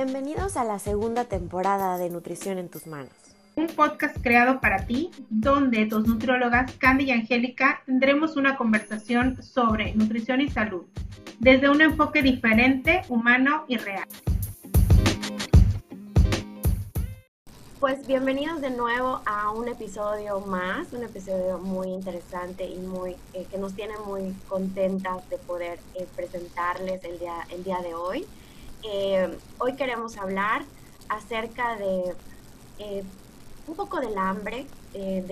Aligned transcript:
Bienvenidos 0.00 0.56
a 0.56 0.62
la 0.62 0.78
segunda 0.78 1.24
temporada 1.24 1.98
de 1.98 2.08
Nutrición 2.08 2.58
en 2.58 2.68
tus 2.68 2.86
manos. 2.86 3.10
Un 3.56 3.66
podcast 3.66 4.16
creado 4.22 4.60
para 4.60 4.86
ti, 4.86 5.10
donde 5.28 5.86
dos 5.86 6.06
nutriólogas, 6.06 6.70
Candy 6.78 7.06
y 7.06 7.10
Angélica, 7.10 7.82
tendremos 7.84 8.36
una 8.36 8.56
conversación 8.56 9.42
sobre 9.42 9.92
nutrición 9.96 10.40
y 10.40 10.50
salud, 10.50 10.84
desde 11.40 11.68
un 11.68 11.80
enfoque 11.80 12.22
diferente, 12.22 13.02
humano 13.08 13.64
y 13.66 13.76
real. 13.76 14.06
Pues 17.80 18.06
bienvenidos 18.06 18.60
de 18.60 18.70
nuevo 18.70 19.20
a 19.26 19.50
un 19.50 19.66
episodio 19.66 20.38
más, 20.42 20.92
un 20.92 21.02
episodio 21.02 21.58
muy 21.58 21.88
interesante 21.88 22.68
y 22.68 22.78
muy 22.78 23.16
eh, 23.34 23.48
que 23.50 23.58
nos 23.58 23.74
tiene 23.74 23.94
muy 24.06 24.32
contentas 24.46 25.28
de 25.28 25.38
poder 25.38 25.80
eh, 25.96 26.06
presentarles 26.14 27.02
el 27.02 27.18
día, 27.18 27.34
el 27.50 27.64
día 27.64 27.80
de 27.80 27.96
hoy. 27.96 28.24
Eh, 28.90 29.38
hoy 29.58 29.74
queremos 29.74 30.16
hablar 30.16 30.64
acerca 31.10 31.76
de 31.76 32.14
eh, 32.78 33.04
un 33.66 33.76
poco 33.76 34.00
del 34.00 34.16
hambre, 34.16 34.66
eh, 34.94 35.22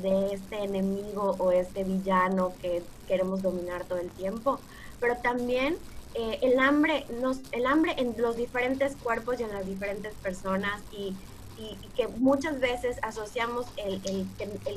de 0.00 0.32
este 0.32 0.64
enemigo 0.64 1.36
o 1.38 1.52
este 1.52 1.84
villano 1.84 2.54
que 2.62 2.82
queremos 3.06 3.42
dominar 3.42 3.84
todo 3.84 3.98
el 3.98 4.08
tiempo, 4.12 4.60
pero 4.98 5.18
también 5.18 5.76
el, 6.14 6.58
hambre 6.58 7.04
el 7.52 7.66
hambre 7.66 7.94
en 7.98 8.14
los 8.16 8.36
diferentes 8.36 8.96
cuerpos 8.96 9.40
y 9.40 9.42
en 9.42 9.52
las 9.52 9.66
diferentes 9.66 10.14
personas 10.14 10.80
y, 10.92 11.14
que 11.94 12.08
muchas 12.08 12.58
veces 12.58 12.96
asociamos 13.02 13.66
el, 13.76 14.26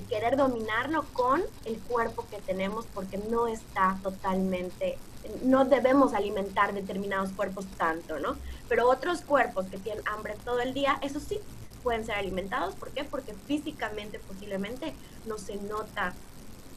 querer 0.07 0.37
dominarlo 0.37 1.03
con 1.13 1.41
el 1.63 1.79
cuerpo 1.79 2.25
que 2.29 2.37
tenemos 2.41 2.85
porque 2.93 3.17
no 3.17 3.47
está 3.47 3.97
totalmente 4.03 4.99
no 5.43 5.65
debemos 5.65 6.13
alimentar 6.13 6.73
determinados 6.73 7.31
cuerpos 7.31 7.65
tanto, 7.77 8.19
¿no? 8.19 8.35
Pero 8.67 8.89
otros 8.89 9.21
cuerpos 9.21 9.65
que 9.67 9.77
tienen 9.77 10.03
hambre 10.07 10.35
todo 10.43 10.59
el 10.59 10.73
día, 10.73 10.97
eso 11.01 11.19
sí, 11.19 11.39
pueden 11.83 12.05
ser 12.05 12.15
alimentados. 12.15 12.75
¿Por 12.75 12.89
qué? 12.89 13.03
Porque 13.03 13.33
físicamente 13.45 14.19
posiblemente 14.19 14.93
no 15.25 15.37
se 15.37 15.55
nota 15.57 16.13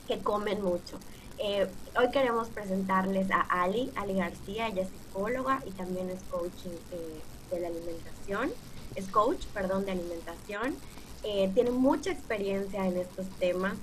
que 0.07 0.19
comen 0.19 0.63
mucho. 0.63 0.99
Eh, 1.39 1.69
hoy 1.97 2.11
queremos 2.11 2.49
presentarles 2.49 3.31
a 3.31 3.41
Ali, 3.41 3.93
Ali 3.95 4.15
García, 4.15 4.67
ella 4.67 4.83
es 4.83 4.89
psicóloga 4.89 5.63
y 5.67 5.71
también 5.71 6.11
es 6.11 6.21
coach 6.31 6.67
eh, 6.67 7.21
de 7.51 7.61
la 7.61 7.69
alimentación, 7.69 8.51
es 8.97 9.07
coach, 9.09 9.47
perdón, 9.55 9.85
de 9.87 9.93
alimentación. 9.93 10.77
Eh, 11.23 11.51
tiene 11.55 11.71
mucha 11.71 12.11
experiencia 12.11 12.87
en 12.87 12.97
estos 12.97 13.27
temas. 13.39 13.75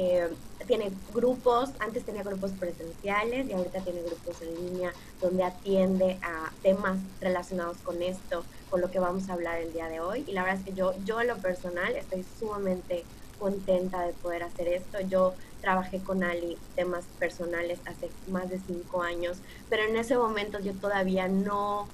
Eh, 0.00 0.28
tiene 0.68 0.92
grupos, 1.12 1.70
antes 1.80 2.04
tenía 2.04 2.22
grupos 2.22 2.52
presenciales 2.52 3.48
y 3.48 3.52
ahorita 3.52 3.80
tiene 3.80 4.00
grupos 4.02 4.40
en 4.42 4.54
línea 4.54 4.92
donde 5.20 5.42
atiende 5.42 6.18
a 6.22 6.52
temas 6.62 6.98
relacionados 7.20 7.78
con 7.78 8.00
esto, 8.00 8.44
con 8.70 8.80
lo 8.80 8.92
que 8.92 9.00
vamos 9.00 9.28
a 9.28 9.32
hablar 9.32 9.58
el 9.60 9.72
día 9.72 9.88
de 9.88 9.98
hoy. 9.98 10.24
Y 10.28 10.32
la 10.32 10.44
verdad 10.44 10.60
es 10.60 10.64
que 10.66 10.72
yo, 10.72 10.94
yo 11.04 11.20
en 11.20 11.26
lo 11.26 11.38
personal 11.38 11.96
estoy 11.96 12.24
sumamente 12.38 13.04
contenta 13.40 14.02
de 14.02 14.12
poder 14.12 14.44
hacer 14.44 14.68
esto. 14.68 15.00
Yo 15.00 15.34
trabajé 15.60 15.98
con 15.98 16.22
Ali 16.22 16.56
temas 16.76 17.04
personales 17.18 17.80
hace 17.84 18.08
más 18.30 18.48
de 18.48 18.60
cinco 18.64 19.02
años, 19.02 19.38
pero 19.68 19.82
en 19.82 19.96
ese 19.96 20.16
momento 20.16 20.60
yo 20.60 20.74
todavía 20.74 21.26
no, 21.26 21.88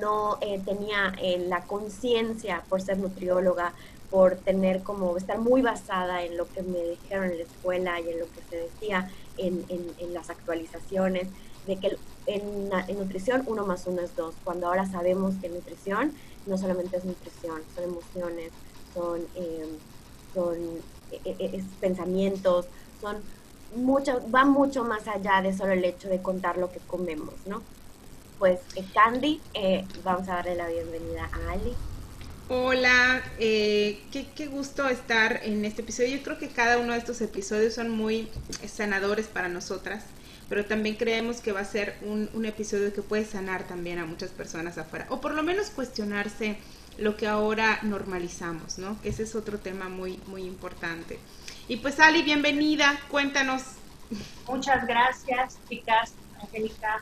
no 0.00 0.38
eh, 0.42 0.62
tenía 0.64 1.12
eh, 1.20 1.38
la 1.48 1.64
conciencia 1.64 2.62
por 2.68 2.80
ser 2.80 2.98
nutrióloga 2.98 3.72
por 4.10 4.36
tener 4.36 4.82
como, 4.82 5.16
estar 5.16 5.38
muy 5.38 5.62
basada 5.62 6.24
en 6.24 6.36
lo 6.36 6.48
que 6.48 6.62
me 6.62 6.82
dijeron 6.82 7.30
en 7.30 7.38
la 7.38 7.44
escuela 7.44 8.00
y 8.00 8.08
en 8.10 8.18
lo 8.18 8.26
que 8.26 8.42
se 8.50 8.56
decía 8.56 9.10
en, 9.38 9.64
en, 9.68 10.12
las 10.12 10.30
actualizaciones, 10.30 11.28
de 11.66 11.76
que 11.76 11.96
en, 12.26 12.70
en, 12.88 12.98
nutrición 12.98 13.44
uno 13.46 13.64
más 13.64 13.86
uno 13.86 14.02
es 14.02 14.16
dos, 14.16 14.34
cuando 14.44 14.66
ahora 14.66 14.86
sabemos 14.90 15.34
que 15.40 15.48
nutrición 15.48 16.12
no 16.46 16.58
solamente 16.58 16.96
es 16.96 17.04
nutrición, 17.04 17.62
son 17.74 17.84
emociones, 17.84 18.50
son, 18.92 19.20
eh, 19.36 19.68
son 20.34 20.56
eh, 21.12 21.36
eh, 21.38 21.64
pensamientos, 21.80 22.66
son 23.00 23.18
mucho, 23.76 24.20
va 24.34 24.44
mucho 24.44 24.84
más 24.84 25.06
allá 25.06 25.40
de 25.42 25.56
solo 25.56 25.72
el 25.72 25.84
hecho 25.84 26.08
de 26.08 26.20
contar 26.20 26.58
lo 26.58 26.72
que 26.72 26.80
comemos, 26.80 27.34
¿no? 27.46 27.62
Pues 28.38 28.58
Candy, 28.94 29.40
vamos 30.02 30.28
a 30.28 30.36
darle 30.36 30.54
la 30.54 30.66
bienvenida 30.68 31.28
a 31.30 31.52
Ali. 31.52 31.74
Hola, 32.52 33.22
eh, 33.38 34.02
qué, 34.10 34.46
gusto 34.48 34.88
estar 34.88 35.38
en 35.44 35.64
este 35.64 35.82
episodio. 35.82 36.16
Yo 36.16 36.22
creo 36.24 36.36
que 36.36 36.48
cada 36.48 36.78
uno 36.78 36.94
de 36.94 36.98
estos 36.98 37.20
episodios 37.20 37.74
son 37.74 37.90
muy 37.90 38.28
sanadores 38.66 39.28
para 39.28 39.48
nosotras, 39.48 40.02
pero 40.48 40.64
también 40.64 40.96
creemos 40.96 41.40
que 41.40 41.52
va 41.52 41.60
a 41.60 41.64
ser 41.64 41.96
un, 42.02 42.44
episodio 42.44 42.92
que 42.92 43.02
puede 43.02 43.24
sanar 43.24 43.68
también 43.68 44.00
a 44.00 44.04
muchas 44.04 44.32
personas 44.32 44.78
afuera, 44.78 45.06
o 45.10 45.20
por 45.20 45.34
lo 45.34 45.44
menos 45.44 45.70
cuestionarse 45.70 46.58
lo 46.98 47.16
que 47.16 47.28
ahora 47.28 47.78
normalizamos, 47.82 48.78
¿no? 48.78 49.00
Que 49.00 49.10
ese 49.10 49.22
es 49.22 49.36
otro 49.36 49.60
tema 49.60 49.88
muy, 49.88 50.18
muy 50.26 50.42
importante. 50.42 51.20
Y 51.68 51.76
pues 51.76 52.00
Ali, 52.00 52.22
bienvenida, 52.22 52.98
cuéntanos. 53.12 53.62
Muchas 54.48 54.88
gracias, 54.88 55.56
chicas, 55.68 56.14
Angélica, 56.42 57.00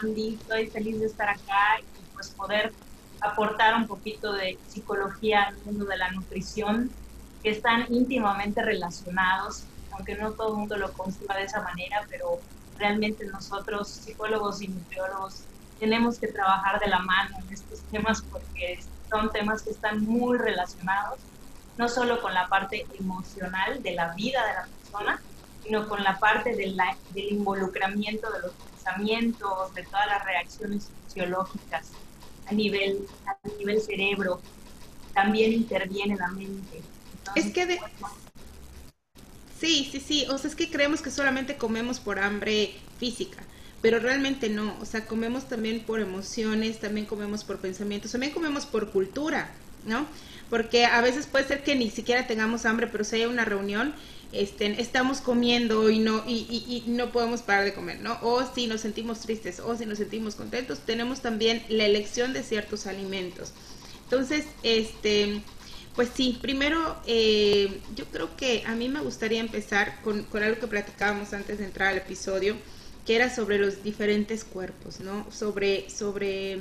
Andy, 0.00 0.38
estoy 0.40 0.68
feliz 0.68 1.00
de 1.00 1.06
estar 1.06 1.28
acá 1.28 1.80
y 1.80 2.14
pues 2.14 2.28
poder 2.28 2.72
aportar 3.20 3.74
un 3.74 3.86
poquito 3.86 4.32
de 4.32 4.58
psicología 4.68 5.44
al 5.44 5.56
mundo 5.64 5.84
de 5.84 5.96
la 5.96 6.10
nutrición, 6.10 6.90
que 7.42 7.50
están 7.50 7.86
íntimamente 7.92 8.62
relacionados, 8.62 9.64
aunque 9.92 10.16
no 10.16 10.32
todo 10.32 10.52
el 10.52 10.58
mundo 10.58 10.76
lo 10.76 10.92
conciba 10.92 11.36
de 11.36 11.44
esa 11.44 11.62
manera, 11.62 12.04
pero 12.10 12.40
realmente 12.78 13.24
nosotros, 13.26 13.88
psicólogos 13.88 14.60
y 14.62 14.68
nutriólogos, 14.68 15.42
tenemos 15.78 16.18
que 16.18 16.28
trabajar 16.28 16.80
de 16.80 16.88
la 16.88 16.98
mano 17.00 17.36
en 17.38 17.52
estos 17.52 17.80
temas 17.90 18.22
porque 18.22 18.80
son 19.10 19.30
temas 19.30 19.62
que 19.62 19.70
están 19.70 20.04
muy 20.04 20.38
relacionados, 20.38 21.18
no 21.76 21.88
solo 21.88 22.20
con 22.20 22.34
la 22.34 22.48
parte 22.48 22.86
emocional 22.98 23.82
de 23.82 23.92
la 23.92 24.14
vida 24.14 24.44
de 24.46 24.54
la 24.54 24.66
persona, 24.66 25.20
sino 25.62 25.88
con 25.88 26.02
la 26.02 26.18
parte 26.18 26.54
de 26.54 26.68
la, 26.68 26.96
del 27.10 27.32
involucramiento 27.32 28.30
de 28.30 28.40
los 28.40 28.52
pensamientos, 28.52 29.74
de 29.74 29.82
todas 29.84 30.06
las 30.06 30.24
reacciones 30.24 30.90
fisiológicas 31.04 31.92
a 32.46 32.52
nivel, 32.52 33.06
a 33.26 33.48
nivel 33.58 33.80
cerebro, 33.80 34.40
también 35.14 35.52
interviene 35.52 36.16
la 36.16 36.28
mente. 36.28 36.82
es 37.34 37.52
que 37.52 37.66
de... 37.66 37.80
Sí, 39.58 39.88
sí, 39.90 40.00
sí, 40.00 40.26
o 40.28 40.36
sea, 40.36 40.50
es 40.50 40.56
que 40.56 40.70
creemos 40.70 41.00
que 41.00 41.10
solamente 41.10 41.56
comemos 41.56 41.98
por 41.98 42.18
hambre 42.18 42.74
física, 42.98 43.42
pero 43.80 43.98
realmente 43.98 44.50
no, 44.50 44.76
o 44.80 44.84
sea, 44.84 45.06
comemos 45.06 45.48
también 45.48 45.80
por 45.80 46.00
emociones, 46.00 46.78
también 46.78 47.06
comemos 47.06 47.42
por 47.42 47.58
pensamientos, 47.58 48.12
también 48.12 48.32
comemos 48.32 48.66
por 48.66 48.90
cultura, 48.90 49.50
¿no? 49.86 50.06
Porque 50.50 50.84
a 50.84 51.00
veces 51.00 51.26
puede 51.26 51.46
ser 51.46 51.64
que 51.64 51.74
ni 51.74 51.90
siquiera 51.90 52.26
tengamos 52.26 52.66
hambre, 52.66 52.86
pero 52.86 53.04
si 53.04 53.16
hay 53.16 53.26
una 53.26 53.44
reunión 53.44 53.94
este, 54.32 54.80
estamos 54.80 55.20
comiendo 55.20 55.88
y 55.88 55.98
no, 55.98 56.22
y, 56.26 56.82
no 56.86 57.10
podemos 57.12 57.42
parar 57.42 57.64
de 57.64 57.72
comer, 57.72 58.00
¿no? 58.00 58.18
O 58.22 58.44
si 58.54 58.66
nos 58.66 58.80
sentimos 58.80 59.20
tristes 59.20 59.60
o 59.60 59.76
si 59.76 59.86
nos 59.86 59.98
sentimos 59.98 60.34
contentos, 60.34 60.80
tenemos 60.80 61.20
también 61.20 61.62
la 61.68 61.86
elección 61.86 62.32
de 62.32 62.42
ciertos 62.42 62.86
alimentos. 62.86 63.52
Entonces, 64.04 64.44
este, 64.62 65.40
pues 65.94 66.10
sí, 66.14 66.38
primero 66.42 66.96
eh, 67.06 67.80
yo 67.94 68.04
creo 68.06 68.36
que 68.36 68.62
a 68.66 68.74
mí 68.74 68.88
me 68.88 69.00
gustaría 69.00 69.40
empezar 69.40 70.00
con, 70.02 70.24
con 70.24 70.42
algo 70.42 70.60
que 70.60 70.66
platicábamos 70.66 71.32
antes 71.32 71.58
de 71.58 71.64
entrar 71.64 71.88
al 71.88 71.98
episodio, 71.98 72.56
que 73.06 73.16
era 73.16 73.34
sobre 73.34 73.58
los 73.58 73.84
diferentes 73.84 74.44
cuerpos, 74.44 75.00
¿no? 75.00 75.26
Sobre, 75.30 75.88
sobre, 75.88 76.58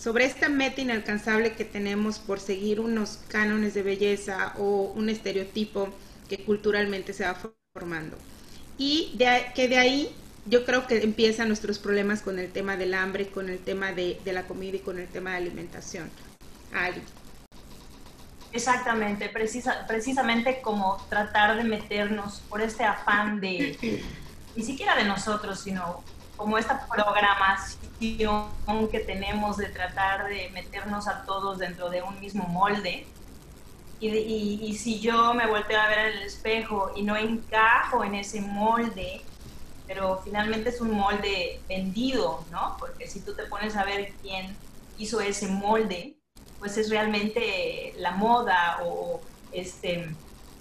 sobre 0.00 0.24
esta 0.24 0.48
meta 0.48 0.80
inalcanzable 0.80 1.52
que 1.52 1.66
tenemos 1.66 2.18
por 2.18 2.40
seguir 2.40 2.80
unos 2.80 3.18
cánones 3.28 3.74
de 3.74 3.82
belleza 3.82 4.54
o 4.56 4.92
un 4.96 5.10
estereotipo 5.10 5.90
que 6.28 6.42
culturalmente 6.42 7.12
se 7.12 7.24
va 7.24 7.36
formando. 7.74 8.16
Y 8.78 9.12
de, 9.16 9.52
que 9.54 9.68
de 9.68 9.76
ahí 9.76 10.16
yo 10.46 10.64
creo 10.64 10.86
que 10.86 11.02
empiezan 11.02 11.48
nuestros 11.48 11.78
problemas 11.78 12.22
con 12.22 12.38
el 12.38 12.50
tema 12.50 12.78
del 12.78 12.94
hambre, 12.94 13.28
con 13.28 13.50
el 13.50 13.58
tema 13.58 13.92
de, 13.92 14.18
la 14.24 14.44
comida 14.44 14.76
y 14.76 14.80
con 14.80 14.98
el 14.98 15.06
tema 15.06 15.32
de 15.32 15.36
alimentación. 15.36 16.10
Ali. 16.72 17.02
Exactamente, 18.52 19.28
precisa, 19.28 19.86
precisamente 19.86 20.62
como 20.62 20.96
tratar 21.10 21.58
de 21.58 21.64
meternos 21.64 22.40
por 22.48 22.62
este 22.62 22.84
afán 22.84 23.38
de, 23.38 24.00
ni 24.56 24.62
siquiera 24.62 24.96
de 24.96 25.04
nosotros, 25.04 25.60
sino 25.60 26.02
como 26.40 26.56
esta 26.56 26.86
programación 26.86 28.48
que 28.90 29.00
tenemos 29.00 29.58
de 29.58 29.66
tratar 29.66 30.26
de 30.26 30.48
meternos 30.54 31.06
a 31.06 31.26
todos 31.26 31.58
dentro 31.58 31.90
de 31.90 32.00
un 32.00 32.18
mismo 32.18 32.44
molde, 32.44 33.06
y, 34.00 34.74
si 34.78 35.00
yo 35.00 35.34
me 35.34 35.46
volteo 35.46 35.78
a 35.78 35.86
ver 35.88 35.98
en 35.98 36.06
el 36.16 36.22
espejo 36.22 36.92
y 36.96 37.02
no 37.02 37.14
encajo 37.14 38.02
en 38.04 38.14
ese 38.14 38.40
molde, 38.40 39.20
pero 39.86 40.18
finalmente 40.24 40.70
es 40.70 40.80
un 40.80 40.92
molde 40.92 41.60
vendido, 41.68 42.42
¿no? 42.50 42.74
Porque 42.78 43.06
si 43.06 43.20
tú 43.20 43.34
te 43.34 43.42
pones 43.42 43.76
a 43.76 43.84
ver 43.84 44.14
quién 44.22 44.56
hizo 44.96 45.20
ese 45.20 45.46
molde, 45.46 46.14
pues 46.58 46.78
es 46.78 46.88
realmente 46.88 47.92
la 47.98 48.12
moda 48.12 48.80
o 48.82 49.20
este 49.52 50.08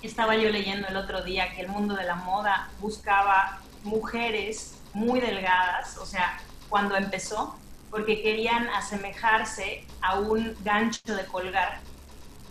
estaba 0.02 0.36
yo 0.36 0.50
leyendo 0.50 0.90
el 0.90 0.98
otro 0.98 1.24
día 1.24 1.54
que 1.56 1.62
el 1.62 1.70
mundo 1.70 1.96
de 1.96 2.04
la 2.04 2.16
moda 2.16 2.70
buscaba 2.82 3.62
mujeres 3.86 4.79
muy 5.00 5.22
delgadas, 5.22 5.98
o 5.98 6.06
sea, 6.06 6.38
cuando 6.68 6.96
empezó 6.96 7.58
porque 7.90 8.22
querían 8.22 8.68
asemejarse 8.70 9.86
a 10.02 10.20
un 10.20 10.56
gancho 10.64 11.16
de 11.16 11.26
colgar. 11.26 11.80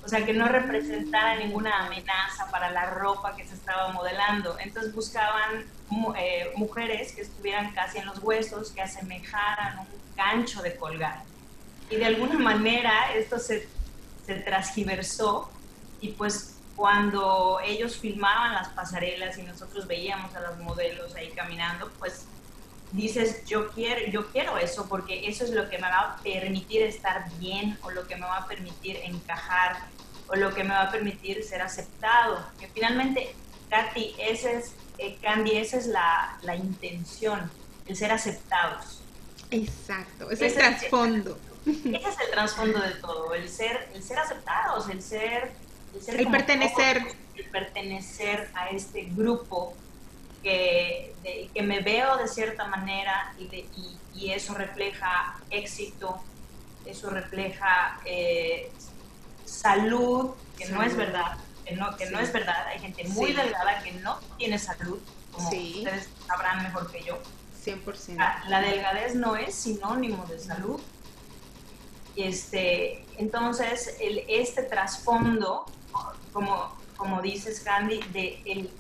O 0.05 0.09
sea, 0.09 0.25
que 0.25 0.33
no 0.33 0.49
representara 0.49 1.37
ninguna 1.37 1.87
amenaza 1.87 2.51
para 2.51 2.71
la 2.71 2.87
ropa 2.87 3.37
que 3.37 3.47
se 3.47 3.55
estaba 3.55 3.93
modelando. 3.93 4.59
Entonces 4.59 4.95
buscaban 4.95 5.67
eh, 6.19 6.51
mujeres 6.57 7.13
que 7.13 7.21
estuvieran 7.21 7.73
casi 7.73 7.99
en 7.99 8.07
los 8.07 8.19
huesos, 8.23 8.71
que 8.71 8.81
asemejaran 8.81 9.81
un 9.81 9.87
gancho 10.17 10.63
de 10.63 10.75
colgar. 10.77 11.23
Y 11.91 11.97
de 11.97 12.07
alguna 12.07 12.39
manera 12.39 13.13
esto 13.15 13.39
se, 13.39 13.69
se 14.27 14.35
transgiversó 14.37 15.51
y 16.01 16.13
pues 16.13 16.58
cuando 16.79 17.59
ellos 17.65 17.97
filmaban 17.97 18.55
las 18.55 18.69
pasarelas 18.69 19.37
y 19.37 19.43
nosotros 19.43 19.89
veíamos 19.89 20.33
a 20.37 20.41
los 20.41 20.59
modelos 20.59 21.13
ahí 21.17 21.29
caminando, 21.31 21.91
pues 21.99 22.27
dices, 22.93 23.45
yo 23.47 23.69
quiero, 23.73 24.09
yo 24.13 24.29
quiero 24.31 24.57
eso 24.59 24.87
porque 24.89 25.29
eso 25.29 25.43
es 25.43 25.51
lo 25.51 25.69
que 25.69 25.79
me 25.79 25.89
va 25.89 25.99
a 25.99 26.17
permitir 26.23 26.83
estar 26.83 27.29
bien 27.41 27.77
o 27.83 27.91
lo 27.91 28.07
que 28.07 28.15
me 28.15 28.23
va 28.23 28.37
a 28.37 28.47
permitir 28.47 28.97
encajar 29.03 29.77
o 30.29 30.37
lo 30.37 30.55
que 30.55 30.63
me 30.63 30.71
va 30.71 30.83
a 30.83 30.91
permitir 30.93 31.43
ser 31.43 31.63
aceptado. 31.63 32.47
Que 32.61 32.69
finalmente, 32.69 33.35
Katy, 33.71 34.15
ese 34.17 34.59
es, 34.59 34.73
eh, 34.99 35.19
Candy, 35.21 35.57
esa 35.57 35.79
es 35.79 35.89
la, 35.89 36.39
la, 36.43 36.55
intención, 36.55 37.51
el 37.87 37.97
ser 37.97 38.13
aceptados. 38.13 39.03
Exacto, 39.51 40.31
ese 40.31 40.47
es 40.47 40.53
el 40.53 40.59
trasfondo. 40.59 41.39
Ese 41.67 42.09
es 42.09 42.21
el 42.21 42.31
trasfondo 42.31 42.81
de 42.81 42.93
todo, 42.93 43.35
el 43.35 43.47
ser, 43.49 43.91
el 43.93 44.03
ser 44.03 44.21
aceptados, 44.21 44.89
el 44.89 45.03
ser... 45.03 45.53
El, 46.07 46.29
pertenecer. 46.31 47.03
el 47.37 47.45
pertenecer 47.47 48.51
a 48.55 48.69
este 48.69 49.05
grupo 49.05 49.75
que, 50.43 51.15
que 51.53 51.63
me 51.63 51.81
veo 51.81 52.17
de 52.17 52.29
cierta 52.29 52.67
manera 52.67 53.35
y, 53.39 53.67
y, 54.15 54.33
eso 54.33 54.55
refleja 54.55 55.37
éxito, 55.51 56.21
eso 56.87 57.11
refleja 57.11 58.01
eh, 58.05 58.71
salud, 59.45 60.31
que 60.57 60.67
no 60.69 60.83
es 60.83 60.97
verdad, 60.97 61.39
que 61.65 61.77
no, 61.77 61.97
que 61.97 62.11
no 62.11 62.19
es 62.19 62.33
verdad. 62.33 62.67
Hay 62.69 62.81
gente 62.81 63.05
muy 63.09 63.33
delgada 63.33 63.83
que 63.83 63.93
no 63.93 64.19
tiene 64.37 64.59
salud, 64.59 64.99
como 65.33 65.49
ustedes 65.49 66.09
sabrán 66.27 66.63
mejor 66.63 66.91
que 66.91 67.03
yo. 67.03 67.19
100%. 67.65 68.17
La, 68.49 68.61
delgadez 68.61 69.15
no 69.15 69.37
es 69.37 69.55
sinónimo 69.55 70.25
de 70.27 70.39
salud. 70.39 70.81
Este, 72.17 73.05
entonces, 73.19 73.97
el, 74.01 74.25
este 74.29 74.63
trasfondo, 74.63 75.67
como, 76.39 76.73
como 76.97 77.21
dices, 77.21 77.61
Candy, 77.61 78.01
de 78.13 78.41
el 78.47 78.71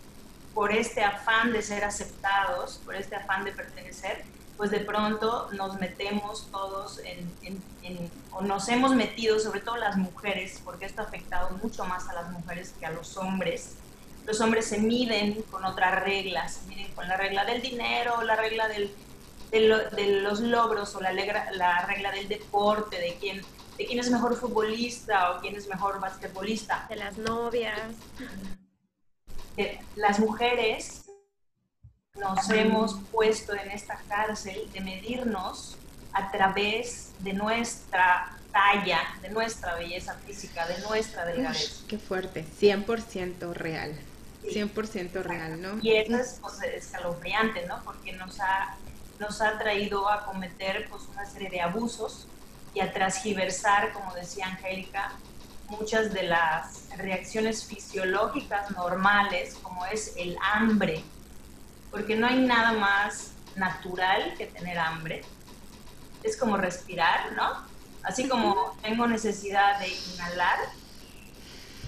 por 0.55 0.73
este 0.73 1.03
afán 1.03 1.53
de 1.53 1.61
ser 1.61 1.85
aceptados, 1.85 2.81
por 2.85 2.95
este 2.95 3.17
afán 3.17 3.45
de 3.45 3.51
pertenecer, 3.51 4.25
pues 4.57 4.71
de 4.71 4.79
pronto 4.79 5.49
nos 5.53 5.79
metemos 5.81 6.49
todos 6.53 7.01
en, 7.05 8.01
o 8.31 8.43
nos 8.43 8.69
hemos 8.69 8.95
metido, 8.95 9.41
sobre 9.41 9.61
todo 9.61 9.77
las 9.77 9.97
mujeres, 9.97 10.61
porque 10.65 10.87
esto 10.87 11.03
ha 11.03 11.07
afectado 11.07 11.51
mucho 11.61 11.85
más 11.85 12.09
a 12.09 12.13
las 12.15 12.31
mujeres 12.31 12.75
que 12.79 12.87
a 12.87 12.91
los 12.91 13.17
hombres. 13.17 13.75
Los 14.25 14.41
hombres 14.41 14.67
se 14.67 14.79
miden 14.79 15.43
con 15.51 15.65
otras 15.65 16.01
reglas, 16.05 16.55
se 16.55 16.67
miden 16.69 16.93
con 16.93 17.09
la 17.09 17.17
regla 17.17 17.45
del 17.45 17.61
dinero, 17.61 18.23
la 18.23 18.37
regla 18.37 18.69
del, 18.69 18.95
de, 19.51 20.21
los 20.23 20.39
logros 20.41 20.95
o 20.95 21.01
la, 21.01 21.13
la 21.13 21.87
regla 21.87 22.13
del 22.13 22.29
deporte, 22.29 23.01
de 23.01 23.17
quién, 23.21 23.43
de 23.79 23.87
quién 23.87 24.01
es 24.01 24.11
mejor 24.11 24.37
futbolista 24.37 25.33
o 25.33 25.41
quién 25.41 25.57
es 25.57 25.69
mejor 25.69 26.01
basquetbolista. 26.01 26.87
De 26.89 26.97
las 26.97 27.17
novias 27.17 27.95
las 29.97 30.19
mujeres 30.19 31.05
nos 32.15 32.49
hemos 32.51 32.97
puesto 33.13 33.55
en 33.55 33.71
esta 33.71 33.97
cárcel 34.09 34.71
de 34.73 34.81
medirnos 34.81 35.77
a 36.13 36.31
través 36.31 37.13
de 37.21 37.33
nuestra 37.33 38.37
talla, 38.53 39.01
de 39.21 39.31
nuestra 39.31 39.75
belleza 39.75 40.15
física, 40.27 40.67
de 40.67 40.79
nuestra 40.81 41.25
delgadez. 41.27 41.85
qué 41.89 41.99
fuerte, 41.99 42.45
100% 42.61 43.53
real, 43.53 43.99
100% 44.45 45.23
real, 45.23 45.61
¿no? 45.61 45.79
Y 45.83 45.97
eso 45.97 46.17
es 46.17 46.39
pues, 46.41 46.63
escalofriante, 46.63 47.67
¿no? 47.67 47.83
Porque 47.85 48.13
nos 48.13 48.41
ha, 48.41 48.77
nos 49.21 49.41
ha 49.41 49.59
traído 49.59 50.09
a 50.09 50.25
cometer 50.25 50.89
pues, 50.91 51.05
una 51.13 51.27
serie 51.27 51.51
de 51.51 51.61
abusos 51.61 52.27
y 52.79 52.81
a 52.81 52.93
transgiversar, 52.93 53.93
como 53.93 54.15
decía 54.15 54.47
Angélica, 54.47 55.13
muchas 55.69 56.13
de 56.13 56.23
las 56.23 56.89
reacciones 56.97 57.65
fisiológicas 57.65 58.71
normales, 58.71 59.57
como 59.63 59.85
es 59.87 60.15
el 60.17 60.37
hambre, 60.41 61.03
porque 61.91 62.15
no 62.15 62.29
hay 62.29 62.39
nada 62.39 62.75
más 62.75 63.33
natural 63.57 64.35
que 64.39 64.47
tener 64.47 64.79
hambre. 64.79 65.23
Es 66.23 66.37
como 66.37 66.57
respirar, 66.57 67.33
¿no? 67.33 67.67
Así 68.05 68.29
como 68.29 68.77
tengo 68.81 69.09
necesidad 69.09 69.81
de 69.81 69.89
inhalar, 70.15 70.59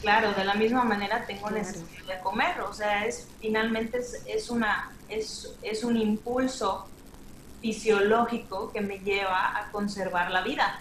claro, 0.03 0.33
de 0.33 0.45
la 0.45 0.55
misma 0.55 0.83
manera 0.83 1.25
tengo 1.25 1.51
necesidad 1.51 2.17
de 2.17 2.21
comer, 2.21 2.61
o 2.63 2.75
sea, 2.75 3.07
es 3.07 3.29
finalmente 3.41 4.01
es, 4.27 4.51
una, 4.51 4.91
es, 5.09 5.55
es 5.63 5.85
un 5.85 5.97
impulso 5.97 6.89
fisiológico 7.61 8.73
que 8.73 8.81
me 8.81 8.99
lleva 8.99 9.59
a 9.59 9.71
conservar 9.71 10.31
la 10.31 10.43
vida. 10.43 10.81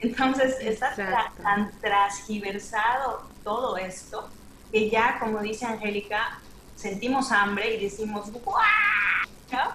Entonces 0.00 0.56
está 0.60 0.94
tan 1.42 1.72
transgiversado 1.80 3.28
todo 3.42 3.76
esto 3.76 4.28
que 4.70 4.90
ya, 4.90 5.18
como 5.18 5.40
dice 5.40 5.66
Angélica, 5.66 6.38
sentimos 6.76 7.32
hambre 7.32 7.74
y 7.74 7.84
decimos, 7.84 8.30
¡guau! 8.32 9.70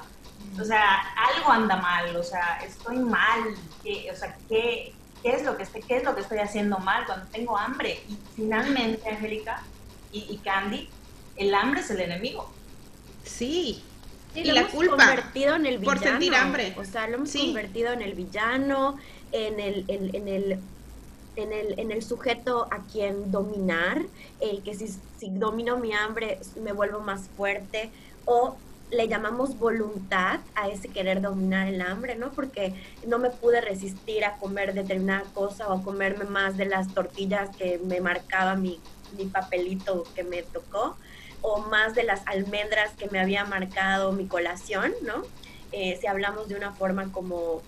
O 0.60 0.64
sea, 0.64 1.00
algo 1.16 1.52
anda 1.52 1.78
mal, 1.78 2.16
o 2.16 2.24
sea, 2.24 2.60
estoy 2.64 2.98
mal, 2.98 3.56
¿qué, 3.84 4.10
o 4.12 4.16
sea, 4.16 4.38
¿qué, 4.48 4.94
qué 5.24 5.30
es 5.30 5.44
lo 5.44 5.58
que 5.58 5.64
estoy, 5.64 5.82
¿qué 5.82 5.98
es 5.98 6.04
lo 6.04 6.14
que 6.14 6.22
estoy 6.22 6.38
haciendo 6.40 6.78
mal 6.78 7.06
cuando 7.06 7.26
tengo 7.28 7.58
hambre? 7.58 8.04
Y 8.08 8.18
finalmente, 8.36 9.10
Angélica 9.10 9.64
y, 10.12 10.38
Candy, 10.44 10.90
el 11.38 11.56
hambre 11.56 11.82
es 11.82 11.90
el 11.90 12.02
enemigo. 12.02 12.52
Sí, 13.24 13.84
y, 14.36 14.46
lo 14.46 14.54
la 14.54 14.62
hemos 14.62 14.74
culpa 14.74 14.98
convertido 14.98 15.56
en 15.56 15.66
el 15.66 15.78
villano. 15.78 16.00
Por 16.00 16.10
sentir 16.10 16.36
hambre. 16.36 16.74
O 16.78 16.84
sea, 16.84 17.08
lo 17.08 17.16
hemos 17.16 17.34
convertido 17.34 17.92
en 17.92 18.02
el 18.02 18.14
villano, 18.14 18.98
en 19.32 19.60
el, 19.60 19.86
en, 19.88 20.28
el 20.28 20.60
en 21.36 21.52
el, 21.52 21.80
en 21.80 21.92
el, 21.92 22.04
sujeto 22.04 22.68
a 22.70 22.84
quien 22.92 23.32
dominar, 23.32 24.04
el 24.40 24.62
que 24.62 24.76
si, 24.76 24.88
si, 25.18 25.30
domino 25.30 25.78
mi 25.78 25.92
hambre 25.94 26.40
me 26.62 26.74
vuelvo 26.74 27.00
más 27.00 27.28
fuerte, 27.36 27.90
o 28.26 28.56
le 28.92 29.08
llamamos 29.08 29.58
voluntad 29.58 30.40
a 30.56 30.70
ese 30.70 30.88
querer 30.90 31.22
dominar 31.22 31.68
el 31.68 31.82
hambre, 31.82 32.16
¿no? 32.16 32.32
Porque 32.32 32.74
no 33.08 33.18
me 33.20 33.30
pude 33.30 33.62
resistir 33.62 34.24
a 34.26 34.38
comer 34.38 34.74
determinada 34.74 35.24
cosa 35.34 35.68
o 35.68 35.80
a 35.80 35.84
comerme 35.84 36.26
más 36.26 36.58
de 36.58 36.66
las 36.66 36.94
tortillas 36.94 37.56
que 37.56 37.80
me 37.84 38.00
marcaba 38.02 38.56
mi, 38.56 38.80
mi 39.18 39.26
papelito 39.26 40.06
que 40.16 40.24
me 40.24 40.44
tocó, 40.44 40.96
o 41.44 41.60
más 41.60 41.94
de 41.94 42.04
las 42.04 42.26
almendras 42.26 42.92
que 42.98 43.08
me 43.10 43.20
había 43.20 43.46
marcado 43.46 44.14
mi 44.14 44.26
colación, 44.26 44.92
¿no? 45.04 45.24
Eh, 45.72 45.98
si 46.00 46.08
hablamos 46.08 46.48
de 46.48 46.56
una 46.56 46.72
forma 46.72 47.12
como 47.12 47.62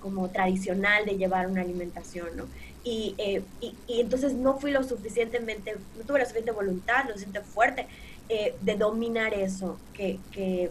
como 0.00 0.28
tradicional 0.28 1.04
de 1.04 1.16
llevar 1.16 1.48
una 1.48 1.62
alimentación, 1.62 2.28
¿no? 2.36 2.44
Y, 2.84 3.16
eh, 3.18 3.42
y, 3.60 4.00
entonces 4.00 4.34
no 4.34 4.58
fui 4.58 4.70
lo 4.70 4.84
suficientemente, 4.84 5.74
no 5.98 6.04
tuve 6.04 6.20
la 6.20 6.24
suficiente 6.24 6.52
voluntad, 6.52 7.04
lo 7.04 7.12
suficiente 7.14 7.40
fuerte 7.40 7.88
eh, 8.28 8.54
de 8.60 8.76
dominar 8.76 9.34
eso, 9.34 9.78
que, 9.94 10.20
que, 10.30 10.70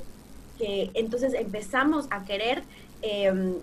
que, 0.57 0.91
entonces 0.93 1.33
empezamos 1.33 2.07
a 2.11 2.23
querer 2.23 2.63
em, 3.01 3.55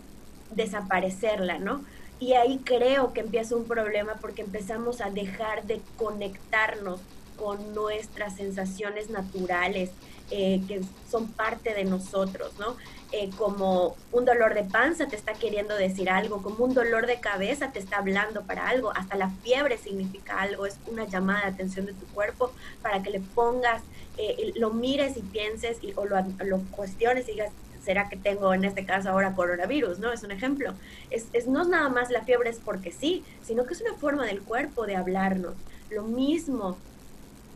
desaparecerla, 0.50 1.58
¿no? 1.58 1.82
Y 2.20 2.34
ahí 2.34 2.60
creo 2.62 3.14
que 3.14 3.20
empieza 3.20 3.56
un 3.56 3.64
problema 3.64 4.16
porque 4.20 4.42
empezamos 4.42 5.00
a 5.00 5.08
dejar 5.08 5.64
de 5.64 5.80
conectarnos 5.96 7.00
con 7.42 7.74
nuestras 7.74 8.36
sensaciones 8.36 9.10
naturales 9.10 9.90
eh, 10.30 10.62
que 10.68 10.80
son 11.10 11.26
parte 11.32 11.74
de 11.74 11.84
nosotros, 11.84 12.52
¿no? 12.58 12.76
Eh, 13.10 13.30
como 13.36 13.96
un 14.12 14.24
dolor 14.24 14.54
de 14.54 14.62
panza 14.62 15.06
te 15.06 15.16
está 15.16 15.32
queriendo 15.34 15.74
decir 15.74 16.08
algo, 16.08 16.40
como 16.40 16.64
un 16.64 16.72
dolor 16.72 17.06
de 17.06 17.18
cabeza 17.20 17.72
te 17.72 17.80
está 17.80 17.98
hablando 17.98 18.42
para 18.42 18.68
algo, 18.68 18.92
hasta 18.94 19.16
la 19.16 19.28
fiebre 19.28 19.76
significa 19.76 20.40
algo, 20.40 20.64
es 20.64 20.78
una 20.86 21.04
llamada 21.04 21.40
de 21.40 21.46
atención 21.48 21.84
de 21.84 21.92
tu 21.94 22.06
cuerpo 22.14 22.52
para 22.80 23.02
que 23.02 23.10
le 23.10 23.20
pongas, 23.20 23.82
eh, 24.16 24.52
lo 24.56 24.70
mires 24.70 25.16
y 25.16 25.22
pienses 25.22 25.82
y, 25.82 25.92
o 25.96 26.06
lo, 26.06 26.16
lo, 26.44 26.60
cuestiones 26.70 27.28
y 27.28 27.32
digas, 27.32 27.50
¿será 27.84 28.08
que 28.08 28.16
tengo 28.16 28.54
en 28.54 28.64
este 28.64 28.86
caso 28.86 29.10
ahora 29.10 29.34
coronavirus? 29.34 29.98
¿no? 29.98 30.12
Es 30.12 30.22
un 30.22 30.30
ejemplo. 30.30 30.72
Es, 31.10 31.26
es, 31.32 31.48
no 31.48 31.64
nada 31.64 31.88
más 31.88 32.10
la 32.10 32.22
fiebre 32.22 32.48
es 32.48 32.60
porque 32.64 32.92
sí, 32.92 33.24
sino 33.42 33.66
que 33.66 33.74
es 33.74 33.80
una 33.82 33.94
forma 33.94 34.24
del 34.24 34.40
cuerpo 34.40 34.86
de 34.86 34.96
hablarnos. 34.96 35.54
Lo 35.90 36.04
mismo 36.04 36.78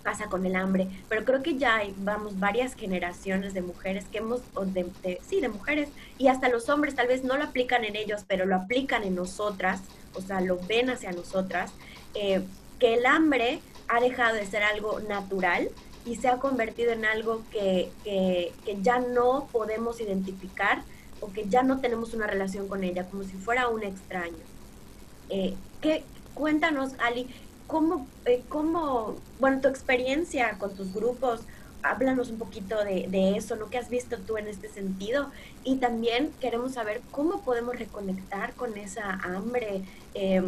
pasa 0.06 0.26
con 0.26 0.46
el 0.46 0.54
hambre, 0.54 0.86
pero 1.08 1.24
creo 1.24 1.42
que 1.42 1.56
ya 1.56 1.78
hay, 1.78 1.92
vamos, 1.98 2.38
varias 2.38 2.76
generaciones 2.76 3.54
de 3.54 3.60
mujeres 3.60 4.04
que 4.04 4.18
hemos, 4.18 4.40
de, 4.66 5.20
sí, 5.28 5.40
de 5.40 5.48
mujeres, 5.48 5.88
y 6.16 6.28
hasta 6.28 6.48
los 6.48 6.68
hombres 6.68 6.94
tal 6.94 7.08
vez 7.08 7.24
no 7.24 7.36
lo 7.36 7.42
aplican 7.42 7.82
en 7.84 7.96
ellos, 7.96 8.24
pero 8.28 8.46
lo 8.46 8.54
aplican 8.54 9.02
en 9.02 9.16
nosotras, 9.16 9.80
o 10.14 10.20
sea, 10.20 10.40
lo 10.40 10.60
ven 10.68 10.90
hacia 10.90 11.10
nosotras, 11.10 11.72
eh, 12.14 12.40
que 12.78 12.94
el 12.94 13.04
hambre 13.04 13.58
ha 13.88 13.98
dejado 13.98 14.36
de 14.36 14.46
ser 14.46 14.62
algo 14.62 15.00
natural 15.00 15.70
y 16.04 16.14
se 16.14 16.28
ha 16.28 16.36
convertido 16.36 16.92
en 16.92 17.04
algo 17.04 17.42
que, 17.50 17.90
que, 18.04 18.52
que 18.64 18.80
ya 18.82 19.00
no 19.00 19.48
podemos 19.50 20.00
identificar 20.00 20.84
o 21.20 21.32
que 21.32 21.48
ya 21.48 21.64
no 21.64 21.80
tenemos 21.80 22.14
una 22.14 22.28
relación 22.28 22.68
con 22.68 22.84
ella, 22.84 23.08
como 23.08 23.24
si 23.24 23.32
fuera 23.32 23.66
un 23.66 23.82
extraño. 23.82 24.36
Eh, 25.30 25.56
¿qué, 25.80 26.04
cuéntanos, 26.34 26.92
Ali, 27.00 27.26
¿cómo, 27.66 28.06
eh, 28.24 28.42
cómo, 28.48 29.16
bueno, 29.40 29.60
tu 29.60 29.68
experiencia 29.68 30.56
con 30.58 30.74
tus 30.74 30.92
grupos, 30.92 31.40
háblanos 31.82 32.30
un 32.30 32.38
poquito 32.38 32.82
de, 32.84 33.36
eso, 33.36 33.56
¿no? 33.56 33.70
¿Qué 33.70 33.78
has 33.78 33.88
visto 33.88 34.16
tú 34.18 34.36
en 34.36 34.48
este 34.48 34.68
sentido? 34.68 35.30
Y 35.64 35.76
también 35.76 36.32
queremos 36.40 36.72
saber 36.72 37.00
cómo 37.10 37.42
podemos 37.42 37.78
reconectar 37.78 38.54
con 38.54 38.76
esa 38.76 39.12
hambre 39.22 39.82
eh, 40.14 40.42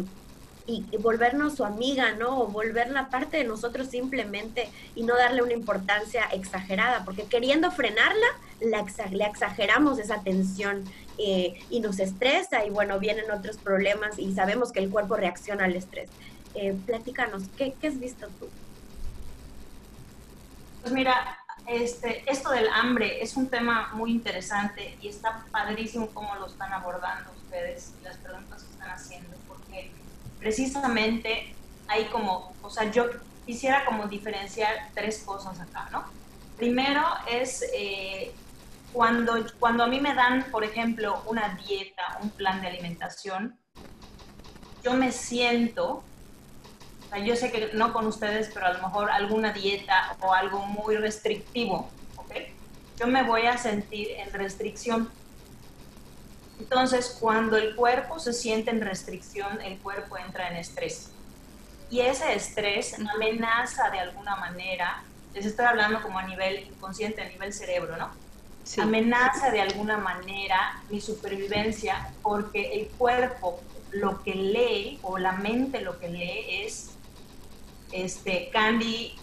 y, 0.65 0.83
volvernos 0.97 1.55
su 1.55 1.65
amiga, 1.65 2.13
¿no? 2.13 2.41
O 2.41 2.47
volverla 2.47 3.09
parte 3.09 3.37
de 3.37 3.43
nosotros 3.43 3.87
simplemente 3.87 4.69
y 4.95 5.03
no 5.03 5.15
darle 5.15 5.41
una 5.41 5.53
importancia 5.53 6.25
exagerada, 6.33 7.03
porque 7.05 7.23
queriendo 7.23 7.71
frenarla, 7.71 8.27
la 8.61 8.85
le 9.11 9.23
exageramos 9.23 9.99
esa 9.99 10.21
tensión 10.21 10.83
eh, 11.17 11.59
y 11.69 11.79
nos 11.79 11.99
estresa 11.99 12.65
y 12.65 12.69
bueno, 12.69 12.99
vienen 12.99 13.31
otros 13.31 13.57
problemas 13.57 14.19
y 14.19 14.33
sabemos 14.33 14.71
que 14.71 14.79
el 14.79 14.89
cuerpo 14.89 15.15
reacciona 15.15 15.65
al 15.65 15.75
estrés. 15.75 16.09
Eh, 16.55 16.73
platícanos, 16.85 17.43
¿qué, 17.57 17.73
¿qué 17.79 17.87
has 17.87 17.99
visto 17.99 18.27
tú? 18.39 18.49
Pues 20.81 20.93
mira, 20.93 21.37
este, 21.67 22.29
esto 22.29 22.49
del 22.49 22.67
hambre 22.69 23.21
es 23.21 23.37
un 23.37 23.49
tema 23.49 23.91
muy 23.93 24.11
interesante 24.11 24.97
y 25.01 25.09
está 25.09 25.45
padrísimo 25.51 26.07
cómo 26.13 26.35
lo 26.35 26.47
están 26.47 26.73
abordando 26.73 27.31
ustedes 27.31 27.93
y 27.99 28.03
las 28.03 28.17
preguntas 28.17 28.63
que 28.63 28.71
están 28.71 28.89
haciendo, 28.89 29.37
porque 29.47 29.91
precisamente 30.39 31.55
hay 31.87 32.05
como, 32.05 32.55
o 32.61 32.69
sea, 32.69 32.89
yo 32.91 33.05
quisiera 33.45 33.85
como 33.85 34.07
diferenciar 34.07 34.91
tres 34.95 35.23
cosas 35.23 35.59
acá, 35.59 35.89
¿no? 35.91 36.05
Primero 36.57 37.03
es 37.29 37.63
eh, 37.73 38.33
cuando, 38.91 39.45
cuando 39.59 39.83
a 39.83 39.87
mí 39.87 39.99
me 39.99 40.15
dan, 40.15 40.49
por 40.51 40.63
ejemplo, 40.63 41.21
una 41.27 41.55
dieta, 41.67 42.17
un 42.21 42.31
plan 42.31 42.61
de 42.61 42.67
alimentación, 42.67 43.59
yo 44.83 44.93
me 44.93 45.11
siento 45.11 46.03
yo 47.17 47.35
sé 47.35 47.51
que 47.51 47.71
no 47.73 47.91
con 47.91 48.05
ustedes, 48.07 48.51
pero 48.53 48.67
a 48.67 48.73
lo 48.73 48.81
mejor 48.81 49.09
alguna 49.09 49.51
dieta 49.51 50.15
o 50.21 50.33
algo 50.33 50.65
muy 50.65 50.95
restrictivo, 50.95 51.89
¿ok? 52.17 52.31
Yo 52.99 53.07
me 53.07 53.23
voy 53.23 53.45
a 53.47 53.57
sentir 53.57 54.11
en 54.11 54.31
restricción. 54.31 55.09
Entonces, 56.59 57.17
cuando 57.19 57.57
el 57.57 57.75
cuerpo 57.75 58.19
se 58.19 58.33
siente 58.33 58.69
en 58.69 58.81
restricción, 58.81 59.61
el 59.61 59.79
cuerpo 59.79 60.17
entra 60.17 60.49
en 60.49 60.57
estrés. 60.57 61.11
Y 61.89 62.01
ese 62.01 62.33
estrés 62.33 62.95
amenaza 63.15 63.89
de 63.89 63.99
alguna 63.99 64.35
manera, 64.35 65.03
les 65.33 65.45
estoy 65.45 65.65
hablando 65.65 66.01
como 66.03 66.19
a 66.19 66.23
nivel 66.23 66.67
inconsciente, 66.67 67.21
a 67.21 67.29
nivel 67.29 67.53
cerebro, 67.53 67.97
¿no? 67.97 68.09
Amenaza 68.77 69.49
de 69.49 69.61
alguna 69.61 69.97
manera 69.97 70.79
mi 70.89 71.01
supervivencia 71.01 72.11
porque 72.21 72.73
el 72.73 72.87
cuerpo 72.89 73.59
lo 73.91 74.21
que 74.21 74.35
lee 74.35 74.99
o 75.01 75.17
la 75.17 75.31
mente 75.31 75.81
lo 75.81 75.99
que 75.99 76.09
lee 76.09 76.63
es 76.65 76.91
este, 77.91 78.49
Candy 78.51 79.15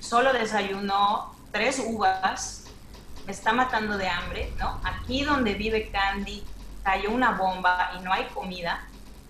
solo 0.00 0.32
desayunó 0.32 1.34
tres 1.52 1.82
uvas, 1.84 2.64
me 3.26 3.32
está 3.32 3.52
matando 3.52 3.96
de 3.96 4.08
hambre, 4.08 4.52
¿no? 4.58 4.80
Aquí 4.84 5.24
donde 5.24 5.54
vive 5.54 5.90
Candy 5.90 6.42
cayó 6.82 7.10
una 7.10 7.32
bomba 7.32 7.92
y 7.98 8.02
no 8.02 8.12
hay 8.12 8.24
comida, 8.34 8.86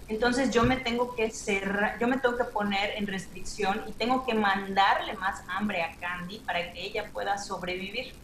entonces 0.09 0.51
yo 0.51 0.65
me 0.65 0.77
tengo 0.77 1.15
que 1.15 1.31
cerrar, 1.31 1.99
yo 1.99 2.07
me 2.09 2.19
tengo 2.19 2.37
que 2.37 2.45
poner 2.45 2.91
en 2.97 3.07
restricción 3.07 3.83
y 3.87 3.93
tengo 3.93 4.27
que 4.27 4.35
mandarle 4.35 5.15
más 5.15 5.43
hambre 5.49 5.83
a 5.83 5.95
Candy 5.97 6.41
para 6.41 6.73
que 6.73 6.83
ella 6.83 7.11
pueda 7.13 7.39
sobrevivir. 7.39 8.15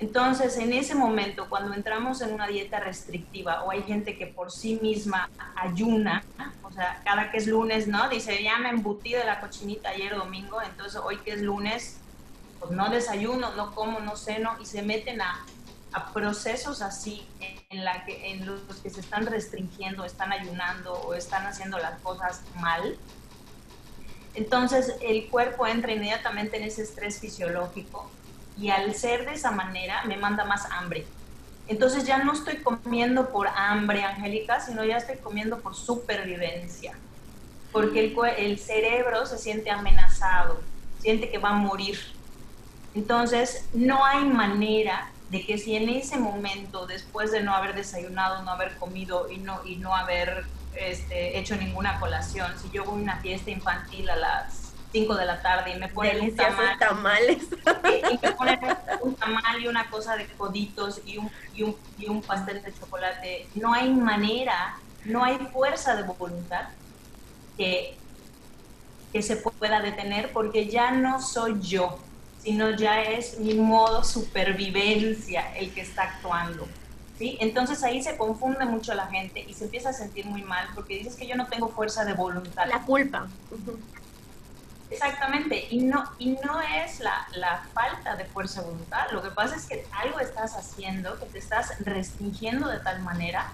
Entonces, 0.00 0.56
en 0.58 0.72
ese 0.72 0.94
momento, 0.94 1.48
cuando 1.48 1.72
entramos 1.72 2.20
en 2.20 2.32
una 2.34 2.48
dieta 2.48 2.80
restrictiva 2.80 3.62
o 3.62 3.70
hay 3.70 3.82
gente 3.82 4.16
que 4.16 4.26
por 4.26 4.50
sí 4.50 4.78
misma 4.82 5.30
ayuna, 5.54 6.24
o 6.62 6.72
sea, 6.72 7.00
cada 7.04 7.30
que 7.30 7.38
es 7.38 7.46
lunes, 7.46 7.86
¿no? 7.86 8.08
Dice, 8.08 8.42
ya 8.42 8.58
me 8.58 8.70
embutí 8.70 9.12
de 9.12 9.24
la 9.24 9.40
cochinita 9.40 9.90
ayer 9.90 10.16
domingo, 10.16 10.60
entonces 10.62 11.00
hoy 11.02 11.18
que 11.18 11.32
es 11.32 11.42
lunes, 11.42 11.98
pues 12.58 12.72
no 12.72 12.90
desayuno, 12.90 13.54
no 13.54 13.72
como, 13.72 14.00
no 14.00 14.16
ceno, 14.16 14.56
y 14.60 14.66
se 14.66 14.82
meten 14.82 15.22
a, 15.22 15.44
a 15.92 16.12
procesos 16.12 16.82
así 16.82 17.24
en, 17.70 17.84
la 17.84 18.04
que, 18.04 18.32
en 18.32 18.46
los 18.46 18.60
que 18.82 18.90
se 18.90 19.00
están 19.00 19.26
restringiendo, 19.26 20.04
están 20.04 20.32
ayunando 20.32 20.92
o 20.92 21.14
están 21.14 21.46
haciendo 21.46 21.78
las 21.78 22.00
cosas 22.00 22.42
mal. 22.60 22.98
Entonces 24.34 24.96
el 25.00 25.28
cuerpo 25.28 25.68
entra 25.68 25.92
inmediatamente 25.92 26.56
en 26.56 26.64
ese 26.64 26.82
estrés 26.82 27.20
fisiológico 27.20 28.10
y 28.56 28.70
al 28.70 28.94
ser 28.94 29.26
de 29.26 29.34
esa 29.34 29.50
manera 29.50 30.02
me 30.04 30.16
manda 30.16 30.44
más 30.44 30.70
hambre. 30.70 31.06
Entonces 31.66 32.04
ya 32.04 32.18
no 32.18 32.32
estoy 32.32 32.58
comiendo 32.58 33.30
por 33.30 33.48
hambre, 33.48 34.04
Angélica, 34.04 34.60
sino 34.60 34.84
ya 34.84 34.98
estoy 34.98 35.16
comiendo 35.16 35.60
por 35.60 35.74
supervivencia, 35.74 36.94
porque 37.72 38.14
el, 38.36 38.58
cerebro 38.58 39.24
se 39.24 39.38
siente 39.38 39.70
amenazado, 39.70 40.60
siente 41.00 41.30
que 41.30 41.38
va 41.38 41.50
a 41.50 41.54
morir. 41.54 41.98
Entonces 42.94 43.66
no 43.72 44.04
hay 44.04 44.24
manera 44.24 45.10
de 45.30 45.44
que 45.44 45.56
si 45.56 45.74
en 45.74 45.88
ese 45.88 46.18
momento, 46.18 46.86
después 46.86 47.32
de 47.32 47.42
no 47.42 47.54
haber 47.54 47.74
desayunado, 47.74 48.42
no 48.42 48.50
haber 48.50 48.76
comido 48.76 49.30
y 49.30 49.38
no, 49.38 49.64
y 49.64 49.76
no 49.76 49.96
haber 49.96 50.44
este, 50.76 51.38
hecho 51.38 51.56
ninguna 51.56 51.98
colación, 51.98 52.52
si 52.60 52.70
yo 52.70 52.84
voy 52.84 53.00
a 53.00 53.02
una 53.02 53.16
fiesta 53.20 53.50
infantil 53.50 54.10
a 54.10 54.16
las 54.16 54.63
5 54.94 55.16
de 55.16 55.26
la 55.26 55.42
tarde 55.42 55.72
y 55.72 55.78
me 55.80 55.88
ponen 55.88 56.20
un 56.20 56.36
tamal. 56.36 56.78
tamales. 56.78 57.42
Y, 57.42 58.24
me 58.24 58.32
ponen 58.32 58.60
un 59.02 59.16
tamal 59.16 59.60
y 59.60 59.66
una 59.66 59.90
cosa 59.90 60.16
de 60.16 60.24
coditos 60.28 61.00
y 61.04 61.18
un, 61.18 61.28
y, 61.52 61.64
un, 61.64 61.76
y 61.98 62.06
un 62.06 62.22
pastel 62.22 62.62
de 62.62 62.72
chocolate. 62.72 63.48
No 63.56 63.74
hay 63.74 63.90
manera, 63.90 64.78
no 65.04 65.24
hay 65.24 65.36
fuerza 65.52 65.96
de 65.96 66.04
voluntad 66.04 66.68
que, 67.56 67.96
que 69.12 69.20
se 69.20 69.34
pueda 69.34 69.80
detener 69.80 70.30
porque 70.32 70.68
ya 70.68 70.92
no 70.92 71.20
soy 71.20 71.60
yo, 71.60 71.98
sino 72.40 72.70
ya 72.70 73.02
es 73.02 73.40
mi 73.40 73.54
modo 73.54 74.04
supervivencia 74.04 75.56
el 75.56 75.74
que 75.74 75.80
está 75.80 76.04
actuando. 76.04 76.68
¿Sí? 77.18 77.36
Entonces 77.40 77.82
ahí 77.82 78.00
se 78.00 78.16
confunde 78.16 78.64
mucho 78.64 78.94
la 78.94 79.06
gente 79.06 79.44
y 79.48 79.54
se 79.54 79.64
empieza 79.64 79.88
a 79.88 79.92
sentir 79.92 80.26
muy 80.26 80.42
mal 80.42 80.68
porque 80.74 80.98
dices 80.98 81.16
que 81.16 81.26
yo 81.26 81.34
no 81.34 81.46
tengo 81.46 81.68
fuerza 81.68 82.04
de 82.04 82.12
voluntad. 82.12 82.66
La 82.68 82.82
culpa. 82.82 83.26
Exactamente, 84.90 85.66
y 85.70 85.80
no, 85.80 86.04
y 86.18 86.36
no 86.44 86.60
es 86.60 87.00
la, 87.00 87.26
la, 87.34 87.62
falta 87.72 88.16
de 88.16 88.24
fuerza 88.26 88.60
de 88.62 88.68
voluntad, 88.68 89.10
lo 89.12 89.22
que 89.22 89.30
pasa 89.30 89.56
es 89.56 89.66
que 89.66 89.86
algo 89.92 90.20
estás 90.20 90.56
haciendo, 90.56 91.18
que 91.18 91.26
te 91.26 91.38
estás 91.38 91.74
restringiendo 91.80 92.68
de 92.68 92.78
tal 92.80 93.00
manera 93.02 93.50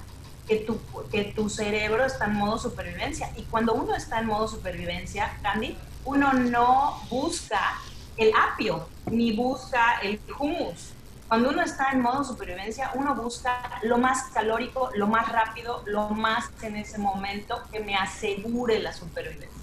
que 0.50 0.56
tu, 0.56 0.80
que 1.12 1.24
tu 1.24 1.48
cerebro 1.48 2.04
está 2.04 2.24
en 2.24 2.34
modo 2.34 2.58
supervivencia. 2.58 3.30
Y 3.36 3.42
cuando 3.44 3.72
uno 3.72 3.94
está 3.94 4.18
en 4.18 4.26
modo 4.26 4.48
supervivencia, 4.48 5.38
Candy, 5.42 5.78
uno 6.04 6.32
no 6.32 7.00
busca 7.08 7.78
el 8.16 8.32
apio, 8.34 8.88
ni 9.06 9.36
busca 9.36 10.00
el 10.02 10.20
hummus. 10.38 10.92
Cuando 11.28 11.50
uno 11.50 11.62
está 11.62 11.92
en 11.92 12.00
modo 12.00 12.24
supervivencia, 12.24 12.90
uno 12.94 13.14
busca 13.14 13.78
lo 13.82 13.98
más 13.98 14.24
calórico, 14.34 14.90
lo 14.96 15.06
más 15.06 15.30
rápido, 15.30 15.84
lo 15.86 16.08
más 16.08 16.50
en 16.62 16.76
ese 16.76 16.98
momento 16.98 17.62
que 17.70 17.78
me 17.78 17.94
asegure 17.94 18.80
la 18.80 18.92
supervivencia. 18.92 19.59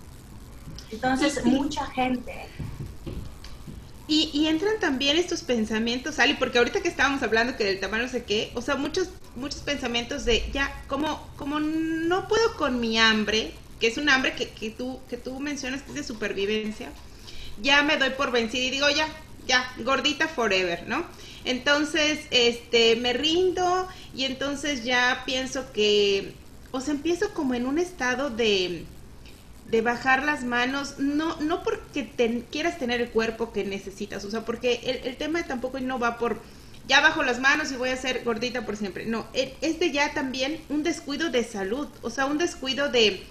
Entonces, 0.91 1.43
mucha 1.45 1.85
gente... 1.87 2.33
Y, 4.09 4.29
y, 4.33 4.47
entran 4.47 4.79
también 4.79 5.17
estos 5.17 5.43
pensamientos, 5.43 6.17
Ali, 6.19 6.35
porque 6.35 6.59
ahorita 6.59 6.81
que 6.81 6.87
estábamos 6.87 7.21
hablando 7.23 7.57
que 7.57 7.65
del 7.65 7.81
tamaño 7.81 8.03
no 8.03 8.09
sé 8.09 8.23
qué, 8.23 8.53
o 8.55 8.61
sea, 8.61 8.77
muchos, 8.77 9.09
muchos 9.35 9.59
pensamientos 9.59 10.23
de, 10.23 10.49
ya, 10.53 10.81
como, 10.87 11.27
como 11.35 11.59
no 11.59 12.29
puedo 12.29 12.55
con 12.55 12.79
mi 12.79 12.97
hambre, 12.97 13.51
que 13.81 13.87
es 13.87 13.97
un 13.97 14.09
hambre 14.09 14.33
que, 14.33 14.47
que, 14.47 14.69
tú, 14.69 15.01
que 15.09 15.17
tú 15.17 15.41
mencionas 15.41 15.81
que 15.81 15.89
es 15.89 15.95
de 15.95 16.03
supervivencia, 16.05 16.89
ya 17.61 17.83
me 17.83 17.97
doy 17.97 18.11
por 18.11 18.31
vencida 18.31 18.63
y 18.63 18.69
digo, 18.69 18.89
ya, 18.89 19.09
ya, 19.45 19.69
gordita 19.79 20.29
forever, 20.29 20.87
¿no? 20.87 21.05
Entonces, 21.43 22.19
este, 22.31 22.95
me 22.95 23.13
rindo 23.13 23.87
y 24.15 24.25
entonces 24.25 24.83
ya 24.83 25.23
pienso 25.25 25.71
que, 25.71 26.33
o 26.71 26.81
sea, 26.81 26.93
empiezo 26.93 27.33
como 27.33 27.53
en 27.53 27.65
un 27.65 27.77
estado 27.77 28.29
de 28.29 28.85
de 29.69 29.81
bajar 29.81 30.23
las 30.23 30.43
manos, 30.43 30.97
no, 30.97 31.35
no 31.41 31.63
porque 31.63 32.09
quieras 32.49 32.77
tener 32.77 33.01
el 33.01 33.09
cuerpo 33.09 33.51
que 33.51 33.65
necesitas, 33.65 34.23
o 34.23 34.31
sea, 34.31 34.45
porque 34.45 34.79
el, 34.83 35.07
el, 35.07 35.17
tema 35.17 35.43
tampoco 35.43 35.79
no 35.79 35.99
va 35.99 36.17
por 36.17 36.39
ya 36.87 37.01
bajo 37.01 37.21
las 37.21 37.39
manos 37.39 37.71
y 37.71 37.75
voy 37.75 37.89
a 37.89 37.97
ser 37.97 38.23
gordita 38.23 38.65
por 38.65 38.77
siempre, 38.77 39.05
no, 39.05 39.27
e, 39.33 39.55
es 39.61 39.79
de 39.79 39.91
ya 39.91 40.13
también 40.13 40.61
un 40.69 40.83
descuido 40.83 41.29
de 41.29 41.43
salud, 41.43 41.87
o 42.01 42.09
sea, 42.09 42.27
un 42.27 42.37
descuido 42.37 42.89
de, 42.89 43.23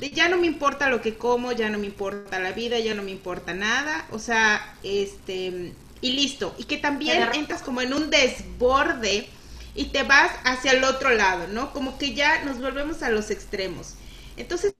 de 0.00 0.10
ya 0.10 0.30
no 0.30 0.38
me 0.38 0.46
importa 0.46 0.88
lo 0.88 1.02
que 1.02 1.16
como, 1.16 1.52
ya 1.52 1.68
no 1.68 1.78
me 1.78 1.86
importa 1.86 2.38
la 2.38 2.52
vida, 2.52 2.78
ya 2.78 2.94
no 2.94 3.02
me 3.02 3.10
importa 3.10 3.52
nada, 3.52 4.06
o 4.10 4.18
sea, 4.18 4.78
este, 4.82 5.74
y 6.00 6.12
listo, 6.12 6.54
y 6.56 6.64
que 6.64 6.78
también 6.78 7.28
entras 7.34 7.60
como 7.60 7.82
en 7.82 7.92
un 7.92 8.08
desborde 8.08 9.28
y 9.74 9.86
te 9.86 10.02
vas 10.02 10.32
hacia 10.44 10.72
el 10.72 10.84
otro 10.84 11.10
lado, 11.10 11.46
¿no? 11.48 11.72
Como 11.72 11.98
que 11.98 12.14
ya 12.14 12.42
nos 12.44 12.58
volvemos 12.58 13.02
a 13.02 13.10
los 13.10 13.30
extremos. 13.30 13.94
Entonces, 14.36 14.74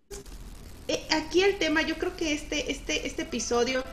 aquí 1.10 1.42
el 1.42 1.58
tema, 1.58 1.82
yo 1.82 1.98
creo 1.98 2.16
que 2.16 2.32
este, 2.32 2.70
este, 2.70 3.06
este 3.06 3.22
episodio 3.22 3.84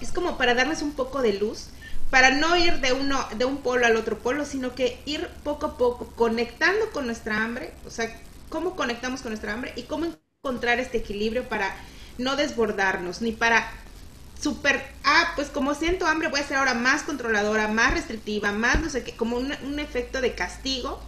es 0.00 0.12
como 0.12 0.36
para 0.36 0.54
darles 0.54 0.82
un 0.82 0.92
poco 0.92 1.22
de 1.22 1.34
luz, 1.34 1.68
para 2.10 2.30
no 2.30 2.56
ir 2.56 2.80
de 2.80 2.92
uno 2.92 3.26
de 3.36 3.44
un 3.44 3.58
polo 3.58 3.86
al 3.86 3.96
otro 3.96 4.18
polo, 4.18 4.44
sino 4.44 4.74
que 4.74 4.98
ir 5.06 5.28
poco 5.42 5.66
a 5.66 5.76
poco 5.76 6.06
conectando 6.16 6.90
con 6.92 7.06
nuestra 7.06 7.42
hambre, 7.42 7.72
o 7.86 7.90
sea, 7.90 8.14
cómo 8.48 8.76
conectamos 8.76 9.22
con 9.22 9.32
nuestra 9.32 9.52
hambre 9.52 9.72
y 9.76 9.82
cómo 9.84 10.06
encontrar 10.06 10.78
este 10.78 10.98
equilibrio 10.98 11.48
para 11.48 11.74
no 12.18 12.36
desbordarnos, 12.36 13.20
ni 13.22 13.32
para 13.32 13.68
super, 14.40 14.82
ah, 15.04 15.32
pues 15.34 15.48
como 15.48 15.74
siento 15.74 16.06
hambre 16.06 16.28
voy 16.28 16.40
a 16.40 16.46
ser 16.46 16.58
ahora 16.58 16.74
más 16.74 17.02
controladora, 17.02 17.68
más 17.68 17.94
restrictiva, 17.94 18.52
más 18.52 18.80
no 18.80 18.90
sé 18.90 19.02
qué, 19.02 19.16
como 19.16 19.36
un, 19.36 19.52
un 19.64 19.80
efecto 19.80 20.20
de 20.20 20.34
castigo, 20.34 21.00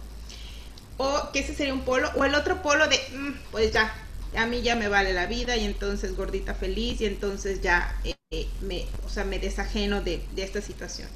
o 0.97 1.31
que 1.31 1.39
ese 1.39 1.55
sería 1.55 1.73
un 1.73 1.85
polo, 1.85 2.11
o 2.15 2.25
el 2.25 2.35
otro 2.35 2.61
polo 2.61 2.87
de, 2.87 2.97
mm, 3.13 3.33
pues 3.51 3.71
ya, 3.71 3.93
a 4.35 4.45
mí 4.45 4.61
ya 4.61 4.75
me 4.75 4.87
vale 4.87 5.13
la 5.13 5.25
vida 5.25 5.55
y 5.57 5.65
entonces 5.65 6.15
gordita 6.15 6.53
feliz 6.53 7.01
y 7.01 7.05
entonces 7.05 7.61
ya 7.61 7.95
eh, 8.03 8.47
me, 8.61 8.85
o 9.05 9.09
sea, 9.09 9.25
me 9.25 9.39
desajeno 9.39 10.01
de, 10.01 10.23
de, 10.35 10.43
esta 10.43 10.61
situación. 10.61 11.07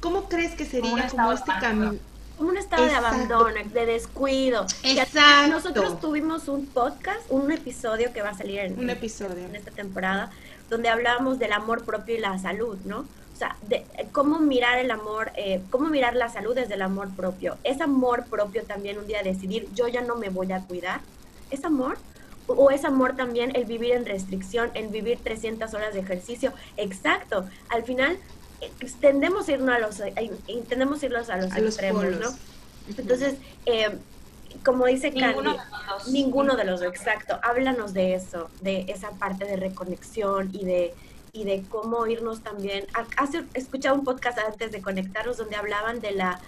¿Cómo 0.00 0.28
crees 0.28 0.54
que 0.54 0.66
sería 0.66 1.08
como 1.08 1.32
este 1.32 1.52
camino? 1.60 1.94
Como 2.36 2.50
un 2.50 2.58
estado 2.58 2.84
de 2.84 2.92
abandono, 2.92 3.54
de 3.72 3.86
descuido. 3.86 4.66
Exacto. 4.82 5.52
Nosotros 5.52 6.00
tuvimos 6.00 6.48
un 6.48 6.66
podcast, 6.66 7.20
un 7.28 7.50
episodio 7.52 8.12
que 8.12 8.20
va 8.20 8.30
a 8.30 8.36
salir 8.36 8.58
en, 8.58 8.78
un 8.78 8.90
episodio. 8.90 9.44
en 9.44 9.54
esta 9.54 9.70
temporada, 9.70 10.30
donde 10.68 10.88
hablábamos 10.88 11.38
del 11.38 11.52
amor 11.52 11.84
propio 11.84 12.16
y 12.16 12.18
la 12.18 12.38
salud, 12.38 12.76
¿no? 12.84 13.06
O 13.34 13.36
sea, 13.36 13.56
de 13.68 13.84
cómo 14.12 14.38
mirar 14.38 14.78
el 14.78 14.90
amor, 14.90 15.32
eh, 15.36 15.62
cómo 15.70 15.88
mirar 15.88 16.14
la 16.16 16.28
salud 16.28 16.54
desde 16.54 16.74
el 16.74 16.82
amor 16.82 17.10
propio. 17.14 17.56
Es 17.64 17.80
amor 17.80 18.24
propio 18.26 18.62
también 18.64 18.98
un 18.98 19.06
día 19.06 19.22
decidir, 19.22 19.68
yo 19.74 19.88
ya 19.88 20.02
no 20.02 20.16
me 20.16 20.28
voy 20.28 20.52
a 20.52 20.60
cuidar. 20.60 21.00
¿Es 21.50 21.64
amor? 21.64 21.98
O 22.46 22.70
es 22.70 22.84
amor 22.84 23.16
también 23.16 23.54
el 23.54 23.64
vivir 23.64 23.92
en 23.92 24.06
restricción, 24.06 24.70
el 24.74 24.88
vivir 24.88 25.18
300 25.22 25.72
horas 25.74 25.94
de 25.94 26.00
ejercicio. 26.00 26.52
Exacto. 26.76 27.46
Al 27.68 27.84
final 27.84 28.18
eh, 28.60 28.70
tendemos 29.00 29.48
a 29.48 29.52
irnos 29.52 29.74
a 29.74 29.78
los, 29.78 30.00
eh, 30.00 30.32
tendemos 30.68 31.02
irnos 31.02 31.30
a 31.30 31.36
los 31.36 31.54
extremos, 31.56 32.04
¿no? 32.04 32.28
Entonces, 32.96 33.34
eh, 33.66 33.96
como 34.64 34.86
dice 34.86 35.10
ninguno 35.10 35.56
Candy, 35.56 36.12
ninguno 36.12 36.56
de 36.56 36.64
los 36.64 36.80
dos, 36.80 36.88
exacto. 36.88 37.38
Háblanos 37.42 37.92
de 37.94 38.14
eso, 38.14 38.50
de 38.60 38.84
esa 38.88 39.10
parte 39.12 39.44
de 39.44 39.56
reconexión 39.56 40.50
y 40.52 40.64
de 40.64 40.94
y 41.34 41.44
de 41.44 41.62
cómo 41.70 42.06
irnos 42.06 42.42
también. 42.42 42.84
Hace, 43.16 43.44
escuchaba 43.54 43.98
un 43.98 44.04
podcast 44.04 44.38
antes 44.38 44.70
de 44.70 44.82
conectarnos 44.82 45.38
donde 45.38 45.56
hablaban 45.56 46.00
de 46.00 46.10
la 46.10 46.38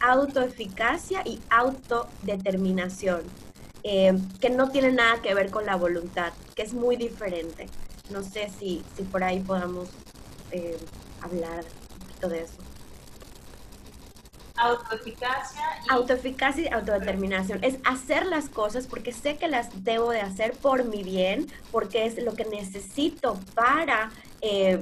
autoeficacia 0.00 1.22
y 1.24 1.40
autodeterminación 1.48 3.22
eh, 3.88 4.18
que 4.40 4.50
no 4.50 4.70
tiene 4.70 4.90
nada 4.90 5.22
que 5.22 5.32
ver 5.32 5.48
con 5.52 5.64
la 5.64 5.76
voluntad, 5.76 6.32
que 6.56 6.62
es 6.62 6.74
muy 6.74 6.96
diferente. 6.96 7.68
No 8.10 8.24
sé 8.24 8.50
si, 8.58 8.82
si 8.96 9.04
por 9.04 9.22
ahí 9.22 9.38
podamos 9.38 9.88
eh, 10.50 10.76
hablar 11.22 11.64
un 11.92 12.00
poquito 12.00 12.28
de 12.28 12.42
eso. 12.42 12.56
Autoeficacia. 14.56 15.62
Y... 15.84 15.92
Autoeficacia 15.92 16.64
y 16.64 16.74
autodeterminación. 16.74 17.62
Es 17.62 17.76
hacer 17.84 18.26
las 18.26 18.48
cosas 18.48 18.88
porque 18.88 19.12
sé 19.12 19.36
que 19.36 19.46
las 19.46 19.84
debo 19.84 20.10
de 20.10 20.20
hacer 20.20 20.54
por 20.54 20.84
mi 20.84 21.04
bien, 21.04 21.46
porque 21.70 22.06
es 22.06 22.20
lo 22.20 22.34
que 22.34 22.44
necesito 22.44 23.38
para 23.54 24.10
eh, 24.40 24.80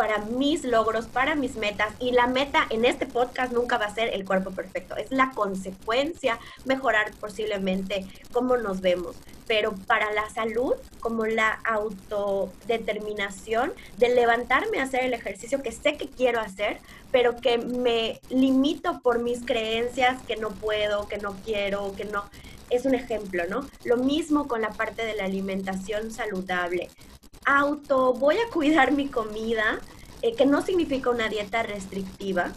para 0.00 0.16
mis 0.16 0.64
logros, 0.64 1.06
para 1.08 1.34
mis 1.34 1.56
metas. 1.56 1.92
Y 1.98 2.12
la 2.12 2.26
meta 2.26 2.66
en 2.70 2.86
este 2.86 3.04
podcast 3.04 3.52
nunca 3.52 3.76
va 3.76 3.84
a 3.84 3.94
ser 3.94 4.08
el 4.14 4.24
cuerpo 4.24 4.50
perfecto, 4.50 4.96
es 4.96 5.10
la 5.10 5.32
consecuencia, 5.32 6.38
mejorar 6.64 7.12
posiblemente 7.20 8.06
cómo 8.32 8.56
nos 8.56 8.80
vemos. 8.80 9.14
Pero 9.46 9.74
para 9.86 10.10
la 10.14 10.30
salud, 10.30 10.72
como 11.00 11.26
la 11.26 11.60
autodeterminación 11.66 13.74
de 13.98 14.14
levantarme 14.14 14.80
a 14.80 14.84
hacer 14.84 15.04
el 15.04 15.12
ejercicio 15.12 15.62
que 15.62 15.70
sé 15.70 15.98
que 15.98 16.08
quiero 16.08 16.40
hacer, 16.40 16.78
pero 17.12 17.36
que 17.36 17.58
me 17.58 18.22
limito 18.30 19.02
por 19.02 19.18
mis 19.18 19.44
creencias 19.44 20.16
que 20.26 20.36
no 20.36 20.48
puedo, 20.48 21.08
que 21.08 21.18
no 21.18 21.36
quiero, 21.44 21.92
que 21.94 22.06
no 22.06 22.24
es 22.70 22.86
un 22.86 22.94
ejemplo, 22.94 23.44
¿no? 23.50 23.68
Lo 23.84 23.98
mismo 23.98 24.48
con 24.48 24.62
la 24.62 24.70
parte 24.70 25.04
de 25.04 25.14
la 25.14 25.26
alimentación 25.26 26.10
saludable 26.10 26.88
auto, 27.44 28.14
voy 28.14 28.36
a 28.36 28.50
cuidar 28.52 28.92
mi 28.92 29.08
comida, 29.08 29.80
eh, 30.22 30.34
que 30.34 30.46
no 30.46 30.62
significa 30.62 31.10
una 31.10 31.28
dieta 31.28 31.62
restrictiva, 31.62 32.52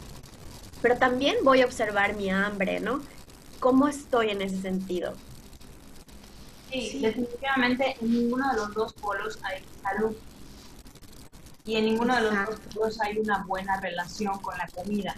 pero 0.81 0.97
también 0.97 1.37
voy 1.43 1.61
a 1.61 1.65
observar 1.65 2.15
mi 2.15 2.29
hambre, 2.29 2.79
¿no? 2.79 3.01
¿Cómo 3.59 3.87
estoy 3.87 4.29
en 4.31 4.41
ese 4.41 4.61
sentido? 4.61 5.13
Sí, 6.69 6.99
definitivamente 7.01 7.95
en 8.01 8.11
ninguno 8.11 8.49
de 8.51 8.57
los 8.57 8.73
dos 8.73 8.93
polos 8.93 9.39
hay 9.43 9.63
salud. 9.81 10.15
Y 11.65 11.75
en 11.75 11.85
ninguno 11.85 12.15
de 12.15 12.21
los 12.21 12.33
dos 12.33 12.59
polos 12.73 13.01
hay 13.01 13.17
una 13.17 13.43
buena 13.45 13.79
relación 13.79 14.37
con 14.39 14.57
la 14.57 14.67
comida. 14.67 15.15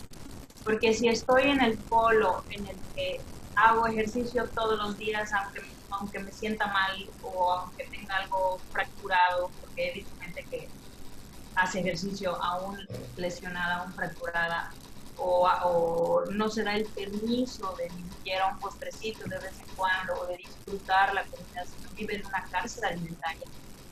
Porque 0.63 0.93
si 0.93 1.07
estoy 1.07 1.43
en 1.43 1.61
el 1.61 1.77
polo 1.77 2.43
en 2.49 2.67
el 2.67 2.75
que 2.93 3.21
hago 3.55 3.87
ejercicio 3.87 4.47
todos 4.53 4.77
los 4.77 4.97
días, 4.97 5.31
aunque 5.33 5.61
aunque 5.99 6.19
me 6.19 6.31
sienta 6.31 6.67
mal 6.67 7.07
o 7.23 7.51
aunque 7.53 7.85
tenga 7.85 8.17
algo 8.17 8.59
fracturado, 8.71 9.49
porque 9.61 9.89
he 9.89 9.93
visto 9.93 10.11
gente 10.21 10.43
que 10.49 10.69
hace 11.55 11.79
ejercicio 11.79 12.41
aún 12.41 12.77
lesionada, 13.17 13.81
aún 13.81 13.93
fracturada, 13.93 14.71
o, 15.17 15.47
o, 15.63 16.25
no 16.31 16.49
se 16.49 16.63
da 16.63 16.75
el 16.75 16.85
permiso 16.85 17.73
de 17.77 17.89
ni 17.89 18.09
siquiera 18.09 18.47
un 18.47 18.59
postrecito 18.59 19.23
de 19.29 19.37
vez 19.39 19.53
en 19.59 19.75
cuando 19.75 20.13
o 20.19 20.27
de 20.27 20.37
disfrutar 20.37 21.13
la 21.13 21.23
comida, 21.23 21.63
sino 21.65 21.89
vive 21.95 22.15
en 22.15 22.25
una 22.25 22.43
cárcel 22.51 22.85
alimentaria. 22.85 23.47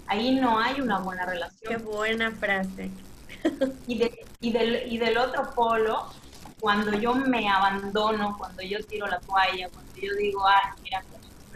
Ahí 0.07 0.35
no 0.35 0.59
hay 0.59 0.81
una 0.81 0.99
buena 0.99 1.25
relación. 1.25 1.73
Qué 1.73 1.77
buena 1.77 2.31
frase. 2.31 2.91
Y, 3.87 3.97
de, 3.97 4.25
y, 4.39 4.53
del, 4.53 4.91
y 4.91 4.97
del 4.97 5.17
otro 5.17 5.53
polo, 5.53 6.09
cuando 6.61 6.93
yo 6.93 7.13
me 7.13 7.49
abandono, 7.49 8.37
cuando 8.37 8.61
yo 8.61 8.81
tiro 8.85 9.05
la 9.05 9.19
toalla, 9.19 9.67
cuando 9.67 9.93
yo 9.95 10.15
digo, 10.15 10.47
ah, 10.47 10.73
mira, 10.81 11.03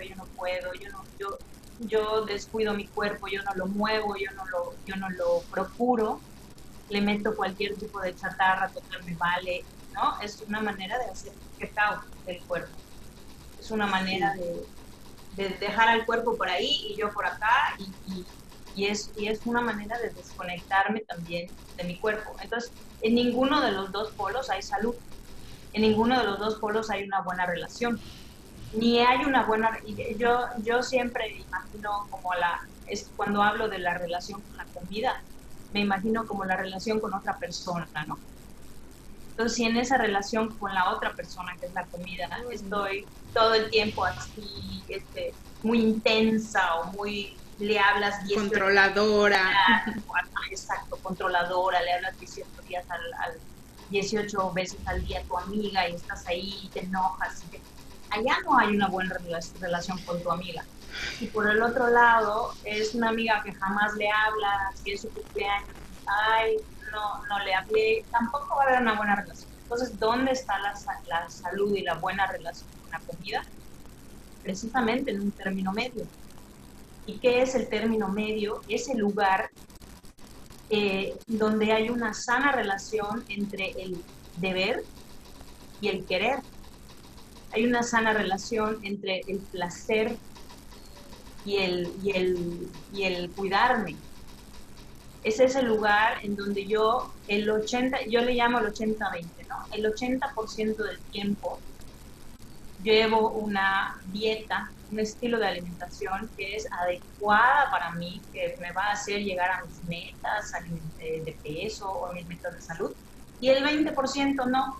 yo 0.05 0.15
no 0.17 0.25
puedo, 0.35 0.73
yo 0.73 0.89
no, 0.89 1.03
yo, 1.17 1.37
yo 1.77 2.25
descuido 2.25 2.73
mi 2.73 2.89
cuerpo, 2.89 3.27
yo 3.27 3.41
no 3.43 3.53
lo 3.55 3.67
muevo, 3.67 4.15
yo 4.17 4.31
no 4.35 4.43
lo, 4.47 4.79
yo 4.85 4.95
no 4.97 5.09
lo 5.09 5.47
procuro, 5.49 6.25
le 6.89 7.01
meto 7.01 7.35
cualquier 7.35 7.77
tipo 7.79 8.01
de 8.01 8.15
chatarra, 8.15 8.71
total 8.73 9.03
me 9.05 9.15
vale, 9.17 9.67
¿no? 9.91 10.19
Es 10.21 10.41
una 10.41 10.61
manera 10.61 10.97
de 10.99 11.11
hacer 11.11 11.33
cacao 11.57 12.01
del 12.25 12.43
cuerpo. 12.45 12.83
Es 13.57 13.71
una 13.71 13.87
manera 13.87 14.33
de, 14.35 14.67
de, 15.31 15.57
dejar 15.59 15.89
al 15.89 16.05
cuerpo 16.05 16.37
por 16.37 16.49
ahí 16.49 16.67
y 16.89 16.97
yo 16.99 17.11
por 17.13 17.25
acá 17.27 17.47
y, 17.79 17.97
y, 18.73 18.85
es, 18.87 19.11
y 19.15 19.27
es 19.29 19.41
una 19.45 19.61
manera 19.61 19.97
de 19.99 20.11
desconectarme 20.11 21.01
también 21.01 21.57
de 21.77 21.83
mi 21.85 21.99
cuerpo. 21.99 22.35
Entonces, 22.41 22.75
en 23.01 23.15
ninguno 23.15 23.61
de 23.61 23.71
los 23.71 23.91
dos 23.91 24.13
polos 24.17 24.49
hay 24.49 24.61
salud. 24.61 24.95
En 25.73 25.81
ninguno 25.83 26.19
de 26.19 26.25
los 26.25 26.39
dos 26.39 26.59
polos 26.59 26.89
hay 26.89 27.03
una 27.03 27.21
buena 27.23 27.45
relación 27.45 28.03
ni 28.71 28.99
hay 28.99 29.25
una 29.25 29.45
buena 29.45 29.69
yo 30.17 30.39
yo 30.59 30.83
siempre 30.83 31.25
imagino 31.37 31.89
como 32.09 32.33
la 32.33 32.59
es 32.85 33.11
cuando 33.15 33.41
hablo 33.41 33.69
de 33.69 33.79
la 33.79 33.97
relación 33.97 34.41
con 34.43 34.57
la 34.57 34.67
comida 34.73 35.13
me 35.71 35.81
imagino 35.81 36.25
como 36.27 36.45
la 36.45 36.57
relación 36.57 36.99
con 36.99 37.13
otra 37.13 37.37
persona 37.39 37.89
no 38.07 38.21
entonces 39.31 39.55
si 39.55 39.65
en 39.65 39.77
esa 39.77 39.97
relación 39.97 40.57
con 40.57 40.73
la 40.73 40.91
otra 40.91 41.13
persona 41.15 41.53
que 41.59 41.67
es 41.67 41.73
la 41.73 41.87
comida 41.87 42.27
estoy 42.51 43.09
todo 43.33 43.53
el 43.53 43.69
tiempo 43.69 44.03
así 44.05 44.85
este 44.87 45.37
muy 45.61 45.81
intensa 45.81 46.75
o 46.75 46.91
muy 46.91 47.41
le 47.57 47.79
hablas 47.79 48.15
controladora. 48.33 49.41
Exacto 50.51 50.99
controladora 51.01 51.81
le 51.81 51.93
hablas 51.93 52.17
18 52.19 52.49
días 52.63 52.85
al, 52.89 52.99
al 52.99 53.41
18 53.87 54.53
veces 54.53 54.81
al 54.85 55.03
día 55.03 55.19
a 55.21 55.25
tu 55.25 55.37
amiga 55.37 55.89
y 55.89 55.95
estás 55.95 56.25
ahí 56.27 56.59
y 56.63 56.71
te 56.71 56.81
enojas 56.85 57.43
y 57.43 57.49
te 57.49 57.63
allá 58.09 58.37
no 58.45 58.57
hay 58.57 58.75
una 58.75 58.87
buena 58.87 59.15
relación 59.59 59.97
con 60.03 60.21
tu 60.21 60.31
amiga. 60.31 60.63
Y 61.19 61.27
por 61.27 61.49
el 61.49 61.61
otro 61.61 61.89
lado, 61.89 62.53
es 62.63 62.95
una 62.95 63.09
amiga 63.09 63.41
que 63.43 63.53
jamás 63.53 63.93
le 63.95 64.09
habla, 64.09 64.71
si 64.83 64.91
es 64.91 65.01
su 65.01 65.09
cumpleaños, 65.09 65.69
ay, 66.05 66.57
no, 66.91 67.25
no 67.27 67.39
le 67.43 67.53
hablé, 67.53 68.05
tampoco 68.11 68.55
va 68.55 68.63
a 68.63 68.67
haber 68.67 68.81
una 68.81 68.93
buena 68.95 69.15
relación. 69.15 69.51
Entonces, 69.63 69.99
¿dónde 69.99 70.31
está 70.31 70.57
la, 70.59 70.75
salud 71.29 71.75
y 71.75 71.81
la 71.81 71.95
buena 71.95 72.25
relación 72.27 72.69
con 72.81 72.91
la 72.91 72.99
comida? 72.99 73.43
Precisamente 74.41 75.11
en 75.11 75.21
un 75.21 75.31
término 75.31 75.73
medio. 75.73 76.05
¿Y 77.05 77.19
qué 77.19 77.41
es 77.41 77.53
el 77.55 77.67
término 77.67 78.07
medio? 78.07 78.61
Es 78.69 78.87
el 78.89 78.99
lugar 78.99 79.49
eh, 80.69 81.17
donde 81.27 81.73
hay 81.73 81.89
una 81.89 82.13
sana 82.13 82.53
relación 82.53 83.23
entre 83.29 83.71
el 83.71 84.01
deber 84.37 84.83
y 85.81 85.89
el 85.89 86.05
querer 86.05 86.39
hay 87.57 87.65
una 87.65 87.81
sana 87.81 88.13
relación 88.13 88.77
entre 88.83 89.21
el 89.27 89.39
placer 89.39 90.15
y 91.43 91.57
el, 91.57 91.91
y 92.03 92.11
el, 92.11 92.71
y 92.93 93.03
el 93.03 93.31
cuidarme. 93.31 93.95
Es 95.23 95.39
ese 95.39 95.63
lugar 95.63 96.23
en 96.23 96.35
donde 96.35 96.67
yo, 96.67 97.11
el 97.27 97.49
80, 97.49 98.05
yo 98.09 98.21
le 98.21 98.33
llamo 98.35 98.59
el 98.59 98.67
80-20, 98.67 99.47
¿no? 99.49 99.55
El 99.73 99.91
80% 99.91 100.75
del 100.75 100.99
tiempo 101.11 101.59
llevo 102.83 103.31
una 103.31 103.99
dieta, 104.05 104.71
un 104.91 104.99
estilo 104.99 105.39
de 105.39 105.47
alimentación 105.47 106.29
que 106.37 106.55
es 106.55 106.71
adecuada 106.71 107.71
para 107.71 107.91
mí, 107.93 108.21
que 108.31 108.55
me 108.61 108.71
va 108.71 108.89
a 108.89 108.91
hacer 108.91 109.23
llegar 109.23 109.49
a 109.49 109.65
mis 109.65 109.83
metas 109.85 110.51
de 110.99 111.39
peso 111.43 111.89
o 111.89 112.13
mis 112.13 112.27
metas 112.27 112.53
de 112.53 112.61
salud. 112.61 112.91
y 113.39 113.49
el 113.49 113.63
20% 113.63 114.45
no. 114.47 114.77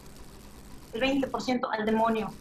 El 0.94 1.02
20% 1.02 1.70
al 1.72 1.86
demonio. 1.86 2.34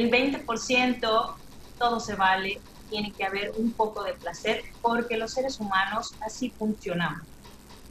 El 0.00 0.10
20% 0.10 1.34
todo 1.76 2.00
se 2.00 2.14
vale, 2.14 2.58
tiene 2.88 3.12
que 3.12 3.22
haber 3.22 3.52
un 3.58 3.70
poco 3.72 4.02
de 4.02 4.14
placer, 4.14 4.62
porque 4.80 5.18
los 5.18 5.34
seres 5.34 5.60
humanos 5.60 6.14
así 6.22 6.48
funcionamos. 6.48 7.28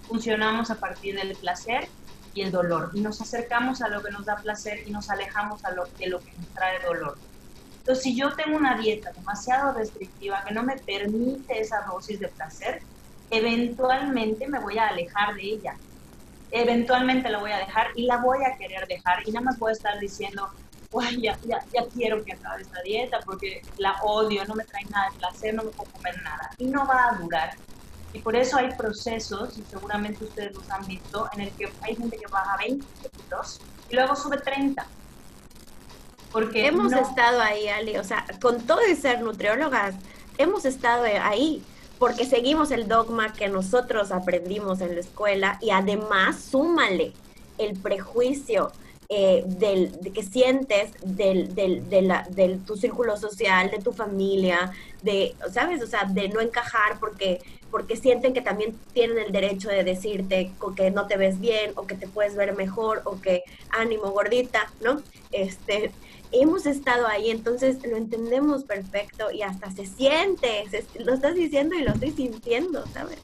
Funcionamos 0.08 0.72
a 0.72 0.80
partir 0.80 1.16
del 1.16 1.36
placer 1.36 1.88
y 2.34 2.42
el 2.42 2.52
dolor, 2.52 2.90
y 2.96 3.02
nos 3.02 3.22
acercamos 3.22 3.84
a 3.84 3.90
lo 3.90 4.02
que 4.02 4.10
nos 4.10 4.26
da 4.26 4.38
placer 4.38 4.88
y 4.88 4.90
nos 4.90 5.12
alejamos 5.12 5.62
de 5.62 6.08
lo 6.08 6.20
que 6.20 6.32
nos 6.36 6.48
trae 6.56 6.80
dolor. 6.84 7.16
Entonces, 7.78 8.04
si 8.04 8.16
yo 8.16 8.34
tengo 8.34 8.58
una 8.58 8.80
dieta 8.80 9.12
demasiado 9.12 9.74
restrictiva 9.74 10.44
que 10.48 10.54
no 10.56 10.64
me 10.64 10.78
permite 10.78 11.62
esa 11.62 11.82
dosis 11.82 12.20
de 12.20 12.30
placer, 12.30 12.82
eventualmente 13.30 14.48
me 14.48 14.58
voy 14.58 14.80
a 14.80 14.88
alejar 14.88 15.36
de 15.36 15.44
ella. 15.44 15.76
Eventualmente 16.50 17.30
la 17.30 17.38
voy 17.38 17.52
a 17.52 17.60
dejar 17.60 17.90
y 17.96 18.08
la 18.08 18.18
voy 18.18 18.40
a 18.44 18.58
querer 18.58 18.88
dejar 18.88 19.22
y 19.28 19.32
nada 19.32 19.46
más 19.46 19.60
voy 19.60 19.70
a 19.70 19.74
estar 19.74 20.00
diciendo, 20.00 20.50
Uy, 20.92 21.22
ya, 21.22 21.38
ya, 21.46 21.64
ya 21.74 21.86
quiero 21.94 22.24
que 22.26 22.34
acabe 22.34 22.64
esta 22.64 22.82
dieta 22.82 23.20
porque 23.26 23.62
la 23.78 24.02
odio, 24.02 24.44
no 24.46 24.56
me 24.56 24.64
trae 24.64 24.84
nada 24.86 25.10
de 25.12 25.18
placer, 25.18 25.54
no 25.54 25.64
me 25.64 25.70
puedo 25.70 25.92
comer 25.92 26.22
nada. 26.24 26.50
Y 26.58 26.66
no 26.66 26.86
va 26.88 27.10
a 27.10 27.16
durar. 27.16 27.56
Y 28.12 28.20
por 28.20 28.36
eso 28.36 28.58
hay 28.58 28.74
procesos, 28.74 29.56
y 29.58 29.64
seguramente 29.70 30.24
ustedes 30.24 30.56
los 30.56 30.68
han 30.72 30.86
visto, 30.88 31.30
en 31.34 31.42
el 31.42 31.52
que 31.52 31.72
hay 31.82 31.96
gente 31.96 32.18
que 32.18 32.26
baja 32.28 32.58
20 32.58 32.86
kilos 33.10 33.62
y 33.88 33.96
luego 33.96 34.16
sube 34.16 34.38
30. 34.38 34.86
Porque 36.32 36.68
hemos 36.68 36.92
estado 36.94 37.42
ahí, 37.42 37.68
Ali, 37.68 37.98
o 37.98 38.04
sea, 38.04 38.26
con 38.42 38.62
todo 38.62 38.82
y 38.88 38.96
ser 38.96 39.22
nutriólogas, 39.22 39.96
hemos 40.38 40.66
estado 40.66 41.04
ahí 41.04 41.64
porque 42.00 42.26
seguimos 42.26 42.72
el 42.72 42.88
dogma 42.88 43.34
que 43.34 43.50
nosotros 43.50 44.12
aprendimos 44.12 44.80
en 44.82 44.96
la 44.96 45.02
escuela 45.02 45.58
y 45.62 45.72
además 45.72 46.40
súmale 46.40 47.14
el 47.58 47.78
prejuicio 47.78 48.72
eh, 49.12 49.44
del, 49.48 50.00
de 50.02 50.12
que 50.12 50.22
sientes 50.22 50.92
del, 51.04 51.56
del, 51.56 51.90
de 51.90 52.04
la, 52.04 52.28
del 52.30 52.64
tu 52.64 52.78
círculo 52.78 53.18
social, 53.18 53.72
de 53.72 53.80
tu 53.80 53.92
familia, 53.92 54.72
de, 55.02 55.36
¿sabes? 55.52 55.82
O 55.82 55.88
sea, 55.88 56.04
de 56.04 56.30
no 56.30 56.40
encajar 56.42 57.00
porque, 57.00 57.42
porque 57.72 57.96
sienten 57.96 58.36
que 58.36 58.42
también 58.42 58.78
tienen 58.94 59.18
el 59.18 59.32
derecho 59.32 59.68
de 59.70 59.84
decirte 59.84 60.52
que 60.76 60.92
no 60.92 61.08
te 61.08 61.18
ves 61.18 61.40
bien 61.40 61.72
o 61.76 61.88
que 61.88 61.96
te 61.96 62.08
puedes 62.08 62.36
ver 62.36 62.56
mejor 62.56 63.02
o 63.06 63.20
que 63.20 63.44
ánimo 63.72 64.12
gordita, 64.12 64.72
¿no? 64.82 65.02
Este, 65.32 65.92
hemos 66.32 66.68
estado 66.68 67.08
ahí, 67.08 67.32
entonces 67.32 67.84
lo 67.88 67.98
entendemos 67.98 68.64
perfecto 68.64 69.32
y 69.32 69.42
hasta 69.42 69.72
se 69.72 69.88
siente, 69.88 70.66
lo 71.00 71.16
estás 71.16 71.34
diciendo 71.34 71.76
y 71.76 71.82
lo 71.82 71.94
estoy 71.94 72.12
sintiendo, 72.12 72.86
¿sabes? 72.94 73.18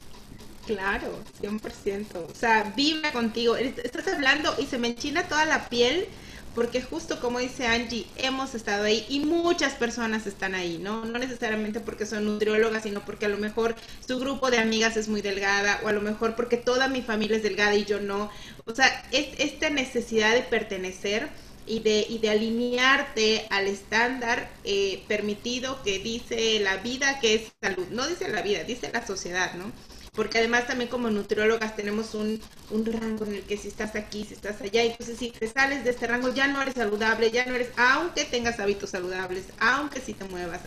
Claro, 0.66 1.24
100%. 1.40 2.26
O 2.28 2.34
sea, 2.34 2.72
vive 2.76 3.12
contigo. 3.12 3.56
Estás 3.56 4.08
hablando 4.08 4.54
y 4.58 4.66
se 4.66 4.78
me 4.78 4.88
enchina 4.88 5.28
toda 5.28 5.44
la 5.46 5.68
piel 5.68 6.08
porque 6.54 6.82
justo 6.82 7.20
como 7.20 7.38
dice 7.38 7.66
Angie, 7.66 8.06
hemos 8.16 8.54
estado 8.54 8.84
ahí 8.84 9.04
y 9.08 9.20
muchas 9.20 9.74
personas 9.74 10.26
están 10.26 10.54
ahí, 10.54 10.78
¿no? 10.78 11.04
No 11.04 11.18
necesariamente 11.18 11.80
porque 11.80 12.06
son 12.06 12.24
nutriólogas, 12.24 12.82
sino 12.82 13.04
porque 13.04 13.26
a 13.26 13.28
lo 13.28 13.38
mejor 13.38 13.76
su 14.06 14.18
grupo 14.18 14.50
de 14.50 14.58
amigas 14.58 14.96
es 14.96 15.08
muy 15.08 15.22
delgada 15.22 15.80
o 15.84 15.88
a 15.88 15.92
lo 15.92 16.00
mejor 16.00 16.34
porque 16.34 16.56
toda 16.56 16.88
mi 16.88 17.02
familia 17.02 17.36
es 17.36 17.42
delgada 17.44 17.74
y 17.76 17.84
yo 17.84 18.00
no. 18.00 18.30
O 18.64 18.74
sea, 18.74 19.06
es 19.12 19.38
esta 19.38 19.70
necesidad 19.70 20.34
de 20.34 20.42
pertenecer 20.42 21.28
y 21.66 21.80
de, 21.80 22.06
y 22.08 22.18
de 22.18 22.30
alinearte 22.30 23.46
al 23.50 23.66
estándar 23.68 24.50
eh, 24.64 25.04
permitido 25.08 25.82
que 25.82 25.98
dice 25.98 26.58
la 26.60 26.78
vida 26.78 27.20
que 27.20 27.34
es 27.34 27.52
salud. 27.60 27.86
No 27.90 28.06
dice 28.08 28.28
la 28.28 28.42
vida, 28.42 28.64
dice 28.64 28.90
la 28.92 29.06
sociedad, 29.06 29.54
¿no? 29.54 29.72
Porque 30.16 30.38
además 30.38 30.66
también 30.66 30.88
como 30.88 31.10
nutriólogas 31.10 31.76
tenemos 31.76 32.14
un, 32.14 32.40
rango 32.86 33.26
en 33.26 33.34
el 33.34 33.42
que 33.42 33.58
si 33.58 33.68
estás 33.68 33.94
aquí, 33.94 34.24
si 34.24 34.34
estás 34.34 34.60
allá, 34.62 34.82
entonces 34.82 35.18
si 35.18 35.30
te 35.30 35.46
sales 35.46 35.84
de 35.84 35.90
este 35.90 36.06
rango 36.06 36.32
ya 36.32 36.48
no 36.48 36.60
eres 36.62 36.74
saludable, 36.74 37.30
ya 37.30 37.44
no 37.44 37.54
eres, 37.54 37.68
aunque 37.76 38.24
tengas 38.24 38.58
hábitos 38.58 38.90
saludables, 38.90 39.44
aunque 39.58 40.00
si 40.00 40.14
te 40.14 40.24
muevas, 40.24 40.60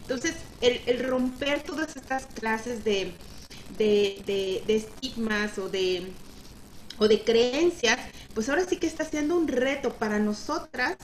entonces 0.00 0.34
el, 0.60 1.04
romper 1.04 1.62
todas 1.62 1.96
estas 1.96 2.26
clases 2.26 2.84
de, 2.84 3.12
de, 3.76 4.22
de, 4.66 4.76
estigmas 4.76 5.58
o 5.58 5.68
de, 5.68 6.12
o 6.98 7.08
de 7.08 7.22
creencias, 7.22 7.98
pues 8.32 8.48
ahora 8.48 8.64
sí 8.64 8.76
que 8.76 8.86
está 8.86 9.04
siendo 9.04 9.36
un 9.36 9.48
reto 9.48 9.92
para 9.94 10.20
nosotras 10.20 10.96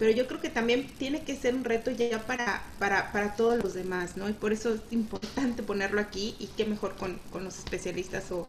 pero 0.00 0.12
yo 0.12 0.26
creo 0.26 0.40
que 0.40 0.48
también 0.48 0.88
tiene 0.96 1.24
que 1.24 1.36
ser 1.36 1.54
un 1.54 1.62
reto 1.62 1.90
ya 1.90 2.20
para, 2.20 2.62
para, 2.78 3.12
para 3.12 3.36
todos 3.36 3.62
los 3.62 3.74
demás, 3.74 4.16
¿no? 4.16 4.30
Y 4.30 4.32
por 4.32 4.50
eso 4.50 4.72
es 4.72 4.80
importante 4.92 5.62
ponerlo 5.62 6.00
aquí 6.00 6.34
y 6.38 6.46
qué 6.46 6.64
mejor 6.64 6.96
con, 6.96 7.20
los 7.34 7.58
especialistas 7.58 8.32
o, 8.32 8.48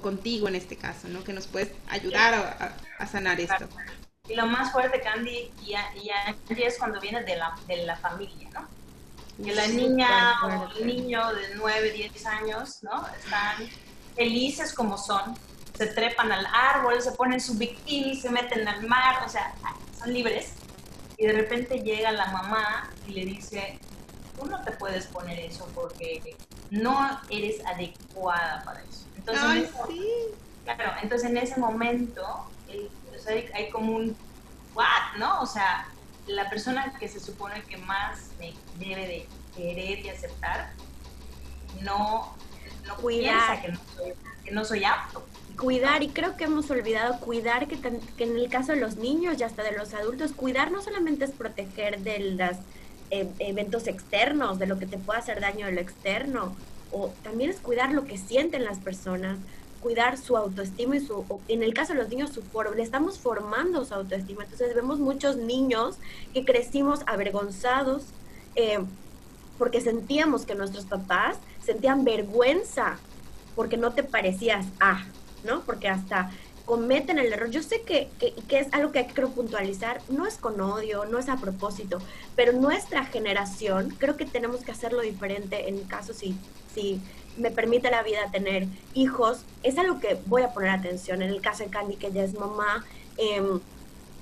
contigo 0.00 0.48
en 0.48 0.54
este 0.54 0.76
caso, 0.76 1.08
¿no? 1.08 1.22
Que 1.24 1.34
nos 1.34 1.46
puedes 1.46 1.72
ayudar 1.90 2.74
a, 2.98 3.06
sanar 3.06 3.38
esto. 3.38 3.68
Y 4.30 4.34
lo 4.34 4.46
más 4.46 4.72
fuerte, 4.72 5.02
Candy, 5.02 5.52
y, 5.62 5.74
y 5.74 6.62
es 6.62 6.78
cuando 6.78 6.98
viene 7.02 7.22
de 7.22 7.36
la, 7.36 7.54
de 7.66 7.84
la 7.84 7.96
familia, 7.98 8.48
¿no? 8.54 8.66
Que 9.44 9.54
la 9.54 9.66
niña 9.66 10.36
o 10.42 10.70
el 10.78 10.86
niño 10.86 11.34
de 11.34 11.54
9, 11.56 11.90
10 11.92 12.26
años, 12.26 12.82
¿no? 12.82 13.06
Están 13.08 13.68
felices 14.16 14.72
como 14.72 14.96
son, 14.96 15.36
se 15.76 15.88
trepan 15.88 16.32
al 16.32 16.46
árbol, 16.46 17.02
se 17.02 17.12
ponen 17.12 17.42
su 17.42 17.58
bikini, 17.58 18.18
se 18.18 18.30
meten 18.30 18.66
al 18.66 18.88
mar, 18.88 19.22
o 19.26 19.28
sea, 19.28 19.52
son 19.98 20.14
libres 20.14 20.54
y 21.18 21.26
de 21.26 21.32
repente 21.32 21.80
llega 21.80 22.12
la 22.12 22.26
mamá 22.26 22.90
y 23.06 23.12
le 23.12 23.24
dice, 23.24 23.78
tú 24.38 24.46
no 24.46 24.62
te 24.62 24.70
puedes 24.72 25.06
poner 25.06 25.40
eso 25.40 25.68
porque 25.74 26.36
no 26.70 27.20
eres 27.28 27.64
adecuada 27.66 28.62
para 28.64 28.82
eso. 28.82 29.04
Entonces, 29.16 29.70
sí. 29.88 30.06
Claro, 30.64 30.92
entonces 31.02 31.30
en 31.30 31.36
ese 31.38 31.58
momento 31.58 32.48
hay, 33.52 33.70
como 33.70 33.96
un, 33.96 34.16
¿what? 34.74 35.16
¿No? 35.18 35.40
O 35.40 35.46
sea, 35.46 35.88
la 36.26 36.48
persona 36.48 36.94
que 37.00 37.08
se 37.08 37.18
supone 37.18 37.62
que 37.62 37.78
más 37.78 38.30
me 38.38 38.54
debe 38.76 39.06
de 39.06 39.28
querer 39.56 39.98
y 39.98 40.08
aceptar, 40.10 40.70
no, 41.80 42.36
no 42.86 42.96
piensa 42.96 43.60
que 43.60 43.72
no, 43.72 43.80
soy, 43.96 44.12
que 44.44 44.50
no 44.52 44.64
soy 44.64 44.84
apto 44.84 45.26
cuidar, 45.58 46.02
y 46.02 46.08
creo 46.08 46.36
que 46.36 46.44
hemos 46.44 46.70
olvidado 46.70 47.18
cuidar, 47.20 47.66
que, 47.66 47.76
en 48.18 48.36
el 48.36 48.48
caso 48.48 48.72
de 48.72 48.80
los 48.80 48.96
niños 48.96 49.38
y 49.38 49.42
hasta 49.42 49.62
de 49.62 49.72
los 49.72 49.92
adultos, 49.92 50.32
cuidar 50.32 50.70
no 50.70 50.80
solamente 50.80 51.24
es 51.24 51.32
proteger 51.32 52.00
de 52.00 52.18
los 52.30 52.56
eh, 53.10 53.28
eventos 53.38 53.86
externos, 53.86 54.58
de 54.58 54.66
lo 54.66 54.78
que 54.78 54.86
te 54.86 54.98
pueda 54.98 55.18
hacer 55.18 55.40
daño 55.40 55.66
de 55.66 55.72
lo 55.72 55.80
externo, 55.80 56.54
o 56.92 57.12
también 57.22 57.50
es 57.50 57.58
cuidar 57.58 57.92
lo 57.92 58.06
que 58.06 58.16
sienten 58.16 58.64
las 58.64 58.78
personas, 58.78 59.38
cuidar 59.80 60.16
su 60.16 60.36
autoestima 60.36 60.96
y 60.96 61.00
su, 61.00 61.24
en 61.48 61.62
el 61.62 61.74
caso 61.74 61.92
de 61.92 62.00
los 62.00 62.08
niños, 62.08 62.30
su 62.30 62.42
for, 62.42 62.74
le 62.74 62.82
estamos 62.82 63.18
formando 63.18 63.84
su 63.84 63.94
autoestima. 63.94 64.44
Entonces 64.44 64.74
vemos 64.74 64.98
muchos 64.98 65.36
niños 65.36 65.96
que 66.32 66.44
crecimos 66.44 67.00
avergonzados 67.06 68.04
eh, 68.56 68.78
porque 69.58 69.80
sentíamos 69.80 70.46
que 70.46 70.54
nuestros 70.54 70.84
papás 70.84 71.36
sentían 71.64 72.04
vergüenza 72.04 72.98
porque 73.54 73.76
no 73.76 73.92
te 73.92 74.02
parecías 74.02 74.66
a, 74.80 75.04
¿no? 75.44 75.62
Porque 75.62 75.88
hasta 75.88 76.30
cometen 76.68 77.18
el 77.18 77.32
error. 77.32 77.50
Yo 77.50 77.62
sé 77.62 77.80
que, 77.80 78.10
que, 78.18 78.58
es 78.58 78.72
algo 78.72 78.92
que 78.92 79.06
que 79.06 79.26
puntualizar, 79.26 80.02
no 80.10 80.26
es 80.26 80.36
con 80.36 80.60
odio, 80.60 81.06
no 81.06 81.18
es 81.18 81.30
a 81.30 81.36
propósito, 81.36 81.98
pero 82.36 82.52
nuestra 82.52 83.06
generación 83.06 83.96
creo 83.98 84.18
que 84.18 84.26
tenemos 84.26 84.60
que 84.60 84.72
hacerlo 84.72 85.00
diferente 85.00 85.70
en 85.70 85.82
caso 85.84 86.12
si, 86.12 86.36
si 86.74 87.00
me 87.38 87.50
permite 87.50 87.90
la 87.90 88.02
vida 88.02 88.30
tener 88.30 88.66
hijos, 88.92 89.44
es 89.62 89.78
algo 89.78 89.98
que 89.98 90.18
voy 90.26 90.42
a 90.42 90.52
poner 90.52 90.70
atención. 90.70 91.22
En 91.22 91.30
el 91.30 91.40
caso 91.40 91.64
de 91.64 91.70
Candy, 91.70 91.96
que 91.96 92.12
ya 92.12 92.22
es 92.22 92.34
mamá, 92.34 92.84
em, 93.16 93.60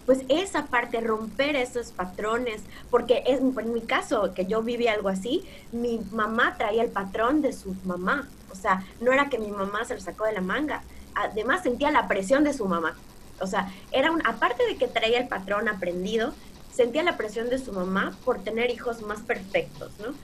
pues 0.07 0.21
esa 0.29 0.67
parte, 0.67 1.01
romper 1.01 1.57
esos 1.57 1.91
patrones, 1.91 2.63
porque 2.91 3.25
es, 3.27 3.41
en 3.41 3.73
mi 3.73 3.81
caso, 3.81 4.33
que 4.35 4.47
yo 4.47 4.63
viví 4.63 4.87
algo 4.87 5.09
así, 5.09 5.45
mi 5.73 5.99
mamá 6.13 6.55
traía 6.57 6.85
el 6.85 6.91
patrón 6.91 7.43
de 7.43 7.53
su 7.53 7.75
mamá. 7.85 8.29
O 8.53 8.55
sea, 8.55 8.85
no 9.01 9.13
era 9.13 9.29
que 9.29 9.39
mi 9.39 9.51
mamá 9.51 9.85
se 9.85 9.95
lo 9.95 10.01
sacó 10.01 10.25
de 10.25 10.33
la 10.33 10.41
manga, 10.41 10.85
además 11.17 11.63
sentía 11.63 11.91
la 11.91 12.07
presión 12.07 12.45
de 12.45 12.53
su 12.53 12.67
mamá. 12.67 12.97
O 13.41 13.47
sea, 13.47 13.73
era 13.91 14.13
un, 14.13 14.25
aparte 14.27 14.65
de 14.67 14.77
que 14.77 14.87
traía 14.87 15.19
el 15.19 15.29
patrón 15.29 15.69
aprendido, 15.69 16.33
sentía 16.73 17.03
la 17.03 17.17
presión 17.17 17.49
de 17.51 17.59
su 17.59 17.73
mamá 17.73 18.17
por 18.25 18.43
tener 18.43 18.71
hijos 18.71 19.03
más 19.03 19.21
perfectos, 19.21 19.93
¿no? 19.99 20.15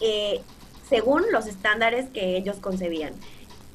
Eh, 0.00 0.40
según 0.88 1.24
los 1.32 1.46
estándares 1.46 2.10
que 2.10 2.36
ellos 2.36 2.56
concebían. 2.56 3.14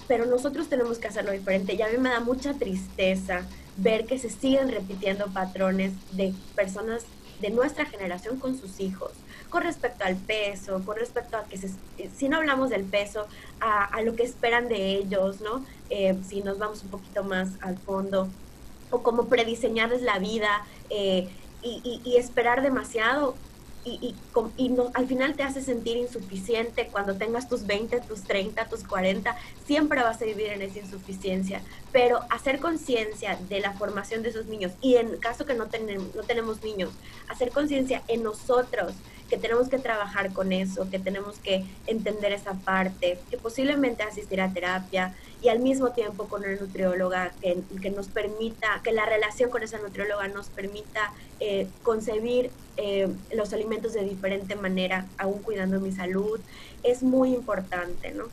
Pero 0.07 0.25
nosotros 0.25 0.67
tenemos 0.67 0.97
que 0.99 1.07
hacerlo 1.07 1.31
diferente 1.31 1.73
y 1.73 1.81
a 1.81 1.87
mí 1.87 1.97
me 1.97 2.09
da 2.09 2.19
mucha 2.19 2.53
tristeza 2.53 3.41
ver 3.77 4.05
que 4.05 4.19
se 4.19 4.29
siguen 4.29 4.69
repitiendo 4.69 5.27
patrones 5.27 5.93
de 6.11 6.33
personas 6.55 7.03
de 7.41 7.49
nuestra 7.49 7.85
generación 7.85 8.39
con 8.39 8.57
sus 8.57 8.79
hijos 8.79 9.11
con 9.55 9.63
respecto 9.63 10.03
al 10.03 10.17
peso, 10.17 10.81
con 10.85 10.97
respecto 10.97 11.37
a 11.37 11.45
que 11.45 11.57
si 12.09 12.27
no 12.27 12.35
hablamos 12.35 12.69
del 12.71 12.83
peso, 12.83 13.25
a, 13.61 14.01
lo 14.01 14.13
que 14.13 14.23
esperan 14.23 14.67
de 14.67 14.97
ellos, 14.97 15.39
¿no? 15.39 15.65
Eh, 15.89 16.13
si 16.27 16.41
nos 16.41 16.57
vamos 16.57 16.83
un 16.83 16.89
poquito 16.89 17.23
más 17.23 17.47
al 17.61 17.77
fondo, 17.77 18.27
o 18.91 19.01
cómo 19.01 19.27
prediseñarles 19.27 20.01
la 20.01 20.19
vida 20.19 20.65
eh, 20.89 21.29
y, 21.63 22.17
esperar 22.17 22.63
demasiado 22.63 23.35
y, 23.85 24.13
y, 24.57 24.69
no, 24.69 24.91
al 24.93 25.07
final 25.07 25.35
te 25.35 25.43
hace 25.43 25.61
sentir 25.61 25.95
insuficiente 25.95 26.89
cuando 26.91 27.15
tengas 27.15 27.47
tus 27.47 27.65
20, 27.65 28.01
tus 28.01 28.23
30, 28.23 28.67
tus 28.67 28.83
40, 28.83 29.37
siempre 29.65 30.01
vas 30.01 30.21
a 30.21 30.25
vivir 30.25 30.47
en 30.47 30.63
esa 30.63 30.79
insuficiencia, 30.79 31.61
pero 31.93 32.19
hacer 32.29 32.59
conciencia 32.59 33.39
de 33.47 33.61
la 33.61 33.71
formación 33.71 34.21
de 34.21 34.29
esos 34.29 34.47
niños 34.47 34.73
y 34.81 34.97
en 34.97 35.15
caso 35.17 35.45
que 35.45 35.53
no, 35.53 35.67
tenemos 35.67 36.13
no 36.13 36.23
tenemos 36.23 36.61
niños, 36.61 36.89
hacer 37.29 37.51
conciencia 37.51 38.03
en 38.09 38.21
nosotros, 38.23 38.95
que 39.29 39.37
tenemos 39.37 39.69
que 39.69 39.79
trabajar 39.79 40.33
con 40.33 40.51
eso, 40.51 40.89
que 40.89 40.99
tenemos 40.99 41.37
que 41.39 41.65
entender 41.87 42.31
esa 42.31 42.53
parte, 42.53 43.19
que 43.29 43.37
posiblemente 43.37 44.03
asistir 44.03 44.41
a 44.41 44.53
terapia 44.53 45.15
y 45.41 45.49
al 45.49 45.59
mismo 45.59 45.91
tiempo 45.91 46.27
con 46.27 46.43
una 46.43 46.55
nutrióloga 46.55 47.31
que, 47.41 47.57
que 47.81 47.89
nos 47.89 48.07
permita, 48.07 48.81
que 48.83 48.91
la 48.91 49.05
relación 49.05 49.49
con 49.49 49.63
esa 49.63 49.79
nutrióloga 49.79 50.27
nos 50.27 50.47
permita 50.49 51.11
eh, 51.39 51.67
concebir 51.83 52.51
eh, 52.77 53.07
los 53.33 53.53
alimentos 53.53 53.93
de 53.93 54.03
diferente 54.03 54.55
manera, 54.55 55.05
aún 55.17 55.39
cuidando 55.41 55.79
mi 55.79 55.91
salud, 55.91 56.39
es 56.83 57.03
muy 57.03 57.33
importante, 57.33 58.11
¿no? 58.11 58.25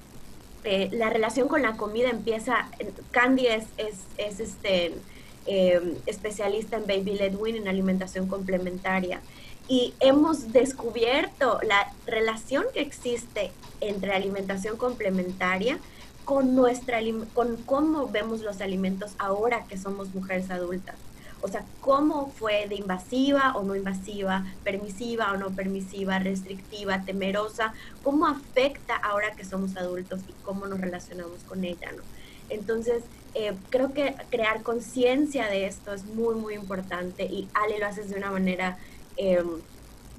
Eh, 0.65 0.89
la 0.93 1.11
relación 1.11 1.49
con 1.49 1.63
la 1.63 1.77
comida 1.77 2.09
empieza, 2.09 2.69
Candy 3.11 3.49
es, 3.49 3.65
es, 3.79 3.97
es 4.17 4.39
este, 4.39 4.95
especialista 5.47 6.77
en 6.77 6.87
baby 6.87 7.15
led 7.17 7.35
win, 7.35 7.57
en 7.57 7.69
alimentación 7.69 8.29
complementaria 8.29 9.21
y 9.69 9.95
hemos 10.01 10.53
descubierto 10.53 11.59
la 11.63 11.93
relación 12.07 12.65
que 12.75 12.81
existe 12.81 13.53
entre 13.81 14.13
alimentación 14.13 14.77
complementaria 14.77 15.79
con 16.25 16.55
nuestra 16.55 17.01
con 17.35 17.57
cómo 17.57 18.09
vemos 18.09 18.41
los 18.41 18.61
alimentos 18.61 19.13
ahora 19.19 19.65
que 19.69 19.79
somos 19.79 20.15
mujeres 20.15 20.51
adultas. 20.51 20.97
O 21.45 21.49
sea, 21.49 21.65
cómo 21.81 22.31
fue 22.31 22.69
de 22.69 22.77
invasiva 22.77 23.55
o 23.57 23.65
no 23.65 23.75
invasiva, 23.75 24.47
permisiva 24.63 25.33
o 25.33 25.37
no 25.37 25.51
permisiva, 25.51 26.21
restrictiva, 26.21 27.03
temerosa, 27.05 27.75
cómo 28.05 28.29
afecta 28.29 28.95
ahora 28.95 29.33
que 29.33 29.45
somos 29.45 29.77
adultos 29.77 30.21
y 30.29 30.33
cómo 30.45 30.67
nos 30.67 30.81
relacionamos 30.81 31.43
con 31.49 31.65
ella. 31.65 31.91
Entonces, 32.49 33.03
eh, 33.35 33.55
creo 33.71 33.92
que 33.92 34.14
crear 34.31 34.62
conciencia 34.62 35.47
de 35.49 35.66
esto 35.66 35.92
es 35.92 36.05
muy, 36.05 36.35
muy 36.35 36.55
importante 36.55 37.25
y 37.25 37.49
Ale 37.55 37.79
lo 37.79 37.87
haces 37.87 38.11
de 38.11 38.16
una 38.16 38.31
manera 38.31 38.79
Em, 39.16 39.61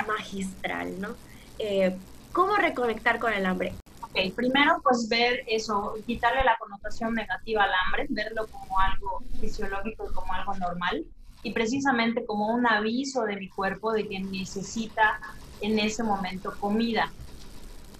magistral, 0.07 0.99
¿no? 0.99 1.15
Eh, 1.57 1.95
¿Cómo 2.31 2.55
reconectar 2.55 3.19
con 3.19 3.33
el 3.33 3.45
hambre? 3.45 3.73
Ok, 4.01 4.35
primero 4.35 4.79
pues 4.83 5.07
ver 5.09 5.43
eso, 5.47 5.95
quitarle 6.05 6.43
la 6.43 6.57
connotación 6.57 7.13
negativa 7.13 7.63
al 7.63 7.71
hambre, 7.85 8.07
verlo 8.09 8.47
como 8.47 8.79
algo 8.79 9.23
fisiológico 9.39 10.05
y 10.09 10.13
como 10.13 10.33
algo 10.33 10.53
normal 10.55 11.05
y 11.41 11.53
precisamente 11.53 12.25
como 12.25 12.53
un 12.53 12.67
aviso 12.67 13.23
de 13.23 13.37
mi 13.37 13.49
cuerpo 13.49 13.91
de 13.93 14.07
que 14.07 14.19
necesita 14.19 15.19
en 15.61 15.79
ese 15.79 16.03
momento 16.03 16.53
comida. 16.59 17.11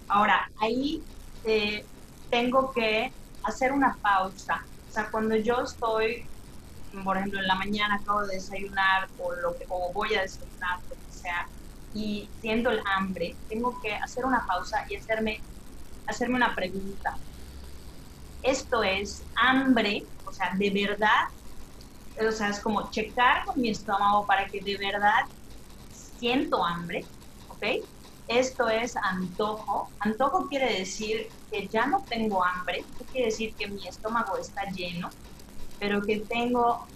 Ahora, 0.08 0.49
ahí 0.60 1.02
eh, 1.45 1.86
tengo 2.30 2.71
que 2.73 3.12
hacer 3.43 3.71
una 3.71 3.97
pausa. 4.02 4.63
O 4.93 4.95
sea, 4.95 5.10
cuando 5.10 5.36
yo 5.36 5.62
estoy 5.63 6.29
por 7.03 7.17
ejemplo, 7.17 7.39
en 7.39 7.47
la 7.47 7.56
mañana 7.56 7.95
acabo 7.95 8.21
de 8.27 8.36
desayunar 8.36 9.10
o, 9.17 9.34
lo 9.34 9.58
que, 9.58 9.65
o 9.67 9.91
voy 9.91 10.13
a 10.13 10.21
desayunar, 10.21 10.84
lo 10.88 10.95
que 10.95 11.12
sea, 11.12 11.49
y 11.91 12.29
siento 12.39 12.69
el 12.69 12.79
hambre, 12.86 13.39
tengo 13.49 13.79
que 13.82 13.95
hacer 13.95 14.23
una 14.23 14.45
pausa 14.45 14.86
y 14.88 14.97
hacerme, 14.97 15.43
hacerme 16.06 16.36
una 16.36 16.53
pregunta. 16.53 17.19
Esto 18.43 18.84
es 18.84 19.25
hambre, 19.36 20.10
o 20.25 20.32
sea, 20.32 20.51
de 20.56 20.69
verdad, 20.69 21.23
o 22.27 22.32
sea, 22.32 22.49
es 22.49 22.62
como 22.62 22.91
checar 22.91 23.45
con 23.45 23.60
mi 23.60 23.69
estómago 23.69 24.27
para 24.27 24.47
que 24.51 24.62
de 24.62 24.77
verdad 24.77 25.23
siento 25.89 26.63
hambre, 26.63 27.10
¿ok? 27.47 27.65
Esto 28.28 28.70
es 28.70 28.96
antojo. 28.96 29.94
Antojo 30.00 30.48
quiere 30.48 30.80
decir 30.80 31.34
que 31.52 31.68
ya 31.68 31.88
no 31.88 32.06
tengo 32.10 32.44
hambre, 32.44 32.86
quiere 33.12 33.28
decir 33.28 33.56
que 33.56 33.68
mi 33.68 33.88
estómago 33.88 34.38
está 34.38 34.64
lleno 34.72 35.10
pero 35.84 36.02
que 36.02 36.22
tengo 36.22 36.88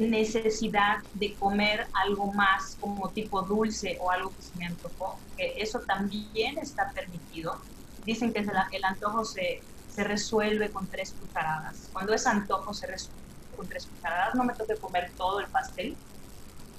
necesidad 0.00 1.04
de 1.12 1.36
comer 1.36 1.86
algo 1.92 2.32
más 2.32 2.76
como 2.80 3.12
tipo 3.12 3.42
dulce 3.42 3.98
o 4.00 4.10
algo 4.10 4.34
que 4.34 4.42
se 4.42 4.56
me 4.56 4.66
antojó, 4.66 5.22
que 5.36 5.54
eso 5.58 5.80
también 5.86 6.58
está 6.58 6.90
permitido. 6.94 7.66
Dicen 8.02 8.32
que 8.32 8.40
el 8.40 8.84
antojo 8.84 9.24
se, 9.24 9.66
se 9.86 10.04
resuelve 10.04 10.72
con 10.72 10.88
tres 10.88 11.14
cucharadas. 11.18 11.90
Cuando 11.92 12.14
es 12.14 12.26
antojo 12.26 12.72
se 12.72 12.86
resuelve 12.86 13.20
con 13.54 13.68
tres 13.68 13.86
cucharadas, 13.86 14.34
no 14.34 14.44
me 14.44 14.54
toque 14.54 14.78
comer 14.78 15.12
todo 15.16 15.40
el 15.40 15.50
pastel. 15.50 16.00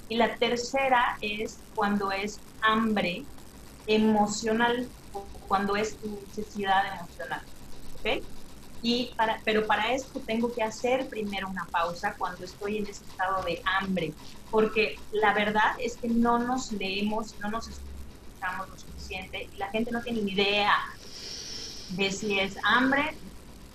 Y 0.07 0.17
la 0.17 0.37
tercera 0.37 1.17
es 1.21 1.63
cuando 1.75 2.11
es 2.11 2.41
hambre 2.61 3.29
emocional, 3.87 4.89
cuando 5.47 5.75
es 5.75 5.97
necesidad 6.03 6.99
emocional. 6.99 7.41
¿ok?, 7.95 8.23
para, 9.15 9.41
pero 9.43 9.65
para 9.65 9.93
esto 9.93 10.19
tengo 10.25 10.53
que 10.53 10.61
hacer 10.61 11.07
primero 11.09 11.47
una 11.49 11.65
pausa 11.71 12.15
cuando 12.17 12.45
estoy 12.45 12.77
en 12.77 12.87
ese 12.87 13.03
estado 13.03 13.43
de 13.43 13.61
hambre, 13.65 14.13
porque 14.51 14.95
la 15.11 15.33
verdad 15.33 15.75
es 15.79 15.97
que 15.97 16.07
no 16.07 16.39
nos 16.39 16.71
leemos, 16.71 17.35
no 17.39 17.49
nos 17.49 17.67
escuchamos 17.67 18.69
lo 18.69 18.77
suficiente 18.77 19.49
y 19.51 19.57
la 19.57 19.69
gente 19.69 19.91
no 19.91 20.01
tiene 20.01 20.21
ni 20.21 20.33
idea 20.33 20.73
de 21.89 22.11
si 22.11 22.39
es 22.39 22.55
hambre, 22.63 23.17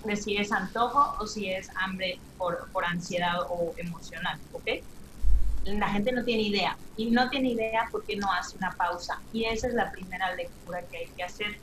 de 0.05 0.15
si 0.15 0.37
es 0.37 0.51
antojo 0.51 1.15
o 1.19 1.27
si 1.27 1.49
es 1.49 1.69
hambre 1.75 2.19
por, 2.37 2.69
por 2.71 2.85
ansiedad 2.85 3.35
o 3.49 3.73
emocional, 3.77 4.39
¿ok? 4.51 4.67
La 5.63 5.89
gente 5.89 6.11
no 6.11 6.23
tiene 6.23 6.43
idea 6.43 6.77
y 6.95 7.11
no 7.11 7.29
tiene 7.29 7.49
idea 7.49 7.87
porque 7.91 8.15
no 8.17 8.31
hace 8.31 8.57
una 8.57 8.75
pausa 8.77 9.23
y 9.31 9.45
esa 9.45 9.67
es 9.67 9.73
la 9.73 9.91
primera 9.91 10.33
lectura 10.35 10.85
que 10.89 10.97
hay 10.97 11.11
que 11.15 11.23
hacer 11.23 11.61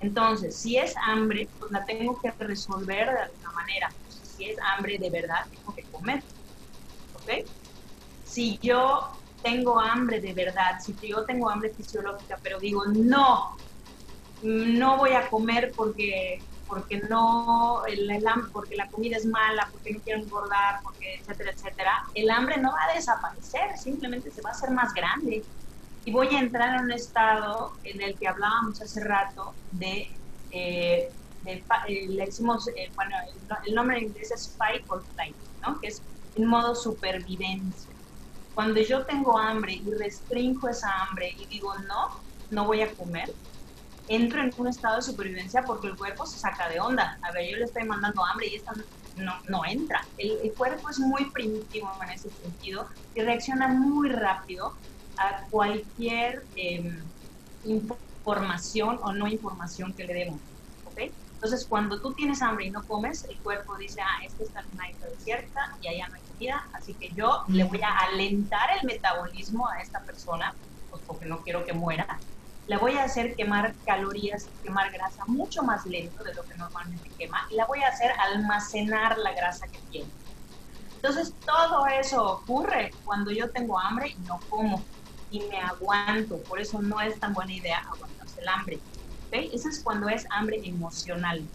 entonces, 0.00 0.60
si 0.60 0.76
es 0.76 0.94
hambre, 1.02 1.50
pues 1.58 1.70
la 1.72 1.84
tengo 1.84 2.20
que 2.20 2.32
resolver 2.38 3.06
de 3.06 3.20
alguna 3.20 3.50
manera. 3.52 3.96
Si 4.06 4.44
es 4.48 4.56
hambre 4.76 4.98
de 4.98 5.10
verdad, 5.10 5.38
tengo 5.50 5.74
que 5.74 5.84
comer. 5.90 6.24
¿Ok? 7.12 7.30
Si 8.22 8.58
yo 8.62 9.00
tengo 9.42 9.80
hambre 9.80 10.20
de 10.20 10.34
verdad, 10.34 10.78
si 10.80 10.96
yo 11.00 11.24
tengo 11.24 11.50
hambre 11.50 11.74
fisiológica, 11.74 12.38
pero 12.42 12.60
digo, 12.60 12.82
no, 12.94 13.60
no 14.40 14.98
voy 14.98 15.12
a 15.12 15.28
comer 15.28 15.72
porque 15.74 16.44
porque 16.68 17.00
no 17.08 17.84
el, 17.86 18.10
el, 18.10 18.24
porque 18.52 18.76
la 18.76 18.88
comida 18.88 19.16
es 19.16 19.26
mala, 19.26 19.68
porque 19.72 19.94
no 19.94 20.00
quiero 20.00 20.22
engordar, 20.22 20.80
porque 20.82 21.16
etcétera, 21.20 21.52
etcétera, 21.52 21.92
el 22.14 22.30
hambre 22.30 22.58
no 22.58 22.70
va 22.70 22.84
a 22.90 22.94
desaparecer, 22.94 23.76
simplemente 23.78 24.30
se 24.30 24.42
va 24.42 24.50
a 24.50 24.52
hacer 24.52 24.70
más 24.70 24.92
grande 24.92 25.44
y 26.04 26.12
voy 26.12 26.28
a 26.34 26.40
entrar 26.40 26.74
en 26.74 26.84
un 26.84 26.92
estado 26.92 27.72
en 27.84 28.00
el 28.00 28.18
que 28.18 28.28
hablábamos 28.28 28.80
hace 28.80 29.02
rato 29.04 29.54
de, 29.72 30.08
eh, 30.50 31.12
eh, 31.44 31.64
le 32.08 32.24
decimos, 32.24 32.68
eh, 32.68 32.90
bueno, 32.94 33.14
el, 33.66 33.74
nombre 33.74 33.98
en 33.98 34.04
inglés 34.04 34.30
es 34.30 34.54
fight 34.56 34.84
or 34.88 35.04
flight, 35.14 35.36
¿no? 35.60 35.78
Que 35.80 35.88
es 35.88 36.02
en 36.34 36.46
modo 36.46 36.74
supervivencia. 36.74 37.92
Cuando 38.54 38.80
yo 38.80 39.04
tengo 39.04 39.38
hambre 39.38 39.74
y 39.74 39.90
restringo 39.98 40.68
esa 40.68 40.90
hambre 41.02 41.30
y 41.36 41.46
digo, 41.46 41.76
no, 41.80 42.22
no 42.50 42.64
voy 42.64 42.80
a 42.80 42.90
comer, 42.94 43.34
entro 44.08 44.42
en 44.42 44.52
un 44.56 44.68
estado 44.68 44.96
de 44.96 45.02
supervivencia 45.02 45.62
porque 45.64 45.88
el 45.88 45.96
cuerpo 45.96 46.26
se 46.26 46.38
saca 46.38 46.68
de 46.68 46.80
onda. 46.80 47.18
A 47.22 47.32
ver, 47.32 47.50
yo 47.50 47.56
le 47.58 47.64
estoy 47.64 47.84
mandando 47.84 48.24
hambre 48.24 48.48
y 48.48 48.56
esta 48.56 48.72
no, 49.16 49.34
no 49.48 49.64
entra. 49.64 50.06
El, 50.16 50.38
el, 50.42 50.52
cuerpo 50.54 50.88
es 50.88 50.98
muy 50.98 51.30
primitivo 51.30 51.90
en 52.02 52.10
ese 52.10 52.30
sentido 52.30 52.88
y 53.14 53.20
reacciona 53.20 53.68
muy 53.68 54.10
rápido 54.10 54.74
a 55.18 55.42
cualquier 55.50 56.44
em, 56.54 57.02
información 57.64 58.98
o 59.02 59.12
no 59.12 59.26
información 59.26 59.92
que 59.92 60.04
le 60.04 60.14
demos. 60.14 60.40
¿okay? 60.86 61.12
Entonces, 61.34 61.66
cuando 61.66 62.00
tú 62.00 62.12
tienes 62.14 62.42
hambre 62.42 62.66
y 62.66 62.70
no 62.70 62.84
comes, 62.86 63.24
el 63.24 63.36
cuerpo 63.38 63.76
dice, 63.76 64.00
ah, 64.00 64.24
esta 64.24 64.42
está 64.42 64.60
en 64.60 64.66
una 64.74 64.90
isla 64.90 65.06
desierta 65.08 65.76
y 65.82 65.88
allá 65.88 66.08
no 66.08 66.14
hay 66.14 66.22
comida, 66.22 66.68
así 66.72 66.94
que 66.94 67.10
yo 67.10 67.44
le 67.48 67.64
voy 67.64 67.80
a 67.82 67.96
alentar 67.98 68.70
el 68.80 68.86
metabolismo 68.86 69.68
a 69.68 69.80
esta 69.80 70.00
persona, 70.00 70.54
pues 70.90 71.02
porque 71.06 71.26
no 71.26 71.42
quiero 71.42 71.64
que 71.64 71.72
muera. 71.72 72.18
Le 72.68 72.76
voy 72.76 72.92
a 72.96 73.04
hacer 73.04 73.34
quemar 73.34 73.74
calorías, 73.84 74.48
quemar 74.62 74.92
grasa 74.92 75.24
mucho 75.26 75.62
más 75.62 75.84
lento 75.86 76.22
de 76.22 76.34
lo 76.34 76.44
que 76.44 76.54
normalmente 76.56 77.10
quema 77.18 77.46
y 77.50 77.56
la 77.56 77.64
voy 77.64 77.82
a 77.82 77.88
hacer 77.88 78.12
almacenar 78.12 79.16
la 79.18 79.32
grasa 79.32 79.66
que 79.68 79.78
tiene. 79.90 80.10
Entonces, 80.96 81.32
todo 81.46 81.86
eso 81.86 82.24
ocurre 82.24 82.90
cuando 83.04 83.30
yo 83.30 83.48
tengo 83.50 83.78
hambre 83.78 84.08
y 84.10 84.20
no 84.20 84.38
como 84.50 84.84
y 85.30 85.40
me 85.48 85.58
aguanto. 85.60 86.42
Por 86.42 86.60
eso 86.60 86.82
no 86.82 87.00
es 87.00 87.18
tan 87.18 87.32
buena 87.32 87.54
idea 87.54 87.78
aguantarse 87.94 88.40
el 88.40 88.48
hambre. 88.48 88.80
¿okay? 89.26 89.50
Eso 89.52 89.68
es 89.68 89.82
cuando 89.82 90.08
es 90.08 90.26
hambre 90.30 90.60
emocional. 90.64 91.48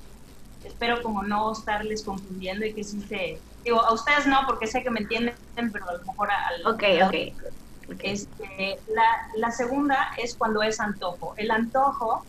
Espero 0.64 1.04
como 1.04 1.24
no 1.24 1.52
estarles 1.52 2.04
confundiendo 2.04 2.66
y 2.66 2.74
que 2.74 2.84
sí 2.84 3.02
se... 3.02 3.40
Digo, 3.64 3.82
a 3.82 3.94
ustedes 3.94 4.26
no, 4.26 4.42
porque 4.48 4.66
sé 4.66 4.82
que 4.82 4.90
me 4.90 5.02
entienden, 5.02 5.36
pero 5.72 5.90
a 5.90 5.94
lo 5.94 6.06
mejor 6.06 6.30
al... 6.32 6.66
Ok, 6.66 6.84
ok. 7.06 7.54
Este, 8.00 8.82
la, 8.88 9.04
la 9.36 9.52
segunda 9.52 9.98
es 10.18 10.36
cuando 10.38 10.62
es 10.64 10.80
antojo. 10.80 11.34
El 11.38 11.52
antojo, 11.52 12.28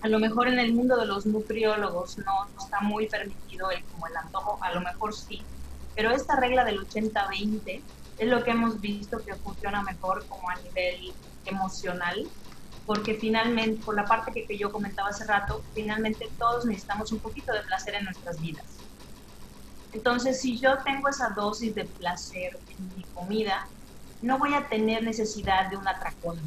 a 0.00 0.08
lo 0.08 0.18
mejor 0.18 0.48
en 0.48 0.58
el 0.60 0.74
mundo 0.74 0.96
de 0.98 1.06
los 1.06 1.26
nutriólogos 1.26 2.18
no, 2.18 2.32
está 2.56 2.80
muy 2.82 3.08
permitido 3.08 3.70
el, 3.70 3.86
como 3.86 4.06
el 4.06 4.16
antojo, 4.16 4.58
a 4.62 4.72
lo 4.74 4.80
mejor 4.80 5.14
sí, 5.14 5.48
pero 5.94 6.10
esta 6.12 6.36
regla 6.40 6.64
del 6.64 6.78
80-20 6.80 7.86
es 8.16 8.28
lo 8.28 8.42
que 8.44 8.52
hemos 8.52 8.80
visto 8.80 9.18
que 9.24 9.36
funciona 9.38 9.82
mejor 9.82 10.26
como 10.28 10.50
a 10.50 10.60
nivel 10.62 11.16
emocional, 11.44 12.32
porque 12.84 13.14
finalmente, 13.14 13.82
por 13.84 13.96
la 13.96 14.08
parte 14.08 14.32
que, 14.34 14.46
que 14.46 14.58
yo 14.58 14.72
comentaba 14.72 15.10
hace 15.10 15.26
rato, 15.26 15.66
finalmente 15.74 16.34
todos 16.38 16.64
necesitamos 16.66 17.12
un 17.12 17.20
poquito 17.20 17.52
de 17.52 17.62
placer 17.62 17.94
en 17.96 18.04
nuestras 18.04 18.38
vidas. 18.40 18.84
Entonces, 19.92 20.40
si 20.40 20.60
yo 20.60 20.82
tengo 20.84 21.08
esa 21.08 21.30
dosis 21.36 21.74
de 21.74 21.86
placer 21.86 22.60
en 22.68 22.92
mi 22.94 23.04
comida, 23.06 23.70
no 24.22 24.38
voy 24.38 24.54
a 24.54 24.68
tener 24.68 25.02
necesidad 25.02 25.70
de 25.70 25.76
un 25.76 25.86
atracón. 25.86 26.38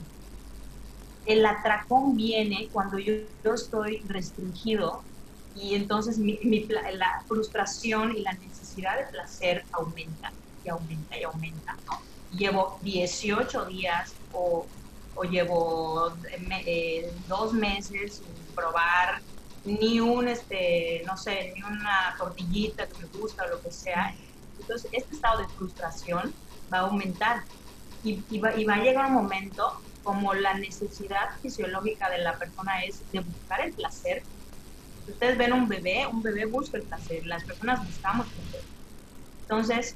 El 1.26 1.46
atracón 1.46 2.16
viene 2.16 2.70
cuando 2.72 2.98
yo, 3.00 3.14
estoy 3.54 4.00
restringido 4.08 5.04
y 5.56 5.76
entonces 5.76 6.18
la 6.18 7.24
frustración 7.28 8.16
y 8.16 8.22
la 8.22 8.34
necesidad 8.34 8.98
de 8.98 9.06
placer 9.06 9.66
aumenta 9.72 10.32
y 10.64 10.70
aumenta 10.70 11.18
y 11.18 11.24
aumenta. 11.24 11.78
Llevo 12.32 12.80
18 12.82 13.66
días 13.66 14.14
o, 14.34 14.66
llevo 15.30 16.14
eh, 16.66 17.12
dos 17.28 17.54
meses 17.54 18.16
sin 18.16 18.56
probar 18.56 19.22
ni 19.66 20.00
un, 20.00 20.28
este, 20.28 21.04
no 21.06 21.16
sé, 21.18 21.54
ni 21.56 21.62
una 21.62 22.16
tortillita 22.18 22.88
que 22.88 22.98
me 22.98 23.20
gusta 23.20 23.46
o 23.46 23.50
lo 23.50 23.62
que 23.62 23.72
sea. 23.72 24.16
Entonces, 24.60 24.90
este 24.92 25.16
estado 25.16 25.40
de 25.40 25.48
frustración 25.50 26.34
va 26.74 26.80
a 26.80 26.82
aumentar 26.82 27.44
y, 28.04 28.24
y, 28.30 28.40
va, 28.40 28.56
y 28.56 28.66
va 28.66 28.76
a 28.76 28.84
llegar 28.84 29.08
un 29.08 29.14
momento 29.14 29.82
como 30.04 30.34
la 30.34 30.54
necesidad 30.56 31.30
fisiológica 31.42 32.10
de 32.10 32.20
la 32.20 32.38
persona 32.38 32.84
es 32.84 33.02
de 33.12 33.20
buscar 33.20 33.62
el 33.62 33.74
placer. 33.74 34.24
Si 35.06 35.12
ustedes 35.12 35.38
ven 35.38 35.54
un 35.54 35.68
bebé, 35.68 36.08
un 36.08 36.22
bebé 36.22 36.46
busca 36.46 36.78
el 36.78 36.84
placer, 36.84 37.26
las 37.26 37.44
personas 37.44 37.86
buscamos 37.86 38.28
placer. 38.28 38.62
Entonces, 39.44 39.96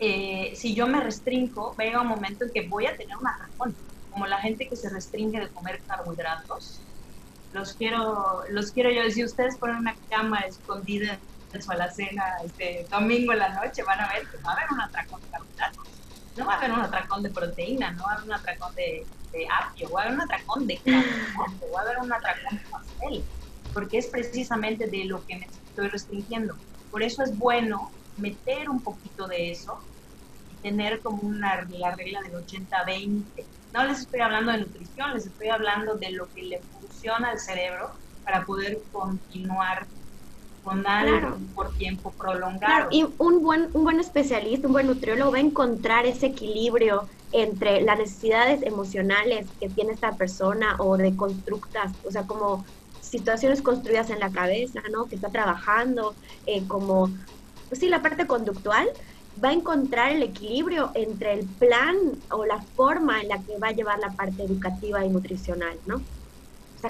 eh, 0.00 0.52
si 0.56 0.74
yo 0.74 0.86
me 0.86 1.00
restringo, 1.00 1.74
va 1.78 1.84
a 1.84 1.86
llegar 1.86 2.00
un 2.02 2.08
momento 2.08 2.44
en 2.44 2.50
que 2.50 2.68
voy 2.68 2.86
a 2.86 2.96
tener 2.96 3.16
una 3.16 3.36
razón, 3.36 3.74
como 4.10 4.26
la 4.26 4.38
gente 4.38 4.68
que 4.68 4.76
se 4.76 4.90
restringe 4.90 5.40
de 5.40 5.48
comer 5.48 5.80
carbohidratos, 5.86 6.80
los 7.52 7.72
quiero, 7.74 8.42
los 8.50 8.72
quiero 8.72 8.90
yo. 8.90 9.08
Si 9.10 9.24
ustedes 9.24 9.56
ponen 9.56 9.76
una 9.76 9.94
cama 10.10 10.40
escondida 10.40 11.18
en 11.52 11.62
su 11.62 11.70
alacena 11.70 12.24
este 12.44 12.86
domingo 12.90 13.32
en 13.32 13.38
la 13.38 13.48
noche, 13.50 13.82
van 13.84 14.00
a 14.00 14.12
ver 14.12 14.26
que 14.26 14.36
va 14.38 14.50
a 14.50 14.54
haber 14.54 14.66
un 14.72 14.80
atracón 14.80 15.20
de 15.20 15.28
carbohidratos. 15.28 15.93
No 16.36 16.46
va 16.46 16.54
a 16.54 16.56
haber 16.58 16.72
un 16.72 16.80
atracón 16.80 17.22
de 17.22 17.30
proteína, 17.30 17.92
no 17.92 18.04
va 18.04 18.12
a 18.12 18.14
haber 18.14 18.24
un 18.26 18.32
atracón 18.32 18.74
de, 18.74 19.06
apio, 19.60 19.90
va 19.90 20.02
a 20.02 20.04
haber 20.04 20.14
un 20.14 20.22
atracón 20.22 20.66
de 20.66 20.80
carbohidratos, 20.82 21.68
va 21.74 21.80
a 21.80 21.82
haber 21.82 21.98
un 21.98 22.12
atracón 22.12 22.58
de 22.58 22.64
pastel, 22.70 23.26
porque 23.72 23.98
es 23.98 24.08
precisamente 24.08 24.88
de 24.88 25.04
lo 25.04 25.24
que 25.24 25.36
me 25.36 25.46
estoy 25.46 25.88
restringiendo. 25.88 26.56
Por 26.90 27.02
eso 27.02 27.22
es 27.22 27.36
bueno 27.36 27.90
meter 28.16 28.68
un 28.68 28.82
poquito 28.82 29.26
de 29.26 29.50
eso 29.50 29.78
y 30.48 30.56
tener 30.56 31.02
como 31.02 31.22
una 31.22 31.64
la 31.68 31.94
regla 31.94 32.20
del 32.22 32.34
80-20. 32.34 33.46
No 33.72 33.84
les 33.84 34.00
estoy 34.00 34.20
hablando 34.20 34.52
de 34.52 34.58
nutrición, 34.58 35.14
les 35.14 35.26
estoy 35.26 35.48
hablando 35.48 35.96
de 35.96 36.12
lo 36.12 36.30
que 36.32 36.42
le 36.42 36.62
al 37.22 37.38
cerebro 37.38 37.92
para 38.24 38.44
poder 38.44 38.78
continuar 38.90 39.86
por 41.54 41.74
tiempo 41.76 42.12
prolongado. 42.12 42.88
y 42.90 43.06
un 43.18 43.42
buen, 43.42 43.68
un 43.74 43.84
buen 43.84 44.00
especialista, 44.00 44.66
un 44.66 44.72
buen 44.72 44.86
nutriólogo 44.86 45.32
va 45.32 45.38
a 45.38 45.40
encontrar 45.40 46.06
ese 46.06 46.26
equilibrio 46.26 47.08
entre 47.32 47.82
las 47.82 47.98
necesidades 47.98 48.62
emocionales 48.62 49.46
que 49.60 49.68
tiene 49.68 49.92
esta 49.92 50.16
persona 50.16 50.76
o 50.78 50.96
de 50.96 51.14
constructas, 51.16 51.92
o 52.04 52.10
sea, 52.10 52.26
como 52.26 52.64
situaciones 53.00 53.60
construidas 53.60 54.10
en 54.10 54.20
la 54.20 54.30
cabeza, 54.30 54.80
¿no? 54.90 55.06
Que 55.06 55.16
está 55.16 55.28
trabajando, 55.28 56.14
eh, 56.46 56.66
como, 56.66 57.10
pues 57.68 57.80
sí, 57.80 57.88
la 57.88 58.02
parte 58.02 58.26
conductual, 58.26 58.88
va 59.42 59.50
a 59.50 59.52
encontrar 59.52 60.12
el 60.12 60.22
equilibrio 60.22 60.90
entre 60.94 61.34
el 61.34 61.46
plan 61.46 61.96
o 62.30 62.44
la 62.44 62.62
forma 62.76 63.20
en 63.20 63.28
la 63.28 63.42
que 63.42 63.58
va 63.58 63.68
a 63.68 63.72
llevar 63.72 63.98
la 63.98 64.12
parte 64.12 64.44
educativa 64.44 65.04
y 65.04 65.10
nutricional, 65.10 65.76
¿no? 65.86 66.02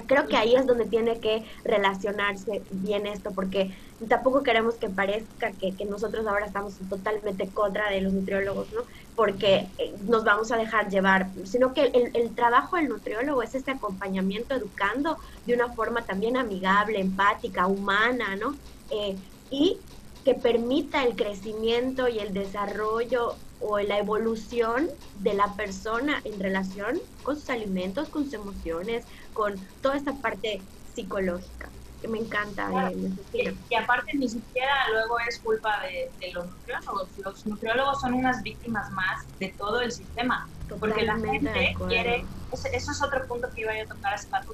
Creo 0.01 0.27
que 0.27 0.37
ahí 0.37 0.55
es 0.55 0.65
donde 0.65 0.85
tiene 0.85 1.19
que 1.19 1.45
relacionarse 1.63 2.63
bien 2.71 3.05
esto, 3.07 3.31
porque 3.33 3.75
tampoco 4.07 4.43
queremos 4.43 4.75
que 4.75 4.89
parezca 4.89 5.51
que, 5.53 5.73
nosotros 5.85 6.25
ahora 6.27 6.45
estamos 6.45 6.77
totalmente 6.89 7.49
contra 7.49 7.89
de 7.89 8.01
los 8.01 8.13
nutriólogos, 8.13 8.71
¿no? 8.73 8.81
Porque 9.15 9.67
eh, 9.77 9.93
nos 10.01 10.23
vamos 10.23 10.51
a 10.51 10.57
dejar 10.57 10.89
llevar, 10.89 11.29
sino 11.45 11.73
que 11.73 11.91
el, 12.13 12.35
trabajo 12.35 12.75
del 12.75 12.89
nutriólogo 12.89 13.41
es 13.43 13.55
este 13.55 13.71
acompañamiento 13.71 14.55
educando 14.55 15.17
de 15.45 15.53
una 15.53 15.73
forma 15.73 16.05
también 16.05 16.37
amigable, 16.37 16.99
empática, 16.99 17.67
humana, 17.67 18.35
¿no? 18.35 18.57
Eh, 18.89 19.17
y 19.49 19.79
que 20.23 20.33
permita 20.33 21.03
el 21.03 21.15
crecimiento 21.15 22.07
y 22.07 22.19
el 22.19 22.33
desarrollo 22.33 23.35
o 23.67 23.79
la 23.79 23.97
evolución 23.97 24.89
de 25.21 25.33
la 25.33 25.55
persona 25.55 26.21
en 26.23 26.39
relación 26.39 27.01
con 27.23 27.35
sus 27.35 27.49
alimentos, 27.49 28.09
con 28.09 28.25
sus 28.25 28.33
emociones, 28.33 29.05
con 29.33 29.55
toda 29.81 29.97
esta 29.97 30.13
parte 30.13 30.61
psicológica, 30.93 31.69
que 31.99 32.07
me 32.07 32.19
encanta. 32.19 32.91
Eh, 33.33 33.55
y, 33.69 33.75
aparte 33.75 34.11
ni 34.17 34.29
siquiera 34.29 34.71
luego 34.91 35.17
es 35.27 35.39
culpa 35.39 35.81
de, 35.81 36.31
los 36.31 36.45
nutriólogos. 36.45 37.09
Los 37.17 37.45
nutriólogos 37.47 38.01
son 38.01 38.13
unas 38.13 38.43
víctimas 38.43 38.91
más 38.91 39.25
de 39.39 39.53
todo 39.57 39.81
el 39.81 39.91
sistema. 39.91 40.47
porque 40.79 41.01
la 41.01 41.17
gente 41.17 41.75
quiere, 41.87 42.23
eso, 42.51 42.67
es 42.71 43.01
otro 43.01 43.27
punto 43.27 43.47
que 43.53 43.61
iba 43.61 43.71
a 43.71 43.85
tocar 43.87 44.13
hace 44.13 44.29
rato, 44.29 44.53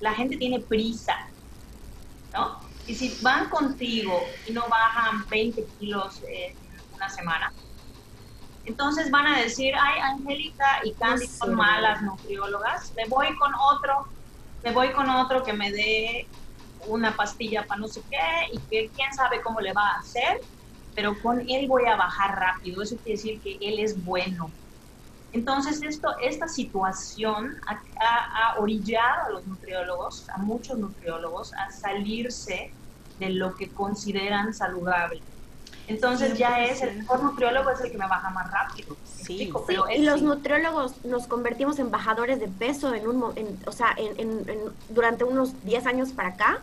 la 0.00 0.12
gente 0.14 0.36
tiene 0.36 0.60
prisa, 0.60 1.14
¿no? 2.34 2.58
Y 2.86 2.94
si 2.94 3.18
van 3.22 3.48
contigo 3.48 4.20
y 4.46 4.52
no 4.52 4.66
bajan 4.68 5.26
20 5.28 5.64
kilos 5.78 6.22
en 6.26 6.56
una 6.94 7.08
semana, 7.08 7.52
entonces 8.64 9.10
van 9.10 9.26
a 9.26 9.40
decir, 9.40 9.72
ay, 9.80 10.00
Angélica 10.00 10.64
y 10.84 10.96
Candy 10.96 11.26
son 11.28 11.54
malas 11.54 12.02
nutriólogas, 12.02 12.92
me 12.96 13.04
voy 13.08 13.28
con 13.36 13.52
otro, 13.54 13.94
me 14.62 14.72
voy 14.72 14.92
con 14.92 15.08
otro 15.10 15.42
que 15.44 15.52
me 15.54 15.72
dé 15.72 16.30
una 16.86 17.16
pastilla 17.16 17.66
para 17.66 17.80
no 17.80 17.88
sé 17.88 18.02
qué 18.10 18.18
y 18.52 18.64
que 18.70 18.92
quién 18.94 19.12
sabe 19.14 19.42
cómo 19.42 19.60
le 19.60 19.72
va 19.72 19.82
a 19.88 19.98
hacer, 20.00 20.38
pero 20.94 21.20
con 21.20 21.40
él 21.40 21.66
voy 21.68 21.86
a 21.86 21.96
bajar 21.96 22.36
rápido, 22.38 22.82
eso 22.82 22.96
quiere 23.02 23.16
decir 23.18 23.40
que 23.42 23.58
él 23.60 23.78
es 23.80 24.02
bueno. 24.02 24.54
Entonces 25.32 25.80
esto, 25.82 26.08
esta 26.22 26.48
situación 26.48 27.56
ha, 27.68 27.82
ha 28.56 28.60
orillado 28.60 29.26
a 29.28 29.30
los 29.32 29.46
nutriólogos, 29.46 30.26
a 30.34 30.42
muchos 30.42 30.78
nutriólogos, 30.78 31.52
a 31.54 31.70
salirse 31.70 32.76
de 33.16 33.30
lo 33.30 33.54
que 33.56 33.72
consideran 33.72 34.52
saludable. 34.54 35.24
Entonces 35.90 36.38
ya 36.38 36.64
es 36.64 36.82
el 36.82 36.98
mejor 36.98 37.22
nutriólogo 37.22 37.70
es 37.70 37.80
el 37.80 37.90
que 37.90 37.98
me 37.98 38.06
baja 38.06 38.30
más 38.30 38.50
rápido. 38.50 38.96
Sí, 39.04 39.52
y 39.94 40.02
los 40.02 40.22
nutriólogos 40.22 41.04
nos 41.04 41.26
convertimos 41.26 41.78
en 41.78 41.90
bajadores 41.90 42.38
de 42.38 42.48
peso 42.48 42.94
en 42.94 43.08
un, 43.08 43.22
o 43.22 43.72
sea, 43.72 43.94
en, 43.96 44.44
durante 44.88 45.24
unos 45.24 45.64
10 45.64 45.86
años 45.86 46.12
para 46.12 46.30
acá, 46.30 46.58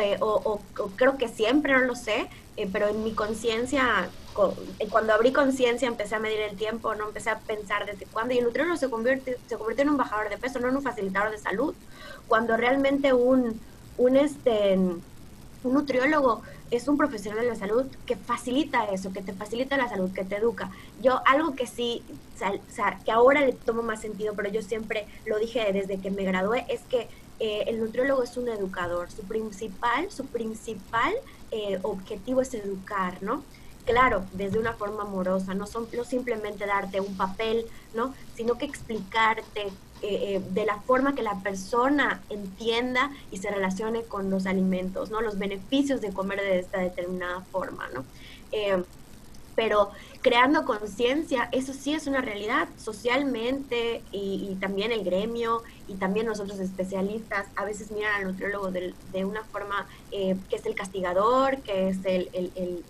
eh, 0.00 0.16
o, 0.20 0.60
creo 0.96 1.16
que 1.16 1.28
siempre, 1.28 1.72
no 1.72 1.80
lo 1.80 1.94
sé, 1.94 2.28
eh, 2.56 2.68
pero 2.72 2.88
en 2.88 3.04
mi 3.04 3.12
conciencia, 3.12 4.08
cuando 4.90 5.12
abrí 5.12 5.32
conciencia 5.32 5.86
empecé 5.86 6.16
a 6.16 6.18
medir 6.18 6.40
el 6.40 6.56
tiempo, 6.56 6.94
no 6.96 7.06
empecé 7.06 7.30
a 7.30 7.38
pensar 7.38 7.86
desde 7.86 8.06
cuándo, 8.06 8.34
y 8.34 8.38
el 8.38 8.44
nutriólogo 8.44 8.76
se 8.76 8.90
convierte, 8.90 9.38
se 9.48 9.56
convierte 9.56 9.82
en 9.82 9.90
un 9.90 9.96
bajador 9.96 10.30
de 10.30 10.36
peso, 10.36 10.58
no 10.58 10.68
en 10.68 10.76
un 10.76 10.82
facilitador 10.82 11.30
de 11.30 11.38
salud, 11.38 11.74
cuando 12.26 12.56
realmente 12.56 13.12
un, 13.12 13.60
un 13.98 14.16
este 14.16 14.78
un 15.64 15.72
nutriólogo 15.72 16.42
es 16.76 16.88
un 16.88 16.96
profesional 16.96 17.42
de 17.42 17.48
la 17.48 17.56
salud 17.56 17.86
que 18.06 18.16
facilita 18.16 18.84
eso, 18.86 19.12
que 19.12 19.22
te 19.22 19.32
facilita 19.32 19.76
la 19.76 19.88
salud, 19.88 20.10
que 20.12 20.24
te 20.24 20.36
educa. 20.36 20.70
Yo 21.02 21.20
algo 21.26 21.54
que 21.54 21.66
sí, 21.66 22.02
que 23.04 23.10
ahora 23.10 23.40
le 23.40 23.52
tomo 23.52 23.82
más 23.82 24.00
sentido, 24.00 24.34
pero 24.34 24.50
yo 24.50 24.62
siempre 24.62 25.06
lo 25.26 25.38
dije 25.38 25.72
desde 25.72 25.98
que 25.98 26.10
me 26.10 26.24
gradué, 26.24 26.66
es 26.68 26.80
que 26.82 27.08
eh, 27.40 27.64
el 27.66 27.80
nutriólogo 27.80 28.22
es 28.22 28.36
un 28.36 28.48
educador. 28.48 29.10
Su 29.10 29.22
principal, 29.22 30.10
su 30.10 30.26
principal 30.26 31.12
eh, 31.50 31.78
objetivo 31.82 32.40
es 32.40 32.54
educar, 32.54 33.22
¿no? 33.22 33.42
Claro, 33.84 34.24
desde 34.32 34.58
una 34.58 34.72
forma 34.72 35.02
amorosa, 35.02 35.52
no, 35.52 35.66
son, 35.66 35.86
no 35.94 36.04
simplemente 36.04 36.64
darte 36.64 37.00
un 37.00 37.16
papel, 37.16 37.66
¿no? 37.94 38.14
Sino 38.34 38.56
que 38.56 38.64
explicarte 38.64 39.66
eh, 40.02 40.42
de 40.50 40.66
la 40.66 40.80
forma 40.80 41.14
que 41.14 41.22
la 41.22 41.40
persona 41.40 42.20
entienda 42.28 43.10
y 43.30 43.38
se 43.38 43.50
relacione 43.50 44.02
con 44.02 44.30
los 44.30 44.46
alimentos, 44.46 45.10
¿no? 45.10 45.20
Los 45.20 45.38
beneficios 45.38 46.00
de 46.00 46.12
comer 46.12 46.40
de 46.40 46.58
esta 46.58 46.80
determinada 46.80 47.40
forma, 47.50 47.88
¿no? 47.94 48.04
Eh, 48.52 48.82
pero 49.56 49.90
creando 50.20 50.64
conciencia, 50.64 51.48
eso 51.52 51.72
sí 51.72 51.94
es 51.94 52.06
una 52.06 52.20
realidad 52.20 52.68
socialmente 52.76 54.02
y, 54.10 54.56
también 54.60 54.92
el 54.92 55.04
gremio 55.04 55.62
y 55.88 55.94
también 55.94 56.26
nosotros 56.26 56.58
especialistas 56.60 57.46
a 57.56 57.64
veces 57.64 57.90
miran 57.90 58.14
al 58.14 58.24
nutriólogo 58.24 58.70
de, 58.70 59.24
una 59.24 59.44
forma 59.44 59.86
eh, 60.10 60.36
que 60.48 60.56
es 60.56 60.66
el 60.66 60.74
castigador, 60.74 61.58
que 61.58 61.88
es 61.88 61.98
el, 62.04 62.30
el, 62.32 62.52
el, 62.56 62.84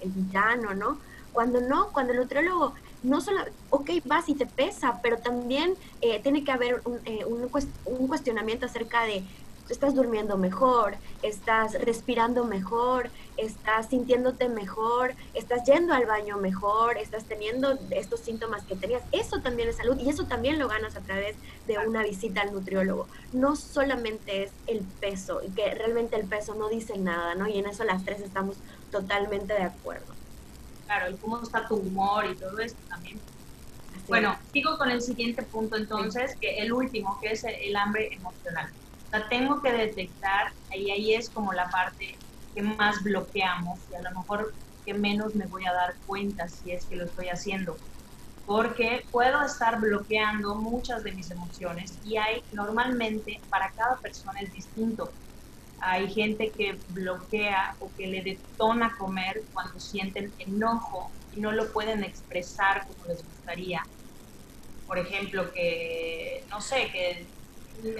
el, 0.00 0.10
villano, 0.10 0.74
¿no? 0.74 0.98
Cuando 1.32 1.60
no, 1.60 1.92
cuando 1.92 2.12
el 2.12 2.20
nutriólogo 2.20 2.74
no 3.06 3.20
solo, 3.20 3.40
ok, 3.70 3.90
vas 4.04 4.28
y 4.28 4.34
te 4.34 4.46
pesa, 4.46 5.00
pero 5.00 5.18
también 5.18 5.74
eh, 6.00 6.18
tiene 6.20 6.42
que 6.42 6.50
haber 6.50 6.82
un, 6.84 6.98
eh, 7.04 7.24
un, 7.24 8.08
cuestionamiento 8.08 8.66
acerca 8.66 9.04
de 9.04 9.22
estás 9.70 9.94
durmiendo 9.94 10.36
mejor, 10.36 10.96
estás 11.22 11.74
respirando 11.84 12.44
mejor, 12.44 13.10
estás 13.36 13.88
sintiéndote 13.88 14.48
mejor, 14.48 15.14
estás 15.34 15.64
yendo 15.64 15.94
al 15.94 16.06
baño 16.06 16.36
mejor, 16.38 16.98
estás 16.98 17.24
teniendo 17.24 17.78
estos 17.90 18.20
síntomas 18.20 18.64
que 18.64 18.74
tenías. 18.74 19.02
Eso 19.12 19.40
también 19.40 19.68
es 19.68 19.76
salud 19.76 19.98
y 19.98 20.08
eso 20.08 20.24
también 20.24 20.58
lo 20.58 20.68
ganas 20.68 20.96
a 20.96 21.00
través 21.00 21.36
de 21.68 21.78
una 21.78 22.02
visita 22.02 22.42
al 22.42 22.52
nutriólogo. 22.52 23.06
No 23.32 23.54
solamente 23.54 24.44
es 24.44 24.50
el 24.66 24.80
peso, 24.80 25.42
y 25.46 25.50
que 25.50 25.74
realmente 25.74 26.16
el 26.16 26.26
peso 26.26 26.54
no 26.56 26.68
dice 26.68 26.98
nada, 26.98 27.34
¿no? 27.36 27.46
Y 27.48 27.58
en 27.58 27.66
eso 27.66 27.84
las 27.84 28.04
tres 28.04 28.20
estamos 28.20 28.56
totalmente 28.90 29.52
de 29.54 29.62
acuerdo. 29.62 30.15
Claro, 30.86 31.10
y 31.10 31.18
cómo 31.18 31.42
está 31.42 31.66
tu 31.66 31.76
humor 31.76 32.26
y 32.26 32.38
todo 32.38 32.58
esto 32.58 32.80
también. 32.88 33.20
bueno, 34.08 34.38
sigo 34.52 34.76
con 34.78 34.90
el 34.90 35.00
siguiente 35.00 35.42
punto 35.44 35.76
entonces, 35.76 36.36
que 36.40 36.58
el 36.58 36.72
último, 36.72 37.18
que 37.20 37.32
es 37.32 37.44
el, 37.44 37.74
hambre 37.76 38.08
emocional. 38.12 38.72
O 39.06 39.08
sea, 39.10 39.28
tengo 39.28 39.60
que 39.62 39.72
detectar, 39.72 40.52
y 40.70 40.90
ahí 40.90 41.14
es 41.14 41.30
como 41.30 41.52
la 41.52 41.68
parte 41.70 42.20
que 42.54 42.62
más 42.62 43.02
bloqueamos 43.02 43.80
y 43.90 43.94
a 43.96 44.02
lo 44.02 44.18
mejor 44.18 44.54
que 44.84 44.94
menos 44.94 45.34
me 45.34 45.46
voy 45.46 45.66
a 45.66 45.72
dar 45.72 45.96
cuenta 46.06 46.48
si 46.48 46.70
es 46.72 46.86
que 46.86 46.96
lo 46.96 47.04
estoy 47.04 47.28
haciendo. 47.28 47.78
Porque 48.44 49.02
puedo 49.10 49.42
estar 49.42 49.80
bloqueando 49.80 50.54
muchas 50.54 51.02
de 51.02 51.12
mis 51.12 51.30
emociones 51.32 51.98
y 52.04 52.16
hay 52.16 52.40
normalmente 52.52 53.42
para 53.50 53.72
cada 53.76 53.98
persona 54.00 54.40
es 54.40 54.52
distinto. 54.52 55.12
Hay 55.80 56.12
gente 56.12 56.50
que 56.50 56.78
bloquea 56.88 57.76
o 57.80 57.90
que 57.96 58.06
le 58.06 58.22
detona 58.22 58.96
comer 58.96 59.42
cuando 59.52 59.78
sienten 59.78 60.32
enojo 60.38 61.10
y 61.34 61.40
no 61.40 61.52
lo 61.52 61.72
pueden 61.72 62.02
expresar 62.02 62.86
como 62.86 63.06
les 63.06 63.22
gustaría. 63.22 63.82
Por 64.86 64.98
ejemplo, 64.98 65.52
que, 65.52 66.44
no 66.48 66.60
sé, 66.60 66.90
que 66.92 67.26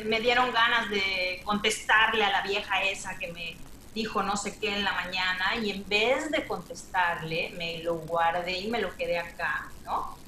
me 0.04 0.20
dieron 0.20 0.52
ganas 0.52 0.88
de 0.88 1.42
contestarle 1.44 2.24
a 2.24 2.30
la 2.30 2.42
vieja 2.42 2.82
esa 2.84 3.18
que 3.18 3.32
me 3.32 3.56
dijo 3.96 4.22
no 4.22 4.36
sé 4.36 4.58
qué 4.58 4.74
en 4.74 4.84
la 4.84 4.92
mañana 4.92 5.56
y 5.56 5.70
en 5.70 5.88
vez 5.88 6.30
de 6.30 6.46
contestarle, 6.46 7.54
me 7.56 7.78
lo 7.78 7.94
guardé 7.94 8.58
y 8.58 8.68
me 8.68 8.78
lo 8.78 8.94
quedé 8.94 9.18
acá, 9.18 9.70
¿no? 9.84 10.18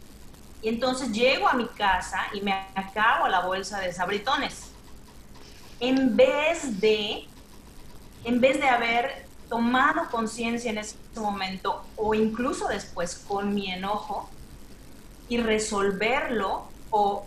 Y 0.63 0.71
entonces 0.71 1.13
llego 1.13 1.47
a 1.47 1.53
mi 1.53 1.67
casa 1.69 2.29
y 2.33 2.41
me 2.41 2.67
acabo 2.75 3.29
la 3.29 3.41
bolsa 3.41 3.79
de 3.81 3.93
sabritones. 3.93 4.71
En 5.81 6.17
vez 6.17 6.81
de, 6.81 7.29
en 8.29 8.43
vez 8.43 8.61
de 8.61 8.69
haber 8.69 9.27
tomado 9.49 10.11
conciencia 10.11 10.71
en 10.71 10.77
ese 10.77 10.97
momento 11.17 11.83
o 11.97 12.13
incluso 12.15 12.69
después 12.69 13.25
con 13.27 13.55
mi 13.55 13.71
enojo 13.71 14.29
y 15.31 15.39
resolverlo 15.39 16.69
o 16.91 17.27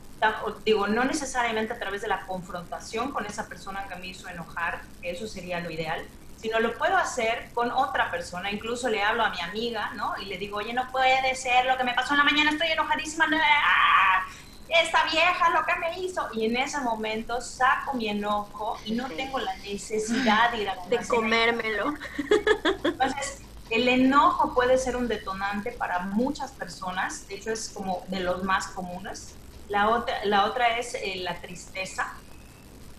digo, 0.63 0.85
no 0.85 1.03
necesariamente 1.03 1.73
a 1.73 1.79
través 1.79 2.03
de 2.03 2.07
la 2.07 2.27
confrontación 2.27 3.11
con 3.11 3.25
esa 3.25 3.47
persona 3.47 3.87
que 3.87 3.95
me 3.95 4.07
hizo 4.07 4.29
enojar, 4.29 4.81
eso 5.01 5.27
sería 5.27 5.59
lo 5.59 5.71
ideal, 5.71 6.05
sino 6.39 6.59
lo 6.59 6.77
puedo 6.77 6.95
hacer 6.95 7.49
con 7.55 7.71
otra 7.71 8.11
persona. 8.11 8.51
Incluso 8.51 8.87
le 8.87 9.01
hablo 9.01 9.23
a 9.23 9.31
mi 9.31 9.41
amiga, 9.41 9.91
¿no? 9.95 10.13
Y 10.21 10.25
le 10.25 10.37
digo, 10.37 10.57
oye, 10.57 10.73
no 10.73 10.87
puede 10.91 11.33
ser 11.33 11.65
lo 11.65 11.75
que 11.77 11.83
me 11.83 11.95
pasó 11.95 12.13
en 12.13 12.19
la 12.19 12.23
mañana, 12.23 12.51
estoy 12.51 12.67
enojadísima. 12.67 13.25
¡Ah! 13.33 14.27
Esta 14.71 15.03
vieja 15.11 15.49
lo 15.49 15.65
que 15.65 15.75
me 15.79 15.99
hizo. 15.99 16.27
Y 16.33 16.45
en 16.45 16.57
ese 16.57 16.79
momento 16.79 17.41
saco 17.41 17.93
mi 17.93 18.09
enojo 18.09 18.77
y 18.85 18.93
no 18.93 19.07
tengo 19.09 19.39
la 19.39 19.55
necesidad 19.57 20.51
de 20.51 20.61
ir 20.61 20.69
a 20.69 20.75
De 20.89 21.05
comérmelo. 21.07 21.93
Entonces, 22.83 23.41
el 23.69 23.87
enojo 23.87 24.53
puede 24.53 24.77
ser 24.77 24.95
un 24.95 25.07
detonante 25.07 25.71
para 25.71 25.99
muchas 25.99 26.51
personas. 26.51 27.27
De 27.27 27.35
hecho, 27.35 27.51
es 27.51 27.69
como 27.69 28.03
de 28.07 28.21
los 28.21 28.43
más 28.43 28.67
comunes. 28.67 29.35
La 29.69 29.89
otra, 29.89 30.25
la 30.25 30.45
otra 30.45 30.77
es 30.77 30.95
eh, 30.95 31.17
la 31.17 31.35
tristeza 31.35 32.13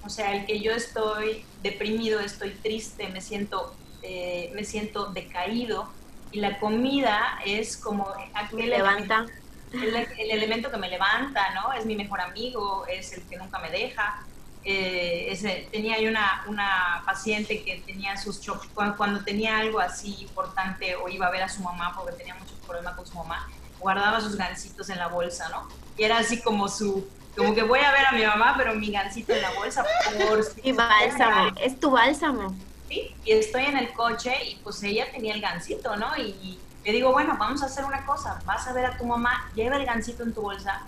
o 0.04 0.10
sea, 0.10 0.34
el 0.34 0.46
que 0.46 0.60
yo 0.60 0.72
estoy 0.72 1.44
deprimido, 1.62 2.20
estoy 2.20 2.50
triste, 2.50 3.08
me 3.08 3.20
siento, 3.20 3.74
eh, 4.02 4.50
me 4.54 4.64
siento 4.64 5.06
decaído 5.06 5.88
y 6.32 6.40
la 6.40 6.58
comida 6.58 7.38
es 7.44 7.76
como 7.76 8.08
aquel 8.34 8.70
levanta. 8.70 9.18
Elemento, 9.18 9.41
el, 9.72 10.30
elemento 10.30 10.70
que 10.70 10.76
me 10.76 10.88
levanta, 10.88 11.52
¿no? 11.54 11.72
Es 11.72 11.84
mi 11.86 11.96
mejor 11.96 12.20
amigo, 12.20 12.86
es 12.86 13.12
el 13.12 13.22
que 13.24 13.36
nunca 13.36 13.58
me 13.58 13.70
deja. 13.70 14.22
Eh, 14.64 15.66
tenía 15.72 16.00
yo 16.00 16.08
una, 16.08 16.44
una 16.46 17.02
paciente 17.04 17.64
que 17.64 17.82
tenía 17.84 18.16
sus 18.16 18.40
choques, 18.40 18.70
cuando, 18.72 18.96
cuando, 18.96 19.24
tenía 19.24 19.58
algo 19.58 19.80
así 19.80 20.18
importante 20.20 20.94
o 20.94 21.08
iba 21.08 21.26
a 21.26 21.30
ver 21.30 21.42
a 21.42 21.48
su 21.48 21.62
mamá 21.62 21.92
porque 21.96 22.12
tenía 22.12 22.36
muchos 22.36 22.56
problemas 22.64 22.94
con 22.94 23.04
su 23.04 23.14
mamá, 23.14 23.48
guardaba 23.80 24.20
sus 24.20 24.36
gancitos 24.36 24.88
en 24.88 24.98
la 24.98 25.08
bolsa, 25.08 25.48
¿no? 25.48 25.68
Y 25.96 26.04
era 26.04 26.18
así 26.18 26.40
como 26.40 26.68
su, 26.68 27.08
como 27.36 27.54
que 27.54 27.62
voy 27.62 27.80
a 27.80 27.92
ver 27.92 28.06
a 28.06 28.12
mi 28.12 28.24
mamá, 28.24 28.54
pero 28.56 28.74
mi 28.74 28.90
gancito 28.90 29.32
en 29.32 29.42
la 29.42 29.50
bolsa 29.52 29.84
por 30.28 30.44
si 30.62 30.72
bálsamo, 30.72 31.56
es 31.60 31.80
tu 31.80 31.90
bálsamo. 31.90 32.54
Sí, 32.88 33.14
y 33.24 33.32
estoy 33.32 33.64
en 33.64 33.78
el 33.78 33.92
coche 33.92 34.34
y 34.44 34.56
pues 34.56 34.82
ella 34.82 35.10
tenía 35.10 35.34
el 35.34 35.40
gancito, 35.40 35.96
¿no? 35.96 36.16
Y, 36.16 36.58
le 36.84 36.92
digo, 36.92 37.12
bueno, 37.12 37.36
vamos 37.38 37.62
a 37.62 37.66
hacer 37.66 37.84
una 37.84 38.04
cosa, 38.04 38.40
vas 38.44 38.66
a 38.66 38.72
ver 38.72 38.86
a 38.86 38.96
tu 38.96 39.04
mamá, 39.04 39.50
lleva 39.54 39.76
el 39.76 39.86
gancito 39.86 40.22
en 40.22 40.34
tu 40.34 40.42
bolsa, 40.42 40.82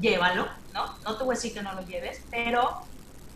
llévalo, 0.00 0.48
¿no? 0.72 0.96
No 1.04 1.16
te 1.16 1.24
voy 1.24 1.34
a 1.34 1.36
decir 1.36 1.52
que 1.54 1.62
no 1.62 1.72
lo 1.72 1.82
lleves, 1.82 2.20
pero 2.30 2.80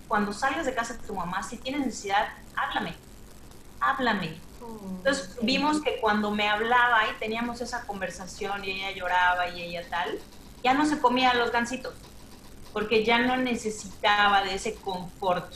cuando 0.08 0.32
salgas 0.32 0.66
de 0.66 0.74
casa 0.74 0.94
de 0.94 1.06
tu 1.06 1.14
mamá, 1.14 1.42
si 1.42 1.56
tienes 1.58 1.86
necesidad, 1.86 2.28
háblame, 2.56 2.94
háblame. 3.80 4.40
Mm, 4.60 4.96
Entonces 4.96 5.36
vimos 5.42 5.80
que 5.82 6.00
cuando 6.00 6.30
me 6.30 6.48
hablaba 6.48 7.02
y 7.08 7.18
teníamos 7.18 7.60
esa 7.60 7.86
conversación 7.86 8.64
y 8.64 8.72
ella 8.72 8.90
lloraba 8.92 9.48
y 9.50 9.62
ella 9.62 9.88
tal, 9.88 10.18
ya 10.64 10.74
no 10.74 10.84
se 10.86 10.98
comía 10.98 11.34
los 11.34 11.52
gancitos 11.52 11.94
porque 12.72 13.04
ya 13.04 13.18
no 13.18 13.36
necesitaba 13.36 14.42
de 14.42 14.54
ese 14.54 14.74
confort. 14.74 15.52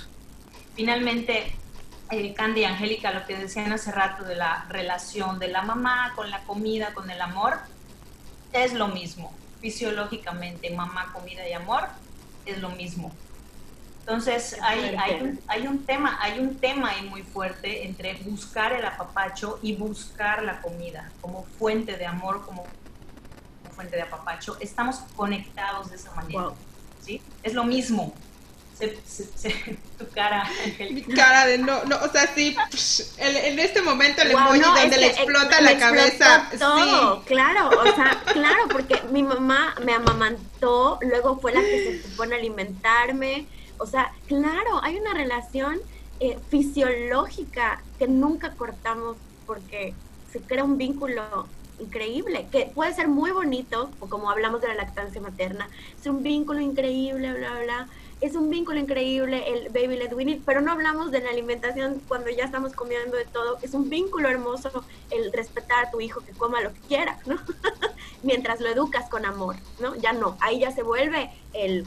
Finalmente, 0.74 1.54
eh, 2.12 2.34
Candy 2.34 2.60
y 2.60 2.64
Angélica, 2.64 3.10
lo 3.10 3.24
que 3.26 3.36
decían 3.36 3.72
hace 3.72 3.90
rato 3.90 4.24
de 4.24 4.36
la 4.36 4.66
relación 4.68 5.38
de 5.38 5.48
la 5.48 5.62
mamá 5.62 6.12
con 6.14 6.30
la 6.30 6.42
comida, 6.44 6.92
con 6.92 7.10
el 7.10 7.20
amor, 7.20 7.58
es 8.52 8.74
lo 8.74 8.88
mismo. 8.88 9.32
Fisiológicamente, 9.62 10.68
mamá, 10.70 11.10
comida 11.14 11.48
y 11.48 11.54
amor 11.54 11.84
es 12.44 12.58
lo 12.58 12.68
mismo. 12.68 13.12
Entonces 14.00 14.58
hay, 14.62 14.94
hay, 14.96 15.22
un, 15.22 15.40
hay, 15.46 15.66
un, 15.66 15.86
tema, 15.86 16.18
hay 16.20 16.38
un 16.38 16.56
tema 16.56 16.90
ahí 16.90 17.08
muy 17.08 17.22
fuerte 17.22 17.86
entre 17.86 18.14
buscar 18.14 18.74
el 18.74 18.84
apapacho 18.84 19.58
y 19.62 19.76
buscar 19.76 20.42
la 20.42 20.60
comida 20.60 21.10
como 21.22 21.44
fuente 21.58 21.96
de 21.96 22.04
amor, 22.04 22.44
como 22.44 22.66
fuente 23.74 23.96
de 23.96 24.02
apapacho. 24.02 24.58
Estamos 24.60 24.96
conectados 25.16 25.88
de 25.88 25.96
esa 25.96 26.12
manera. 26.14 26.50
¿sí? 27.00 27.22
Es 27.42 27.54
lo 27.54 27.64
mismo. 27.64 28.12
tu 29.98 30.08
cara, 30.14 30.48
Mi 30.90 31.02
cara 31.02 31.46
de 31.46 31.58
no, 31.58 31.84
no, 31.84 31.96
o 31.96 32.08
sea, 32.08 32.26
sí, 32.34 32.56
en 33.18 33.58
este 33.58 33.82
momento 33.82 34.22
el 34.22 34.32
emoji 34.32 34.60
donde 34.60 34.96
le 34.96 35.06
explota 35.06 35.60
la 35.60 35.78
cabeza. 35.78 36.48
Todo, 36.58 37.22
claro, 37.24 37.70
o 37.70 37.94
sea, 37.94 38.22
claro, 38.32 38.68
porque 38.70 39.00
mi 39.10 39.22
mamá 39.22 39.74
me 39.84 39.92
amamantó, 39.92 40.98
luego 41.02 41.38
fue 41.38 41.52
la 41.52 41.60
que 41.60 42.00
se 42.00 42.08
supone 42.08 42.36
alimentarme, 42.36 43.46
o 43.78 43.86
sea, 43.86 44.12
claro, 44.26 44.80
hay 44.82 44.96
una 44.96 45.14
relación 45.14 45.80
eh, 46.20 46.38
fisiológica 46.50 47.82
que 47.98 48.06
nunca 48.06 48.52
cortamos 48.52 49.16
porque 49.46 49.94
se 50.32 50.40
crea 50.40 50.64
un 50.64 50.78
vínculo 50.78 51.48
increíble, 51.80 52.46
que 52.50 52.70
puede 52.74 52.94
ser 52.94 53.08
muy 53.08 53.32
bonito, 53.32 53.90
o 54.00 54.08
como 54.08 54.30
hablamos 54.30 54.60
de 54.60 54.68
la 54.68 54.74
lactancia 54.74 55.20
materna, 55.20 55.68
es 56.00 56.06
un 56.06 56.22
vínculo 56.22 56.60
increíble, 56.60 57.32
bla, 57.32 57.60
bla, 57.60 57.88
es 58.22 58.36
un 58.36 58.48
vínculo 58.48 58.78
increíble 58.78 59.44
el 59.48 59.68
baby 59.70 59.96
led 59.96 60.12
weaning, 60.12 60.42
pero 60.46 60.60
no 60.60 60.70
hablamos 60.70 61.10
de 61.10 61.20
la 61.20 61.30
alimentación 61.30 62.00
cuando 62.06 62.30
ya 62.30 62.44
estamos 62.44 62.72
comiendo 62.72 63.16
de 63.16 63.24
todo, 63.24 63.58
es 63.62 63.74
un 63.74 63.90
vínculo 63.90 64.28
hermoso 64.28 64.84
el 65.10 65.32
respetar 65.32 65.86
a 65.86 65.90
tu 65.90 66.00
hijo 66.00 66.20
que 66.20 66.30
coma 66.32 66.60
lo 66.60 66.72
que 66.72 66.80
quiera, 66.82 67.18
¿no? 67.26 67.36
Mientras 68.22 68.60
lo 68.60 68.68
educas 68.68 69.10
con 69.10 69.26
amor, 69.26 69.56
¿no? 69.80 69.96
Ya 69.96 70.12
no, 70.12 70.36
ahí 70.40 70.60
ya 70.60 70.70
se 70.70 70.84
vuelve 70.84 71.30
el 71.52 71.84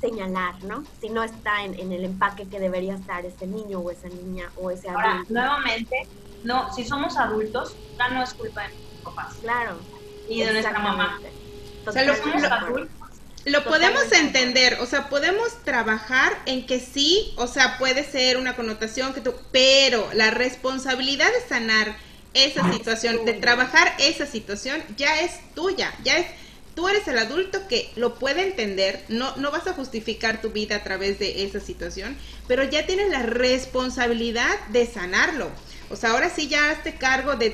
señalar, 0.00 0.64
¿no? 0.64 0.84
Si 1.00 1.08
no 1.08 1.22
está 1.22 1.64
en, 1.64 1.78
en 1.78 1.92
el 1.92 2.04
empaque 2.04 2.48
que 2.48 2.58
debería 2.58 2.96
estar 2.96 3.24
ese 3.24 3.46
niño 3.46 3.78
o 3.78 3.90
esa 3.92 4.08
niña 4.08 4.50
o 4.56 4.68
ese 4.72 4.88
adulto. 4.88 5.08
Ahora, 5.08 5.24
nuevamente, 5.28 6.08
no, 6.42 6.72
si 6.74 6.84
somos 6.84 7.16
adultos, 7.16 7.76
ya 7.96 8.08
no 8.08 8.20
es 8.20 8.34
culpa 8.34 8.62
de 8.62 8.74
papás. 9.04 9.34
Claro. 9.40 9.76
Y 10.28 10.42
de 10.42 10.54
nuestra 10.54 10.80
mamá. 10.80 11.20
O 11.86 11.92
sea, 11.92 12.04
lo, 12.04 12.14
podemos 13.64 14.12
entender, 14.12 14.78
o 14.80 14.86
sea, 14.86 15.08
podemos 15.08 15.64
trabajar 15.64 16.40
en 16.46 16.66
que 16.66 16.78
sí, 16.78 17.32
o 17.36 17.46
sea, 17.46 17.76
puede 17.78 18.04
ser 18.04 18.36
una 18.36 18.54
connotación 18.54 19.12
que 19.14 19.20
tú, 19.20 19.34
pero 19.50 20.08
la 20.14 20.30
responsabilidad 20.30 21.26
de 21.32 21.48
sanar 21.48 21.96
esa 22.34 22.72
situación, 22.72 23.24
de 23.24 23.34
trabajar 23.34 23.94
esa 23.98 24.26
situación, 24.26 24.82
ya 24.96 25.20
es 25.20 25.32
tuya, 25.54 25.92
ya 26.04 26.18
es, 26.18 26.26
tú 26.74 26.88
eres 26.88 27.06
el 27.08 27.18
adulto 27.18 27.66
que 27.68 27.90
lo 27.96 28.14
puede 28.14 28.44
entender, 28.44 29.04
no, 29.08 29.36
no 29.36 29.50
vas 29.50 29.66
a 29.66 29.74
justificar 29.74 30.40
tu 30.40 30.50
vida 30.50 30.76
a 30.76 30.84
través 30.84 31.18
de 31.18 31.44
esa 31.44 31.60
situación, 31.60 32.16
pero 32.46 32.62
ya 32.64 32.86
tienes 32.86 33.10
la 33.10 33.22
responsabilidad 33.22 34.58
de 34.68 34.86
sanarlo. 34.86 35.50
O 35.92 35.96
sea, 35.96 36.12
ahora 36.12 36.30
sí 36.30 36.48
ya 36.48 36.70
hazte 36.70 36.94
cargo 36.94 37.36
de, 37.36 37.50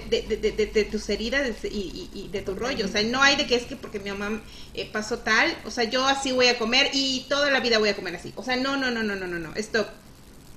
tus 0.91 1.09
heridas 1.09 1.57
y, 1.65 2.29
de 2.31 2.41
tu 2.41 2.55
rollo. 2.55 2.87
O 2.87 2.89
sea, 2.89 3.03
no 3.03 3.21
hay 3.21 3.35
de 3.35 3.49
que 3.49 3.57
es 3.57 3.67
que 3.67 3.75
porque 3.75 3.99
mi 3.99 4.11
mamá 4.11 4.41
eh, 4.75 4.89
pasó 4.93 5.19
tal, 5.19 5.53
o 5.65 5.73
sea, 5.73 5.85
yo 5.85 6.07
así 6.07 6.31
voy 6.31 6.47
a 6.47 6.57
comer 6.57 6.89
y 6.93 7.27
toda 7.29 7.51
la 7.51 7.59
vida 7.59 7.79
voy 7.79 7.89
a 7.89 7.97
comer 7.97 8.15
así. 8.15 8.33
O 8.37 8.45
sea, 8.45 8.55
no, 8.55 8.77
no, 8.77 8.93
no, 8.93 9.03
no, 9.03 9.17
no, 9.17 9.27
no, 9.27 9.41
no. 9.41 9.55
Esto, 9.57 9.89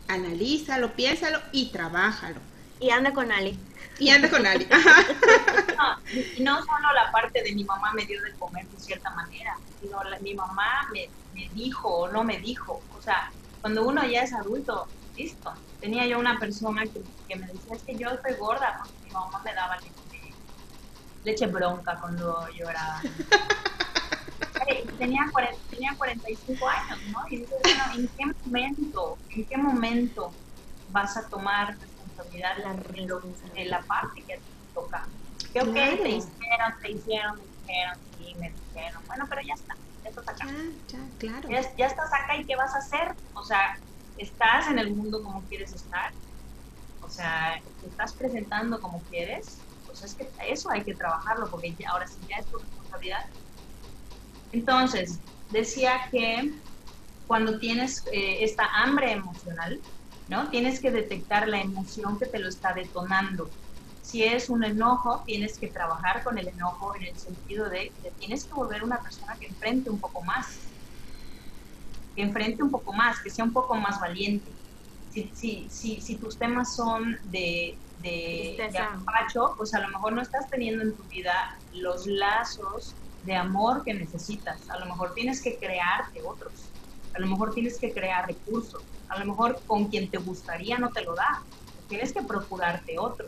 analízalo, 0.07 0.93
piénsalo 0.95 1.39
y 1.51 1.71
trabájalo. 1.71 2.39
Y 2.79 2.91
anda 2.91 3.13
con 3.13 3.31
Ali. 3.31 3.57
Y 3.97 4.09
anda 4.09 4.29
con 4.29 4.45
Ali. 4.45 4.67
no, 4.69 6.23
y 6.37 6.43
no 6.43 6.59
solo 6.59 6.93
la 6.93 7.11
parte 7.11 7.41
de 7.41 7.51
mi 7.53 7.63
mamá 7.63 7.93
me 7.93 8.05
dio 8.05 8.21
de 8.21 8.31
comer 8.35 8.63
de 8.67 8.79
cierta 8.79 9.09
manera, 9.15 9.57
sino 9.79 9.97
mi 10.21 10.35
mamá 10.35 10.87
me, 10.93 11.09
me 11.33 11.49
dijo 11.55 11.87
o 11.89 12.11
no 12.11 12.23
me 12.23 12.37
dijo. 12.37 12.79
O 12.95 13.01
sea, 13.01 13.31
cuando 13.59 13.83
uno 13.87 14.05
ya 14.05 14.21
es 14.21 14.33
adulto, 14.33 14.87
listo. 15.15 15.51
Tenía 15.81 16.05
yo 16.05 16.19
una 16.19 16.37
persona 16.39 16.83
que, 16.83 17.01
que 17.27 17.35
me 17.35 17.47
decía, 17.47 17.73
es 17.75 17.83
que 17.83 17.97
yo 17.97 18.07
estoy 18.09 18.35
gorda, 18.35 18.77
porque 18.79 18.99
mi 19.01 19.09
mamá 19.11 19.41
me 19.43 19.53
daba 19.53 19.75
leche, 19.81 20.37
leche 21.23 21.47
bronca 21.47 21.97
cuando 21.99 22.47
lloraba. 22.55 23.01
tenía, 24.97 25.21
tenía 25.69 25.95
45 25.97 26.69
años, 26.69 27.01
¿no? 27.05 27.17
Y 27.29 27.37
dices, 27.37 27.57
bueno, 27.63 27.83
¿en 27.95 28.07
qué 28.15 28.25
momento, 28.45 29.19
en 29.29 29.45
qué 29.47 29.57
momento 29.57 30.35
vas 30.87 31.17
a 31.17 31.27
tomar 31.29 31.79
responsabilidad 31.79 32.57
de, 32.57 33.65
la 33.65 33.83
parte 33.85 34.23
que 34.27 34.37
te 34.37 34.43
toca? 34.73 35.09
Que 35.51 35.61
ok, 35.61 35.73
te 35.73 36.09
hicieron, 36.09 36.73
te 36.81 36.91
hicieron, 36.91 37.37
me 37.37 37.45
dijeron, 37.45 37.99
sí, 38.15 38.35
me 38.37 38.49
dijeron, 38.51 39.03
bueno, 39.07 39.25
pero 39.27 39.41
ya 39.41 39.53
está, 39.53 39.75
ya 40.03 40.09
estás 40.09 40.29
acá. 40.29 40.47
Ya, 40.47 40.99
ya, 40.99 41.17
claro. 41.17 41.49
Ya, 41.49 41.61
ya 41.75 41.85
estás 41.87 42.09
acá 42.13 42.35
y 42.37 42.45
¿qué 42.45 42.55
vas 42.55 42.75
a 42.75 42.77
hacer? 42.77 43.15
O 43.33 43.43
sea, 43.43 43.59
¿estás 44.17 44.67
en 44.69 44.79
el 44.79 44.95
mundo 44.95 45.21
como 45.23 45.47
quieres 45.47 45.73
estar? 45.73 46.13
O 46.99 47.09
sea, 47.09 47.61
¿te 47.81 47.87
estás 47.87 48.15
presentando 48.15 48.81
como 48.81 49.05
quieres? 49.07 49.67
Pues 49.85 50.03
es 50.03 50.15
que 50.15 50.33
eso 50.47 50.69
hay 50.71 50.83
que 50.83 50.95
trabajarlo, 50.95 51.49
porque 51.51 51.75
ahora 51.91 52.07
sí 52.07 52.21
ya 52.29 52.37
es 52.39 52.49
tu 52.49 52.59
responsabilidad, 52.59 53.19
entonces, 54.51 55.23
decía 55.49 56.01
que 56.11 56.61
cuando 57.25 57.59
tienes 57.59 58.03
eh, 58.11 58.43
esta 58.43 58.65
hambre 58.83 59.11
emocional, 59.13 59.83
¿no? 60.27 60.49
Tienes 60.49 60.81
que 60.81 60.91
detectar 60.91 61.47
la 61.47 61.61
emoción 61.61 62.19
que 62.19 62.27
te 62.27 62.39
lo 62.39 62.49
está 62.49 62.73
detonando. 62.73 63.55
Si 64.01 64.23
es 64.23 64.49
un 64.49 64.63
enojo, 64.63 65.23
tienes 65.25 65.57
que 65.59 65.69
trabajar 65.69 66.23
con 66.23 66.37
el 66.37 66.47
enojo 66.49 66.95
en 66.95 67.03
el 67.03 67.17
sentido 67.17 67.69
de 67.69 67.95
que 68.01 68.11
tienes 68.17 68.47
que 68.47 68.55
volver 68.55 68.83
una 68.83 69.01
persona 69.01 69.37
que 69.39 69.47
enfrente 69.47 69.89
un 69.89 69.99
poco 69.99 70.23
más, 70.23 70.70
que 72.15 72.21
enfrente 72.21 72.63
un 72.63 72.71
poco 72.71 72.93
más, 72.93 73.19
que 73.19 73.29
sea 73.29 73.45
un 73.45 73.53
poco 73.53 73.75
más 73.75 73.99
valiente. 73.99 74.51
Si, 75.11 75.29
si, 75.33 75.67
si, 75.69 76.01
si 76.01 76.15
tus 76.15 76.37
temas 76.37 76.75
son 76.75 77.17
de, 77.25 77.77
de, 78.01 78.69
de 78.71 78.77
apacho, 78.77 79.53
pues 79.57 79.73
a 79.73 79.79
lo 79.79 79.89
mejor 79.89 80.13
no 80.13 80.21
estás 80.21 80.49
teniendo 80.49 80.83
en 80.83 80.95
tu 80.95 81.03
vida 81.03 81.57
los 81.73 82.07
lazos 82.07 82.95
de 83.23 83.35
amor 83.35 83.83
que 83.83 83.93
necesitas. 83.93 84.69
A 84.69 84.79
lo 84.79 84.85
mejor 84.85 85.13
tienes 85.13 85.41
que 85.41 85.57
crearte 85.57 86.21
otros. 86.23 86.53
A 87.13 87.19
lo 87.19 87.27
mejor 87.27 87.53
tienes 87.53 87.77
que 87.77 87.91
crear 87.91 88.27
recursos. 88.27 88.81
A 89.09 89.19
lo 89.19 89.25
mejor 89.25 89.59
con 89.67 89.85
quien 89.85 90.09
te 90.09 90.17
gustaría 90.17 90.77
no 90.77 90.89
te 90.89 91.03
lo 91.03 91.15
da. 91.15 91.43
Tienes 91.87 92.13
que 92.13 92.21
procurarte 92.21 92.97
otro. 92.97 93.27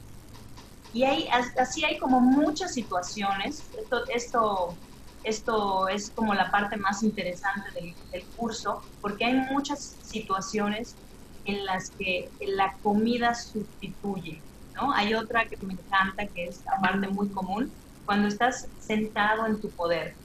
Y 0.94 1.04
hay, 1.04 1.28
así 1.60 1.84
hay 1.84 1.98
como 1.98 2.22
muchas 2.22 2.74
situaciones. 2.74 3.64
Esto, 3.78 4.08
esto, 4.08 4.78
esto 5.24 5.88
es 5.88 6.12
como 6.12 6.34
la 6.34 6.52
parte 6.52 6.78
más 6.78 7.04
interesante 7.04 7.72
del, 7.74 7.96
del 8.12 8.26
curso, 8.36 8.84
porque 9.02 9.26
hay 9.26 9.36
muchas 9.52 9.98
situaciones 10.02 10.98
en 11.46 11.66
las 11.66 11.92
que 11.92 12.30
la 12.40 12.78
comida 12.82 13.34
sustituye. 13.34 14.42
¿no? 14.74 14.92
Hay 14.94 15.14
otra 15.14 15.48
que 15.48 15.58
me 15.66 15.74
encanta, 15.74 16.28
que 16.28 16.46
es 16.46 16.64
aparte 16.68 17.08
muy 17.08 17.30
común, 17.30 17.72
cuando 18.06 18.28
estás 18.28 18.70
sentado 18.78 19.46
en 19.46 19.62
tu 19.62 19.72
poder. 19.72 20.16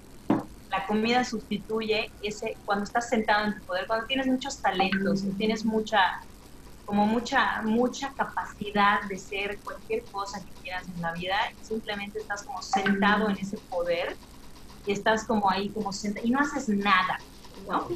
La 0.70 0.86
comida 0.86 1.24
sustituye 1.24 2.12
ese, 2.20 2.58
cuando 2.64 2.84
estás 2.84 3.08
sentado 3.08 3.46
en 3.46 3.54
tu 3.54 3.64
poder, 3.64 3.86
cuando 3.86 4.06
tienes 4.06 4.26
muchos 4.26 4.60
talentos, 4.60 5.24
tienes 5.36 5.64
mucha, 5.64 6.26
como 6.84 7.06
mucha, 7.06 7.62
mucha 7.62 8.12
capacidad 8.14 9.00
de 9.08 9.18
ser 9.18 9.60
cualquier 9.62 10.04
cosa 10.10 10.44
que 10.44 10.52
quieras 10.62 10.88
en 10.88 11.00
la 11.00 11.12
vida, 11.12 11.36
simplemente 11.60 12.18
estás 12.18 12.44
como 12.44 12.60
sentado 12.60 13.30
en 13.30 13.38
ese 13.38 13.58
poder 13.68 14.18
y 14.88 14.92
estás 14.92 15.24
como 15.26 15.50
ahí, 15.50 15.70
como 15.70 15.92
sentado, 15.92 16.26
y 16.26 16.30
no 16.30 16.40
haces 16.40 16.68
nada, 16.68 17.18
¿no? 17.68 17.88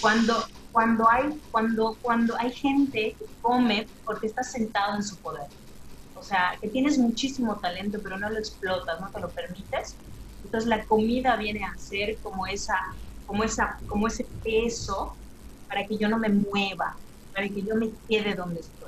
Cuando, 0.00 0.44
cuando, 0.70 1.10
hay, 1.10 1.40
cuando, 1.50 1.98
cuando 2.00 2.36
hay 2.38 2.52
gente 2.52 3.16
que 3.18 3.26
come 3.40 3.88
porque 4.04 4.26
está 4.26 4.42
sentado 4.42 4.94
en 4.94 5.02
su 5.02 5.18
poder 5.20 5.46
o 6.22 6.24
sea, 6.24 6.56
que 6.60 6.68
tienes 6.68 6.98
muchísimo 6.98 7.58
talento, 7.58 7.98
pero 8.00 8.16
no 8.16 8.30
lo 8.30 8.38
explotas, 8.38 9.00
no 9.00 9.10
te 9.10 9.20
lo 9.20 9.32
permites. 9.32 9.96
Entonces 10.44 10.68
la 10.68 10.84
comida 10.86 11.34
viene 11.36 11.64
a 11.64 11.76
ser 11.76 12.20
como 12.22 12.46
esa, 12.46 12.76
como 13.26 13.42
esa, 13.42 13.82
como 13.86 14.06
ese 14.06 14.28
peso 14.44 15.18
para 15.66 15.84
que 15.84 15.98
yo 15.98 16.08
no 16.08 16.20
me 16.20 16.28
mueva, 16.28 16.96
para 17.34 17.48
que 17.48 17.62
yo 17.62 17.74
me 17.74 17.90
quede 18.08 18.36
donde 18.36 18.60
estoy. 18.60 18.81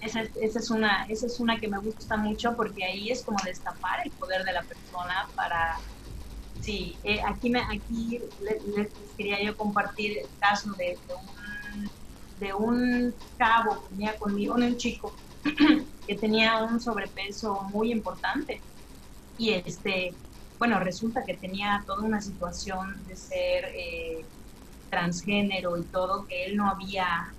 Esa, 0.00 0.22
esa, 0.40 0.58
es 0.58 0.70
una, 0.70 1.04
esa 1.04 1.26
es 1.26 1.38
una 1.40 1.58
que 1.58 1.68
me 1.68 1.78
gusta 1.78 2.16
mucho 2.16 2.56
porque 2.56 2.84
ahí 2.84 3.10
es 3.10 3.22
como 3.22 3.38
destapar 3.44 4.00
el 4.04 4.10
poder 4.12 4.44
de 4.44 4.52
la 4.52 4.62
persona 4.62 5.28
para... 5.34 5.78
Sí, 6.60 6.96
eh, 7.02 7.20
aquí, 7.26 7.50
me, 7.50 7.60
aquí 7.60 8.20
les, 8.40 8.92
quería 9.16 9.42
yo 9.42 9.56
compartir 9.56 10.18
el 10.18 10.28
caso 10.38 10.72
de, 10.72 10.96
de, 11.08 11.14
un, 11.14 11.90
de 12.38 12.54
un 12.54 13.14
cabo 13.36 13.82
que 13.82 13.94
venía 13.94 14.16
conmigo, 14.16 14.54
un 14.54 14.76
chico 14.76 15.12
que 16.06 16.14
tenía 16.16 16.62
un 16.62 16.80
sobrepeso 16.80 17.62
muy 17.72 17.90
importante. 17.90 18.60
Y 19.36 19.50
este, 19.50 20.14
bueno, 20.58 20.78
resulta 20.78 21.24
que 21.24 21.36
tenía 21.36 21.82
toda 21.86 22.02
una 22.02 22.20
situación 22.20 23.04
de 23.06 23.16
ser 23.16 23.64
eh, 23.74 24.24
transgénero 24.90 25.76
y 25.76 25.84
todo 25.84 26.26
que 26.26 26.44
él 26.44 26.56
no 26.56 26.68
había 26.68 27.34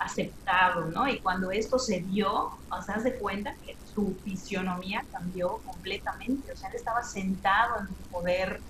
aceptado, 0.00 0.86
¿no? 0.86 1.08
Y 1.08 1.20
cuando 1.20 1.50
esto 1.50 1.78
se 1.78 2.00
dio, 2.00 2.32
o 2.32 2.82
sea, 2.84 2.96
de 2.98 3.18
cuenta 3.18 3.54
que 3.64 3.76
su 3.94 4.18
fisionomía 4.24 5.04
cambió 5.12 5.58
completamente, 5.64 6.52
o 6.52 6.56
sea, 6.56 6.70
él 6.70 6.76
estaba 6.76 7.02
sentado 7.02 7.80
en 7.80 7.88
un 7.88 8.04
poder 8.10 8.60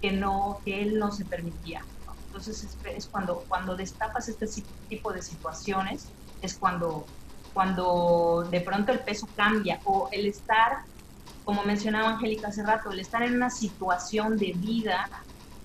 que 0.00 0.12
no, 0.12 0.60
que 0.64 0.82
él 0.82 0.98
no 0.98 1.12
se 1.12 1.24
permitía. 1.24 1.84
Entonces 2.26 2.64
es, 2.64 2.78
es, 2.96 3.06
cuando, 3.06 3.44
cuando 3.46 3.76
destapas 3.76 4.28
este 4.28 4.46
tipo 4.88 5.12
de 5.12 5.22
situaciones, 5.22 6.08
es 6.40 6.58
cuando 6.58 7.06
cuando 7.52 8.46
de 8.50 8.60
pronto 8.60 8.92
el 8.92 9.00
peso 9.00 9.28
cambia 9.36 9.80
o 9.84 10.08
el 10.10 10.26
estar, 10.26 10.78
como 11.44 11.62
mencionaba 11.64 12.10
Angélica 12.10 12.48
hace 12.48 12.62
rato, 12.64 12.90
el 12.90 13.00
estar 13.00 13.22
en 13.22 13.34
una 13.34 13.50
situación 13.50 14.38
de 14.38 14.54
vida 14.56 15.08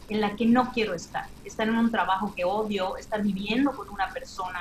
en 0.09 0.21
la 0.21 0.35
que 0.35 0.45
no 0.45 0.71
quiero 0.71 0.93
estar, 0.93 1.25
estar 1.43 1.67
en 1.67 1.75
un 1.75 1.91
trabajo 1.91 2.33
que 2.35 2.45
odio, 2.45 2.97
estar 2.97 3.21
viviendo 3.21 3.75
con 3.75 3.89
una 3.89 4.11
persona 4.13 4.59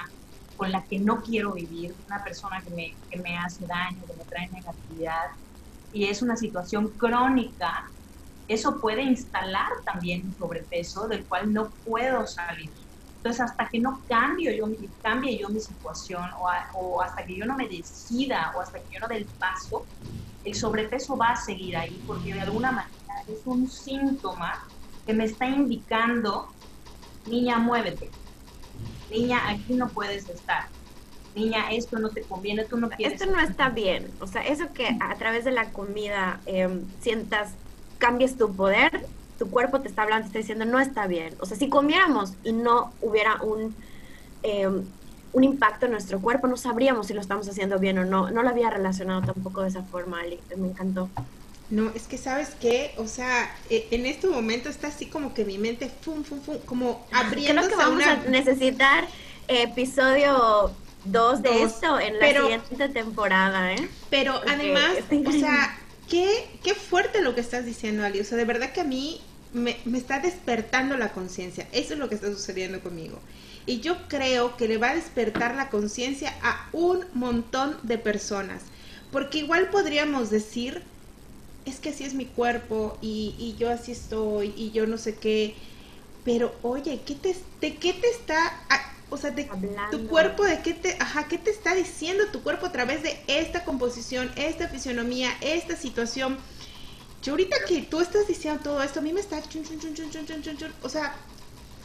con 0.57 0.73
la 0.73 0.87
que 0.89 1.01
no 1.01 1.23
quiero 1.23 1.55
vivir, 1.55 1.97
una 2.07 2.23
persona 2.25 2.63
que 2.65 2.71
me, 2.71 3.01
que 3.11 3.21
me 3.21 3.37
hace 3.39 3.67
daño, 3.67 4.07
que 4.07 4.15
me 4.15 4.25
trae 4.27 4.49
negatividad, 4.51 5.23
y 5.91 6.07
es 6.07 6.23
una 6.23 6.37
situación 6.37 6.97
crónica, 6.99 7.73
eso 8.47 8.81
puede 8.81 9.03
instalar 9.03 9.69
también 9.85 10.27
un 10.29 10.37
sobrepeso 10.37 11.09
del 11.09 11.27
cual 11.27 11.53
no 11.53 11.75
puedo 11.83 12.27
salir. 12.27 12.75
Entonces, 13.23 13.43
hasta 13.51 13.69
que 13.71 13.81
no 13.81 14.05
cambio 14.09 14.53
yo, 14.53 14.67
cambie 15.03 15.39
yo 15.39 15.49
mi 15.51 15.61
situación 15.61 16.23
o, 16.75 17.03
hasta 17.03 17.25
que 17.27 17.37
yo 17.37 17.45
no 17.47 17.57
me 17.57 17.69
decida 17.69 18.53
o 18.57 18.61
hasta 18.61 18.79
que 18.81 18.87
yo 18.95 19.01
no 19.01 19.09
dé 19.09 19.17
el 19.19 19.31
paso, 19.39 19.89
el 20.45 20.55
sobrepeso 20.55 21.17
va 21.19 21.31
a 21.33 21.37
seguir 21.37 21.77
ahí 21.77 22.03
porque 22.07 22.35
de 22.35 22.41
alguna 22.43 22.71
manera 22.73 22.93
es 23.27 23.43
un 23.47 23.67
síntoma 23.69 24.55
que 25.07 25.15
me 25.15 25.25
está 25.25 25.47
indicando, 25.49 26.57
niña, 27.25 27.59
muévete. 27.59 28.15
Niña, 29.11 29.49
aquí 29.49 29.75
no 29.75 29.89
puedes 29.89 30.29
estar. 30.29 30.67
Niña, 31.35 31.71
esto 31.71 31.99
no 31.99 32.09
te 32.09 32.23
conviene, 32.23 32.65
tú 32.65 32.79
no 32.79 32.89
quieres. 32.89 33.21
Esto 33.21 33.31
no 33.31 33.41
está 33.41 33.69
bien. 33.69 34.11
O 34.21 34.27
sea, 34.27 34.43
eso 34.43 34.73
que 34.73 34.97
a 35.01 35.15
través 35.17 35.45
de 35.45 35.51
la 35.51 35.71
comida 35.71 36.41
em, 36.47 36.83
sientas, 37.01 37.51
cambies 37.99 38.39
tu 38.39 38.55
poder, 38.55 39.07
tu 39.39 39.51
cuerpo 39.51 39.81
te 39.81 39.89
está 39.89 40.03
hablando, 40.03 40.25
te 40.25 40.29
está 40.29 40.39
diciendo, 40.39 40.65
no 40.65 40.81
está 40.81 41.07
bien. 41.07 41.35
O 41.41 41.47
sea, 41.47 41.57
si 41.57 41.69
comiéramos 41.69 42.33
y 42.43 42.53
no 42.53 42.93
hubiera 43.03 43.43
un, 43.43 43.75
em, 44.43 44.83
un 45.35 45.45
impacto 45.45 45.85
en 45.85 45.93
nuestro 45.93 46.21
cuerpo, 46.21 46.47
no 46.47 46.57
sabríamos 46.57 47.09
si 47.09 47.15
lo 47.15 47.21
estamos 47.21 47.47
haciendo 47.49 47.79
bien 47.79 47.99
o 47.99 48.07
no. 48.07 48.31
No 48.31 48.43
lo 48.43 48.49
había 48.49 48.71
relacionado 48.71 49.21
tampoco 49.21 49.61
de 49.61 49.69
esa 49.69 49.83
forma, 49.83 50.21
Ali. 50.21 50.41
Me 50.57 50.69
encantó. 50.69 51.11
No, 51.69 51.91
es 51.95 52.05
que 52.05 52.17
sabes 52.17 52.51
qué, 52.61 52.93
o 52.97 53.09
sea, 53.09 53.53
e, 53.71 53.89
en 53.91 54.07
este 54.07 54.29
momento 54.29 54.69
está 54.69 54.89
así 54.89 55.07
como 55.07 55.35
que 55.35 55.45
mi 55.45 55.59
mente, 55.59 55.91
fum, 56.01 56.23
fum, 56.23 56.41
fum, 56.41 56.59
como 56.65 57.07
abriendo. 57.13 57.63
Creo 57.63 57.77
que 57.77 57.85
vamos 57.85 58.05
a 58.05 58.17
necesitar 58.29 59.07
episodio 59.49 60.71
2 61.07 61.43
de 61.43 61.63
esto 61.63 61.99
en 61.99 62.19
la 62.19 62.33
siguiente 62.33 62.89
temporada, 62.89 63.73
¿eh? 63.73 63.89
Pero 64.11 64.41
además, 64.49 64.93
o 65.27 65.33
sea, 65.33 65.79
qué, 66.09 66.49
qué 66.63 66.75
fuerte 66.75 67.21
lo 67.23 67.35
que 67.35 67.41
estás 67.41 67.65
diciendo, 67.65 68.05
Ali. 68.05 68.21
O 68.21 68.25
sea, 68.25 68.39
de 68.39 68.45
verdad 68.45 68.73
que 68.73 68.81
a 68.81 68.85
mí 68.85 69.21
me, 69.53 69.77
me 69.85 69.99
está 69.99 70.21
despertando 70.21 70.97
la 70.97 71.13
conciencia. 71.13 71.67
Eso 71.73 71.95
es 71.95 71.99
lo 71.99 72.09
que 72.09 72.15
está 72.15 72.29
sucediendo 72.29 72.81
conmigo. 72.81 73.19
Y 73.67 73.81
yo 73.81 74.07
creo 74.09 74.57
que 74.57 74.69
le 74.69 74.79
va 74.79 74.91
a 74.91 74.95
despertar 74.95 75.57
la 75.57 75.69
conciencia 75.71 76.33
a 76.43 76.69
un 76.73 77.05
montón 77.15 77.77
de 77.83 77.99
personas. 77.99 78.63
Porque 79.11 79.39
igual 79.39 79.69
podríamos 79.71 80.31
decir, 80.31 80.83
es 81.67 81.81
que 81.81 81.91
así 81.91 82.05
es 82.05 82.15
mi 82.15 82.27
cuerpo 82.27 82.97
y, 83.03 83.35
y 83.39 83.57
yo 83.59 83.71
así 83.71 83.93
estoy 83.93 84.55
y 84.57 84.71
yo 84.71 84.87
no 84.87 84.97
sé 84.97 85.17
qué. 85.17 85.55
Pero 86.25 86.55
oye, 86.63 87.01
¿qué 87.05 87.15
te, 87.15 87.37
¿de 87.61 87.77
qué 87.77 87.93
te 87.93 88.09
está... 88.09 88.65
o 89.11 89.17
sea, 89.17 89.31
de 89.31 89.49
tu 89.91 90.07
cuerpo, 90.09 90.45
de 90.45 90.61
qué 90.63 90.75
te, 90.75 90.97
ajá, 90.99 91.29
qué 91.29 91.39
te 91.39 91.51
está 91.51 91.75
diciendo 91.75 92.25
tu 92.33 92.43
cuerpo 92.43 92.67
a 92.67 92.73
través 92.73 93.03
de 93.03 93.19
esta 93.27 93.65
composición, 93.65 94.31
esta 94.37 94.69
fisionomía, 94.69 95.31
esta 95.41 95.77
situación. 95.77 96.39
Yo 97.23 97.33
ahorita 97.33 97.57
que 97.69 97.83
tú 97.83 98.01
estás 98.01 98.27
diciendo 98.29 98.61
todo 98.63 98.83
esto, 98.83 99.01
a 99.01 99.03
mí 99.03 99.13
me 99.13 99.21
está 99.21 99.43
chun, 99.49 99.65
chun, 99.65 99.81
chun, 99.81 100.75
o 100.83 100.89
sea, 100.89 101.15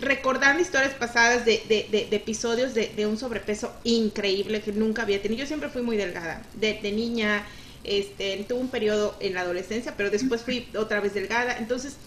recordando 0.01 0.61
historias 0.61 0.93
pasadas 0.95 1.45
de, 1.45 1.63
de, 1.67 2.07
de, 2.09 2.15
episodios 2.15 2.73
de, 2.73 3.05
un 3.05 3.17
sobrepeso 3.17 3.71
increíble 3.83 4.61
que 4.61 4.71
nunca 4.71 5.03
había 5.03 5.21
tenido. 5.21 5.41
Yo 5.41 5.47
siempre 5.47 5.69
fui 5.69 5.81
muy 5.81 5.95
delgada, 5.95 6.41
de, 6.55 6.91
niña, 6.91 7.45
este, 7.83 8.45
tuve 8.47 8.59
un 8.59 8.69
periodo 8.69 9.15
en 9.19 9.33
la 9.33 9.41
adolescencia, 9.41 9.93
pero 9.97 10.09
después 10.09 10.43
fui 10.43 10.69
otra 10.77 10.99
vez 10.99 11.13
delgada. 11.13 11.57
Entonces, 11.57 11.97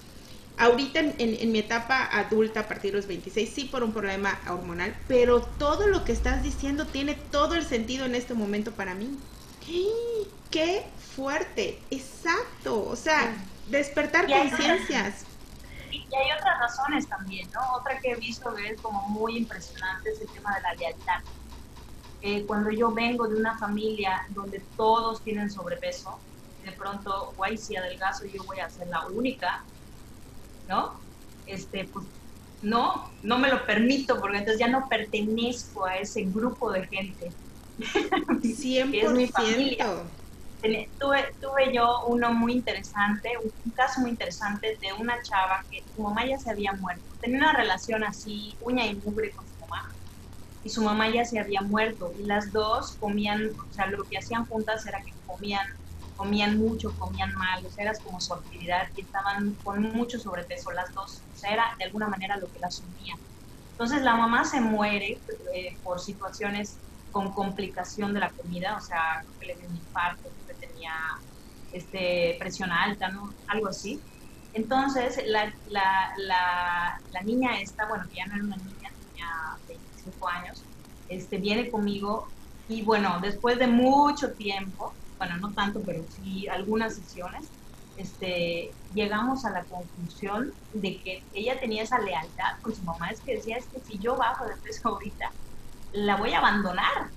ahorita 0.58 1.00
en, 1.00 1.14
en, 1.18 1.52
mi 1.52 1.58
etapa 1.58 2.04
adulta, 2.04 2.60
a 2.60 2.68
partir 2.68 2.92
de 2.92 2.98
los 2.98 3.06
26, 3.06 3.50
sí 3.52 3.64
por 3.64 3.82
un 3.82 3.92
problema 3.92 4.38
hormonal, 4.48 4.94
pero 5.08 5.42
todo 5.42 5.86
lo 5.88 6.04
que 6.04 6.12
estás 6.12 6.42
diciendo 6.42 6.86
tiene 6.86 7.14
todo 7.30 7.54
el 7.54 7.64
sentido 7.64 8.06
en 8.06 8.14
este 8.14 8.34
momento 8.34 8.72
para 8.72 8.94
mí. 8.94 9.18
¡Qué 10.50 10.84
fuerte! 11.16 11.78
Exacto. 11.90 12.84
O 12.86 12.96
sea, 12.96 13.34
despertar 13.68 14.26
conciencias 14.26 15.24
y 15.94 16.14
hay 16.14 16.32
otras 16.38 16.58
razones 16.58 17.08
también, 17.08 17.50
¿no? 17.52 17.60
Otra 17.74 17.98
que 18.00 18.12
he 18.12 18.16
visto 18.16 18.52
que 18.54 18.70
es 18.70 18.80
como 18.80 19.02
muy 19.08 19.38
impresionante 19.38 20.10
es 20.10 20.20
el 20.20 20.28
tema 20.28 20.54
de 20.56 20.62
la 20.62 20.74
lealtad. 20.74 21.20
Eh, 22.26 22.46
cuando 22.46 22.70
yo 22.70 22.90
vengo 22.90 23.28
de 23.28 23.36
una 23.36 23.58
familia 23.58 24.22
donde 24.30 24.64
todos 24.78 25.22
tienen 25.22 25.50
sobrepeso, 25.50 26.18
de 26.64 26.72
pronto, 26.72 27.34
guay, 27.36 27.58
si 27.58 27.76
adelgazo 27.76 28.24
yo 28.24 28.42
voy 28.44 28.60
a 28.60 28.70
ser 28.70 28.86
la 28.88 29.06
única, 29.08 29.62
¿no? 30.66 30.98
Este, 31.44 31.84
pues 31.84 32.06
no, 32.62 33.10
no 33.22 33.38
me 33.38 33.50
lo 33.50 33.66
permito 33.66 34.18
porque 34.18 34.38
entonces 34.38 34.58
ya 34.58 34.68
no 34.68 34.88
pertenezco 34.88 35.84
a 35.84 35.98
ese 35.98 36.22
grupo 36.22 36.72
de 36.72 36.86
gente. 36.86 37.30
100%. 37.78 38.94
es 38.94 39.12
mi 39.12 39.26
familia 39.26 39.94
tuve, 40.98 41.34
tuve 41.40 41.74
yo 41.74 42.04
uno 42.06 42.32
muy 42.32 42.52
interesante, 42.52 43.30
un, 43.42 43.70
caso 43.72 44.00
muy 44.00 44.10
interesante 44.10 44.78
de 44.80 44.92
una 44.98 45.20
chava 45.22 45.64
que 45.70 45.82
su 45.94 46.02
mamá 46.02 46.26
ya 46.26 46.38
se 46.38 46.50
había 46.50 46.72
muerto. 46.72 47.04
Tenía 47.20 47.38
una 47.38 47.52
relación 47.52 48.04
así, 48.04 48.56
uña 48.60 48.86
y 48.86 48.94
mugre 48.94 49.30
con 49.32 49.44
su. 49.46 49.53
Y 50.64 50.70
su 50.70 50.82
mamá 50.82 51.10
ya 51.10 51.24
se 51.24 51.38
había 51.40 51.62
muerto. 51.62 52.14
Y 52.18 52.24
las 52.24 52.52
dos 52.52 52.96
comían, 52.98 53.42
o 53.68 53.72
sea, 53.72 53.86
lo 53.88 54.06
que 54.08 54.18
hacían 54.18 54.46
juntas 54.46 54.86
era 54.86 55.02
que 55.04 55.14
comían, 55.26 55.66
comían 56.16 56.58
mucho, 56.58 56.96
comían 56.96 57.32
mal. 57.34 57.64
O 57.66 57.70
sea, 57.70 57.84
era 57.84 57.92
como 58.02 58.20
su 58.20 58.34
actividad 58.34 58.88
y 58.96 59.02
estaban 59.02 59.56
con 59.62 59.82
mucho 59.82 60.18
sobrepeso 60.18 60.72
las 60.72 60.92
dos. 60.94 61.26
O 61.32 61.36
sea, 61.36 61.52
era 61.52 61.64
de 61.78 61.84
alguna 61.86 62.08
manera 62.08 62.38
lo 62.38 62.50
que 62.50 62.60
las 62.60 62.82
unía. 62.82 63.14
Entonces 63.72 64.02
la 64.02 64.16
mamá 64.16 64.44
se 64.44 64.60
muere 64.60 65.22
eh, 65.54 65.80
por 65.82 66.00
situaciones 66.00 66.82
con 67.10 67.32
complicación 67.34 68.14
de 68.14 68.20
la 68.20 68.32
comida, 68.32 68.76
o 68.76 68.80
sea, 68.80 69.26
que 69.38 69.46
le 69.46 69.56
dio 69.56 69.68
un 69.68 69.76
infarto, 69.76 70.30
este, 71.70 72.36
presión 72.38 72.70
alta, 72.72 73.08
¿no? 73.10 73.36
Algo 73.46 73.68
así. 73.68 74.06
Entonces, 74.52 75.20
la, 75.26 75.52
la, 75.64 76.14
la, 77.10 77.22
niña 77.24 77.60
esta, 77.60 77.88
bueno, 77.88 78.04
que 78.08 78.16
ya 78.18 78.26
no 78.26 78.36
era 78.36 78.44
una 78.44 78.56
niña, 78.56 78.90
tenía 79.00 79.26
25 80.04 80.28
años, 80.28 80.62
este, 81.08 81.38
viene 81.38 81.70
conmigo 81.70 82.28
y 82.68 82.82
bueno, 82.82 83.18
después 83.20 83.58
de 83.58 83.66
mucho 83.66 84.32
tiempo, 84.32 84.92
bueno, 85.18 85.36
no 85.38 85.52
tanto, 85.52 85.80
pero 85.84 86.02
sí 86.16 86.48
algunas 86.48 86.94
sesiones, 86.94 87.44
este, 87.96 88.72
llegamos 88.94 89.44
a 89.44 89.50
la 89.50 89.64
conclusión 89.64 90.52
de 90.72 90.96
que 90.98 91.22
ella 91.34 91.58
tenía 91.60 91.82
esa 91.82 91.98
lealtad 91.98 92.58
con 92.62 92.74
su 92.74 92.82
mamá, 92.82 93.10
es 93.10 93.20
que 93.20 93.36
decía, 93.36 93.56
es 93.56 93.66
que 93.66 93.80
si 93.80 93.98
yo 93.98 94.16
bajo 94.16 94.46
de 94.46 94.56
peso 94.56 94.88
ahorita, 94.88 95.30
la 95.92 96.16
voy 96.16 96.32
a 96.32 96.38
abandonar. 96.38 97.08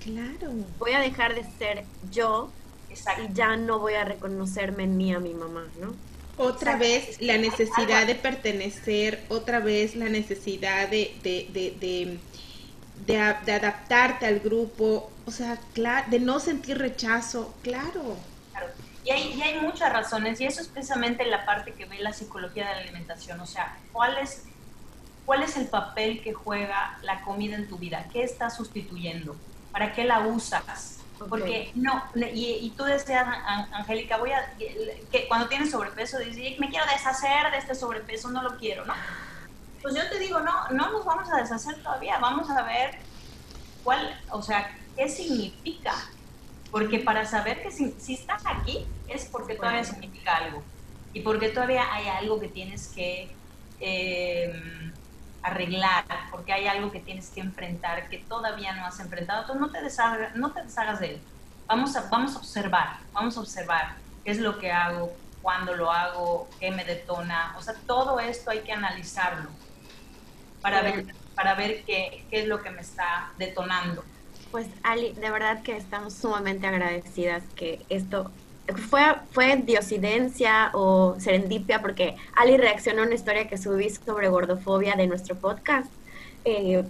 Claro. 0.00 0.52
Voy 0.78 0.92
a 0.92 1.00
dejar 1.00 1.34
de 1.34 1.44
ser 1.58 1.84
yo 2.10 2.50
y 2.90 3.32
ya 3.34 3.56
no 3.56 3.78
voy 3.78 3.94
a 3.94 4.04
reconocerme 4.04 4.86
ni 4.86 5.14
a 5.14 5.18
mi 5.18 5.34
mamá, 5.34 5.66
¿no? 5.80 5.94
Otra 6.38 6.76
vez 6.76 7.20
la 7.20 7.36
necesidad 7.36 8.06
de 8.06 8.14
pertenecer, 8.14 9.24
otra 9.28 9.58
vez 9.58 9.96
la 9.96 10.08
necesidad 10.08 10.88
de, 10.88 11.16
de, 11.22 11.48
de, 11.52 11.76
de, 11.80 12.18
adaptarte 13.52 14.26
al 14.26 14.40
grupo, 14.40 15.10
o 15.26 15.30
sea, 15.30 15.58
de 16.06 16.20
no 16.20 16.40
sentir 16.40 16.78
rechazo, 16.78 17.54
claro. 17.62 18.16
claro. 18.50 18.66
Y 19.04 19.10
hay, 19.10 19.34
y 19.34 19.42
hay 19.42 19.60
muchas 19.60 19.92
razones, 19.92 20.40
y 20.40 20.46
eso 20.46 20.60
es 20.60 20.68
precisamente 20.68 21.24
la 21.24 21.46
parte 21.46 21.72
que 21.72 21.86
ve 21.86 21.98
la 22.00 22.12
psicología 22.12 22.68
de 22.68 22.74
la 22.74 22.80
alimentación, 22.80 23.40
o 23.40 23.46
sea, 23.46 23.76
¿cuál 23.92 24.18
es, 24.18 24.44
cuál 25.24 25.42
es 25.42 25.56
el 25.56 25.66
papel 25.66 26.22
que 26.22 26.34
juega 26.34 26.98
la 27.02 27.22
comida 27.22 27.56
en 27.56 27.68
tu 27.68 27.78
vida? 27.78 28.06
¿Qué 28.12 28.22
estás 28.22 28.56
sustituyendo? 28.56 29.36
¿Para 29.72 29.92
qué 29.92 30.04
la 30.04 30.20
usas? 30.20 30.98
Porque 31.28 31.72
no, 31.74 32.04
y, 32.14 32.72
tú 32.76 32.84
decías, 32.84 33.26
Angélica, 33.72 34.18
voy 34.18 34.30
a, 34.30 34.54
que 34.56 35.26
cuando 35.26 35.48
tienes 35.48 35.70
sobrepeso, 35.70 36.18
dices, 36.18 36.58
me 36.60 36.68
quiero 36.68 36.86
deshacer 36.86 37.50
de 37.50 37.58
este 37.58 37.74
sobrepeso, 37.74 38.30
no 38.30 38.42
lo 38.42 38.56
quiero, 38.56 38.84
¿no? 38.84 38.94
Pues 39.82 39.94
yo 39.94 40.08
te 40.08 40.18
digo, 40.18 40.40
no, 40.40 40.68
no 40.70 40.92
nos 40.92 41.04
vamos 41.04 41.30
a 41.32 41.36
deshacer 41.36 41.82
todavía, 41.82 42.18
vamos 42.18 42.50
a 42.50 42.62
ver 42.62 42.98
cuál, 43.84 44.20
o 44.30 44.42
sea, 44.42 44.76
qué 44.96 45.08
significa. 45.08 45.94
Porque 46.70 46.98
para 46.98 47.24
saber 47.24 47.62
que 47.62 47.70
si, 47.70 47.92
si 47.98 48.14
estás 48.14 48.42
aquí 48.44 48.86
es 49.08 49.24
porque 49.26 49.54
todavía 49.54 49.84
significa 49.84 50.36
algo. 50.36 50.62
Y 51.14 51.20
porque 51.20 51.48
todavía 51.48 51.92
hay 51.92 52.08
algo 52.08 52.40
que 52.40 52.48
tienes 52.48 52.88
que... 52.88 53.34
Eh, 53.80 54.92
arreglar, 55.42 56.04
porque 56.30 56.52
hay 56.52 56.66
algo 56.66 56.90
que 56.90 57.00
tienes 57.00 57.30
que 57.30 57.40
enfrentar 57.40 58.08
que 58.08 58.18
todavía 58.18 58.72
no 58.74 58.84
has 58.84 58.98
enfrentado, 59.00 59.42
entonces 59.42 59.60
no 59.60 59.70
te 59.70 59.82
deshagas, 59.82 60.36
no 60.36 60.52
te 60.52 60.62
deshagas 60.62 61.00
de 61.00 61.14
él. 61.14 61.20
Vamos 61.66 61.96
a, 61.96 62.08
vamos 62.10 62.34
a 62.34 62.38
observar, 62.38 62.98
vamos 63.12 63.36
a 63.36 63.40
observar 63.40 63.94
qué 64.24 64.32
es 64.32 64.38
lo 64.38 64.58
que 64.58 64.72
hago, 64.72 65.12
cuándo 65.40 65.74
lo 65.74 65.92
hago, 65.92 66.48
qué 66.58 66.70
me 66.70 66.84
detona, 66.84 67.54
o 67.56 67.62
sea, 67.62 67.74
todo 67.86 68.18
esto 68.20 68.50
hay 68.50 68.60
que 68.60 68.72
analizarlo 68.72 69.48
para 70.60 70.82
ver, 70.82 71.06
para 71.34 71.54
ver 71.54 71.82
qué, 71.84 72.24
qué 72.30 72.40
es 72.40 72.46
lo 72.46 72.62
que 72.62 72.70
me 72.70 72.80
está 72.80 73.30
detonando. 73.38 74.04
Pues 74.50 74.66
Ali, 74.82 75.12
de 75.12 75.30
verdad 75.30 75.62
que 75.62 75.76
estamos 75.76 76.14
sumamente 76.14 76.66
agradecidas 76.66 77.42
que 77.54 77.80
esto 77.88 78.30
fue, 78.76 79.02
fue 79.32 79.56
diosidencia 79.56 80.70
o 80.74 81.16
serendipia 81.18 81.80
porque 81.80 82.16
Ali 82.34 82.56
reaccionó 82.56 83.02
a 83.02 83.06
una 83.06 83.14
historia 83.14 83.48
que 83.48 83.58
subí 83.58 83.88
sobre 83.90 84.28
gordofobia 84.28 84.94
de 84.94 85.06
nuestro 85.06 85.36
podcast 85.36 85.90
eh, 86.44 86.84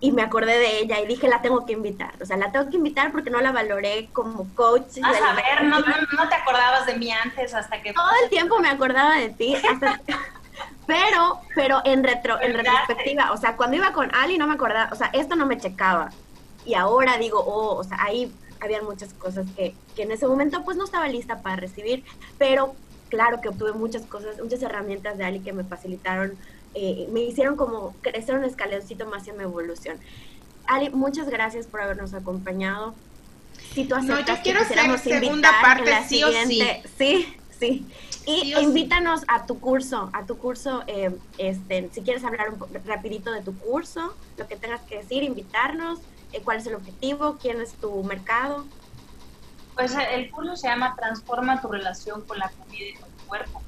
y 0.00 0.10
me 0.10 0.22
acordé 0.22 0.58
de 0.58 0.80
ella 0.80 1.00
y 1.00 1.06
dije 1.06 1.28
la 1.28 1.42
tengo 1.42 1.64
que 1.64 1.74
invitar, 1.74 2.12
o 2.20 2.26
sea, 2.26 2.36
la 2.36 2.50
tengo 2.50 2.68
que 2.68 2.76
invitar 2.76 3.12
porque 3.12 3.30
no 3.30 3.40
la 3.40 3.52
valoré 3.52 4.08
como 4.12 4.52
coach. 4.54 4.98
A 5.02 5.12
ver, 5.12 5.64
no, 5.64 5.78
no, 5.78 6.28
te 6.28 6.34
acordabas 6.34 6.86
de 6.86 6.96
mí 6.96 7.10
antes 7.12 7.54
hasta 7.54 7.80
que... 7.80 7.92
Todo 7.92 8.10
el 8.24 8.28
tiempo 8.28 8.58
me 8.58 8.68
acordaba 8.68 9.16
de 9.16 9.30
ti, 9.30 9.54
pero, 10.92 11.40
pero 11.54 11.82
en 11.84 12.04
retro, 12.04 12.40
en 12.40 12.54
retrospectiva, 12.54 13.32
o 13.32 13.36
sea, 13.36 13.56
cuando 13.56 13.76
iba 13.76 13.92
con 13.92 14.14
Ali 14.14 14.38
no 14.38 14.46
me 14.46 14.54
acordaba, 14.54 14.90
o 14.92 14.96
sea, 14.96 15.10
esto 15.12 15.36
no 15.36 15.46
me 15.46 15.58
checaba. 15.58 16.10
Y 16.64 16.74
ahora 16.74 17.18
digo, 17.18 17.40
oh, 17.40 17.76
o 17.76 17.84
sea, 17.84 17.98
ahí 18.00 18.32
habían 18.60 18.84
muchas 18.84 19.12
cosas 19.14 19.46
que, 19.56 19.74
que 19.96 20.02
en 20.02 20.12
ese 20.12 20.26
momento 20.26 20.62
pues 20.64 20.76
no 20.76 20.84
estaba 20.84 21.08
lista 21.08 21.42
para 21.42 21.56
recibir, 21.56 22.04
pero 22.38 22.74
claro 23.08 23.40
que 23.40 23.48
obtuve 23.48 23.72
muchas 23.72 24.02
cosas, 24.02 24.40
muchas 24.40 24.62
herramientas 24.62 25.18
de 25.18 25.24
Ali 25.24 25.40
que 25.40 25.52
me 25.52 25.64
facilitaron, 25.64 26.36
eh, 26.74 27.08
me 27.10 27.20
hicieron 27.20 27.56
como 27.56 27.94
crecer 28.00 28.36
un 28.36 28.44
escaloncito 28.44 29.06
más 29.06 29.26
en 29.28 29.36
mi 29.36 29.42
evolución. 29.42 29.98
Ali, 30.66 30.90
muchas 30.90 31.28
gracias 31.28 31.66
por 31.66 31.80
habernos 31.80 32.14
acompañado. 32.14 32.94
Si 33.74 33.84
tú 33.84 33.96
no, 33.96 34.20
yo 34.20 34.34
quiero 34.42 34.60
hacer 34.60 34.98
segunda 34.98 35.50
parte, 35.60 35.92
sí 36.08 36.22
o 36.22 36.32
sí. 36.46 36.62
Sí, 36.96 37.34
sí. 37.58 37.86
Y 38.26 38.54
invítanos 38.58 39.22
a 39.26 39.46
tu 39.46 39.58
curso, 39.58 40.10
a 40.12 40.24
tu 40.24 40.38
curso, 40.38 40.84
eh, 40.86 41.16
este, 41.38 41.88
si 41.92 42.02
quieres 42.02 42.24
hablar 42.24 42.50
un 42.50 42.84
rapidito 42.84 43.32
de 43.32 43.42
tu 43.42 43.56
curso, 43.58 44.14
lo 44.36 44.46
que 44.46 44.56
tengas 44.56 44.80
que 44.82 44.98
decir, 44.98 45.22
invitarnos, 45.24 45.98
eh, 46.32 46.40
cuál 46.44 46.58
es 46.58 46.66
el 46.66 46.76
objetivo, 46.76 47.36
quién 47.40 47.60
es 47.60 47.72
tu 47.74 48.02
mercado. 48.04 48.64
Pues 49.74 49.96
eh, 49.96 50.06
el 50.14 50.30
curso 50.30 50.56
se 50.56 50.68
llama 50.68 50.94
Transforma 50.94 51.60
tu 51.60 51.68
relación 51.68 52.22
con 52.22 52.38
la 52.38 52.48
comida 52.50 52.86
y 52.88 52.94
con 52.94 53.10
tu 53.10 53.24
cuerpo. 53.26 53.62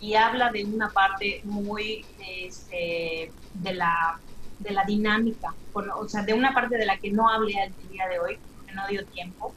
Y 0.00 0.14
habla 0.14 0.50
de 0.50 0.64
una 0.64 0.90
parte 0.90 1.40
muy 1.44 2.06
este, 2.20 3.32
de, 3.54 3.74
la, 3.74 4.20
de 4.60 4.70
la 4.70 4.84
dinámica, 4.84 5.52
o 5.72 6.08
sea, 6.08 6.22
de 6.22 6.32
una 6.32 6.54
parte 6.54 6.78
de 6.78 6.86
la 6.86 6.96
que 6.96 7.10
no 7.10 7.28
hablé 7.28 7.54
el 7.64 7.88
día 7.90 8.06
de 8.08 8.18
hoy, 8.20 8.38
porque 8.56 8.72
no 8.72 8.86
dio 8.86 9.04
tiempo, 9.06 9.52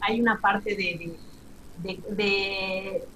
hay 0.00 0.20
una 0.20 0.38
parte 0.38 0.70
de, 0.70 0.76
de, 0.76 1.16
de, 1.76 3.08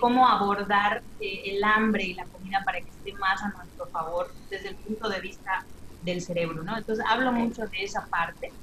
cómo 0.00 0.28
abordar 0.28 1.02
eh, 1.18 1.42
el 1.46 1.64
hambre 1.64 2.04
y 2.04 2.14
la 2.14 2.26
comida 2.26 2.62
para 2.64 2.80
que 2.80 2.90
esté 2.90 3.12
más 3.14 3.42
a 3.42 3.50
nuestro 3.50 3.86
favor 3.88 4.34
desde 4.48 4.70
el 4.70 4.76
punto 4.76 5.08
de 5.08 5.20
vista 5.20 5.66
del 6.00 6.20
cerebro, 6.20 6.62
¿no? 6.62 6.76
Entonces 6.76 7.04
hablo 7.08 7.32
mucho 7.32 7.62
de 7.62 7.82
esa 7.82 8.06
parte. 8.08 8.54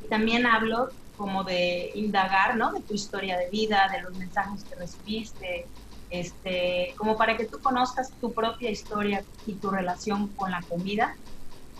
Y 0.00 0.08
también 0.08 0.46
hablo 0.46 0.88
como 1.16 1.44
de 1.44 1.90
indagar, 1.94 2.56
¿no? 2.56 2.72
De 2.72 2.82
tu 2.82 2.94
historia 2.94 3.36
de 3.36 3.50
vida, 3.50 3.88
de 3.92 4.02
los 4.02 4.14
mensajes 4.14 4.64
que 4.64 4.76
recibiste, 4.76 5.66
este, 6.10 6.94
como 6.96 7.16
para 7.16 7.36
que 7.36 7.46
tú 7.46 7.60
conozcas 7.60 8.14
tu 8.20 8.32
propia 8.32 8.70
historia 8.70 9.24
y 9.44 9.58
tu 9.58 9.70
relación 9.70 10.34
con 10.34 10.50
la 10.50 10.62
comida 10.62 11.14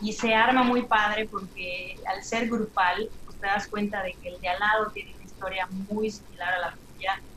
y 0.00 0.12
se 0.12 0.34
arma 0.34 0.62
muy 0.62 0.86
padre 0.86 1.28
porque 1.28 1.96
al 2.06 2.22
ser 2.22 2.48
grupal, 2.48 3.11
pues 3.24 3.38
te 3.38 3.46
das 3.46 3.68
cuenta 3.68 4.02
de 4.02 4.12
que 4.20 4.28
el 4.28 4.40
de 4.40 4.48
al 4.48 4.61
lado 4.61 4.90
tiene 4.92 5.14
una 5.14 5.24
historia 5.24 5.66
muy 5.70 6.11
similar 6.11 6.54
a 6.54 6.59
la 6.61 6.78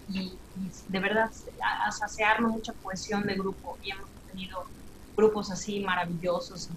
y, 0.07 0.41
de 0.87 0.99
verdad 0.99 1.29
se 1.31 2.23
arma 2.23 2.49
mucha 2.49 2.73
cohesión 2.81 3.23
de 3.25 3.35
grupo 3.35 3.77
y 3.81 3.91
hemos 3.91 4.09
tenido 4.25 4.57
grupos 5.15 5.51
así 5.51 5.81
maravillosos 5.81 6.71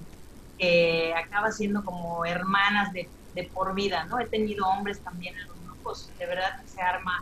que 0.59 1.15
acaba 1.15 1.51
siendo 1.51 1.85
como 1.85 2.25
hermanas 2.25 2.93
de, 2.93 3.13
por 3.53 3.75
vida, 3.75 4.05
¿no? 4.07 4.21
He 4.21 4.29
tenido 4.29 4.67
hombres 4.69 5.03
también 5.03 5.35
en 5.37 5.49
los 5.49 5.61
grupos, 5.65 6.15
de 6.19 6.27
verdad 6.27 6.51
se 6.67 6.81
arma, 6.83 7.13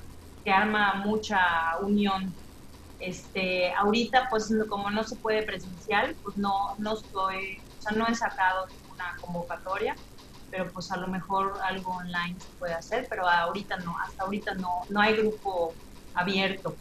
se 0.45 0.51
arma 0.51 0.95
mucha 0.97 1.39
unión. 1.83 2.39
Este, 2.99 3.73
ahorita, 3.75 4.29
pues 4.31 4.55
como 4.69 4.91
no 4.91 5.03
se 5.05 5.17
puede 5.19 5.45
presencial, 5.45 6.17
pues 6.23 6.37
no, 6.37 6.53
no 6.79 6.95
estoy 6.95 7.37
o 7.79 7.81
sea, 7.81 7.97
no 7.97 8.07
he 8.07 8.15
sacado 8.15 8.67
una 8.89 9.05
convocatoria, 9.21 9.99
pero 10.53 10.71
pues 10.71 10.93
a 10.93 10.99
lo 10.99 11.09
mejor 11.09 11.59
algo 11.65 11.93
online 11.93 12.37
se 12.39 12.47
puede 12.59 12.75
hacer, 12.75 13.07
pero 13.09 13.27
ahorita 13.27 13.79
no, 13.79 13.99
hasta 13.99 14.25
ahorita 14.25 14.55
no, 14.55 14.83
no 14.91 15.01
hay 15.01 15.17
grupo 15.17 15.75
abierto. 16.13 16.77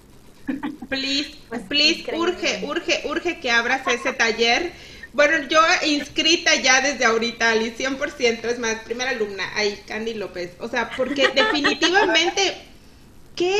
Please, 0.89 1.37
pues, 1.47 1.61
please, 1.61 2.03
urge, 2.13 2.65
urge, 2.65 3.03
urge 3.05 3.39
que 3.39 3.49
abras 3.49 3.87
ese 3.87 4.11
taller. 4.11 4.73
Bueno, 5.13 5.47
yo 5.47 5.61
inscrita 5.85 6.53
ya 6.55 6.81
desde 6.81 7.05
ahorita, 7.05 7.51
Ali, 7.51 7.71
100%, 7.71 8.43
es 8.45 8.59
más, 8.59 8.75
primera 8.83 9.11
alumna, 9.11 9.45
ahí, 9.55 9.81
Candy 9.87 10.15
López. 10.15 10.51
O 10.59 10.67
sea, 10.67 10.89
porque 10.97 11.27
definitivamente, 11.35 12.57
¿qué 13.37 13.55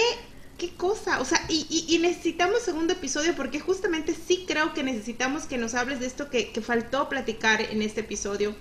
qué 0.62 0.70
cosa, 0.76 1.20
o 1.20 1.26
sea, 1.26 1.44
y, 1.50 1.98
necesitamos 2.04 2.62
segundo 2.62 2.94
episodio 2.94 3.36
porque 3.36 3.60
justamente 3.60 4.14
sí 4.14 4.46
creo 4.48 4.76
que 4.76 4.84
necesitamos 4.84 5.46
que 5.46 5.58
nos 5.58 5.74
hables 5.74 6.00
de 6.00 6.06
esto 6.06 6.30
que, 6.30 6.52
faltó 6.62 7.10
platicar 7.10 7.62
en 7.62 7.82
este 7.82 8.02
episodio. 8.02 8.56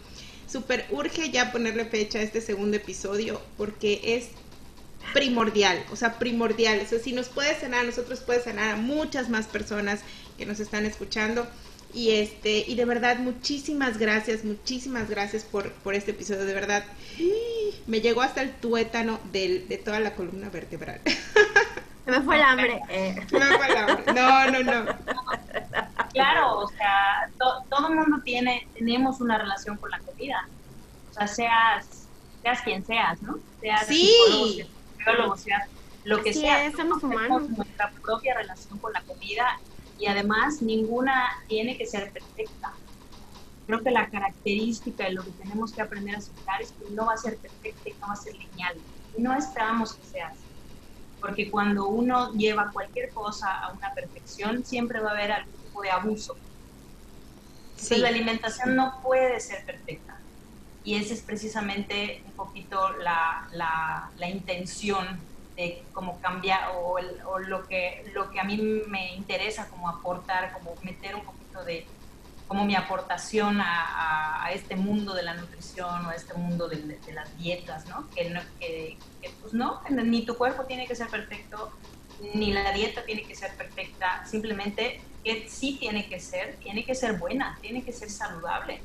Súper 0.51 0.87
urge 0.91 1.31
ya 1.31 1.53
ponerle 1.53 1.85
fecha 1.85 2.19
a 2.19 2.23
este 2.23 2.41
segundo 2.41 2.77
episodio 2.77 3.41
porque 3.57 4.01
es 4.03 4.31
primordial, 5.13 5.85
o 5.93 5.97
sea, 5.97 6.19
primordial. 6.19 6.81
O 6.81 6.89
sea, 6.89 6.99
si 6.99 7.13
nos 7.13 7.29
puede 7.29 7.59
sanar, 7.59 7.85
nosotros 7.85 8.21
puede 8.21 8.43
sanar 8.43 8.75
a 8.75 8.77
muchas 8.77 9.29
más 9.29 9.47
personas 9.47 10.01
que 10.39 10.47
nos 10.47 10.61
están 10.61 10.87
escuchando. 10.87 11.47
Y 11.93 12.13
este, 12.13 12.65
y 12.67 12.77
de 12.77 12.85
verdad, 12.85 13.19
muchísimas 13.19 13.99
gracias, 13.99 14.45
muchísimas 14.45 15.11
gracias 15.11 15.43
por, 15.43 15.73
por 15.73 15.95
este 15.95 16.13
episodio. 16.13 16.45
De 16.45 16.55
verdad, 16.55 16.85
me 17.87 18.01
llegó 18.01 18.23
hasta 18.23 18.43
el 18.43 18.53
tuétano 18.53 19.19
del, 19.33 19.67
de 19.69 19.77
toda 19.79 19.99
la 19.99 20.15
columna 20.15 20.51
vertebral. 20.51 21.01
me 22.07 22.21
fue 22.23 22.37
el 22.37 22.43
hambre. 22.43 22.81
Eh. 22.91 23.17
me 23.33 23.47
fue 23.57 23.67
el 23.67 23.77
hambre. 23.77 24.13
No, 24.15 24.51
no, 24.51 24.63
no. 24.63 24.99
Claro, 26.13 26.59
o 26.59 26.69
sea, 26.69 27.31
todo 27.39 27.89
el 27.89 27.95
mundo 27.95 28.21
tiene, 28.25 28.69
tenemos 28.75 29.21
una 29.21 29.39
relación 29.39 29.77
con 29.77 29.91
la 29.91 29.99
comida. 30.21 30.49
O 31.11 31.15
sea, 31.15 31.27
seas, 31.27 32.09
seas 32.43 32.61
quien 32.63 32.85
seas, 32.85 33.21
¿no? 33.23 33.39
Seas 33.61 33.87
sí. 33.87 34.65
psicólogo, 34.97 35.37
seas 35.37 35.69
lo 36.05 36.23
que 36.23 36.33
sea. 36.33 36.71
somos 36.73 37.03
humanos. 37.03 37.49
nuestra 37.51 37.91
propia 38.03 38.35
relación 38.35 38.79
con 38.79 38.93
la 38.93 39.03
comida 39.03 39.61
y 39.99 40.07
además 40.07 40.63
ninguna 40.63 41.43
tiene 41.49 41.77
que 41.77 41.87
ser 41.87 42.11
perfecta. 42.13 42.73
Creo 43.67 43.83
que 43.83 43.91
la 43.91 44.09
característica 44.09 45.05
de 45.05 45.13
lo 45.13 45.23
que 45.23 45.31
tenemos 45.33 45.73
que 45.73 45.83
aprender 45.83 46.15
a 46.17 46.19
aceptar 46.19 46.61
es 46.61 46.73
que 46.73 46.91
no 46.91 47.07
va 47.07 47.15
a 47.15 47.17
ser 47.17 47.37
perfecta 47.37 47.89
y 47.89 47.93
no 48.01 48.09
va 48.09 48.13
a 48.15 48.17
ser 48.17 48.35
lineal. 48.37 48.77
No 49.19 49.35
esperamos 49.37 49.95
que 49.95 50.05
sea 50.07 50.29
así 50.29 50.51
porque 51.21 51.51
cuando 51.51 51.87
uno 51.89 52.33
lleva 52.33 52.71
cualquier 52.73 53.11
cosa 53.11 53.61
a 53.61 53.73
una 53.73 53.93
perfección, 53.93 54.65
siempre 54.65 55.01
va 55.01 55.11
a 55.11 55.13
haber 55.13 55.33
algún 55.33 55.53
tipo 55.53 55.83
de 55.83 55.91
abuso. 55.91 56.37
Entonces 57.83 57.99
la 57.99 58.09
alimentación 58.09 58.77
no 58.77 59.01
puede 59.03 59.41
ser 59.41 59.65
perfecta. 59.65 60.19
Y 60.85 60.97
esa 60.97 61.15
es 61.15 61.23
precisamente 61.23 62.23
un 62.27 62.33
poquito 62.33 62.91
la, 62.99 63.49
la, 63.53 64.11
la 64.17 64.29
intención 64.29 65.19
de 65.57 65.83
cómo 65.93 66.21
cambiar 66.21 66.71
o, 66.75 66.99
o, 67.27 67.39
lo, 67.39 67.67
que, 67.67 68.11
lo 68.15 68.31
que 68.31 68.41
a 68.41 68.45
mí 68.45 68.57
me 68.87 69.15
interesa 69.15 69.69
como 69.69 69.89
aportar, 69.89 70.53
como 70.53 70.75
meter 70.83 71.15
un 71.15 71.25
poquito 71.25 71.65
de 71.65 71.87
como 72.49 72.65
mi 72.65 72.75
aportación 72.75 73.61
a, 73.61 74.45
a, 74.45 74.53
este 74.53 74.75
mundo 74.75 75.15
de 75.15 75.23
la 75.23 75.35
nutrición 75.35 76.05
o 76.05 76.09
a 76.09 76.15
este 76.17 76.35
mundo 76.35 76.69
de, 76.69 76.79
de 76.79 77.13
las 77.13 77.39
dietas, 77.39 77.87
¿no? 77.87 78.11
Que, 78.11 78.29
no, 78.29 78.41
que, 78.59 78.99
pues 79.41 79.55
no, 79.55 79.81
ni 79.89 80.25
tu 80.27 80.37
cuerpo 80.37 80.65
tiene 80.65 80.89
que 80.89 80.97
ser 80.97 81.07
perfecto, 81.09 81.71
ni 82.35 82.53
la 82.53 82.73
dieta 82.73 83.05
tiene 83.05 83.23
que 83.23 83.35
ser 83.35 83.55
perfecta, 83.57 84.25
simplemente 84.27 85.01
que 85.25 85.49
sí 85.49 85.77
tiene 85.79 86.09
que 86.09 86.21
ser, 86.21 86.57
tiene 86.57 86.85
que 86.85 86.95
ser 86.95 87.15
buena, 87.15 87.59
tiene 87.61 87.83
que 87.83 87.93
ser 87.93 88.11
saludable. 88.11 88.81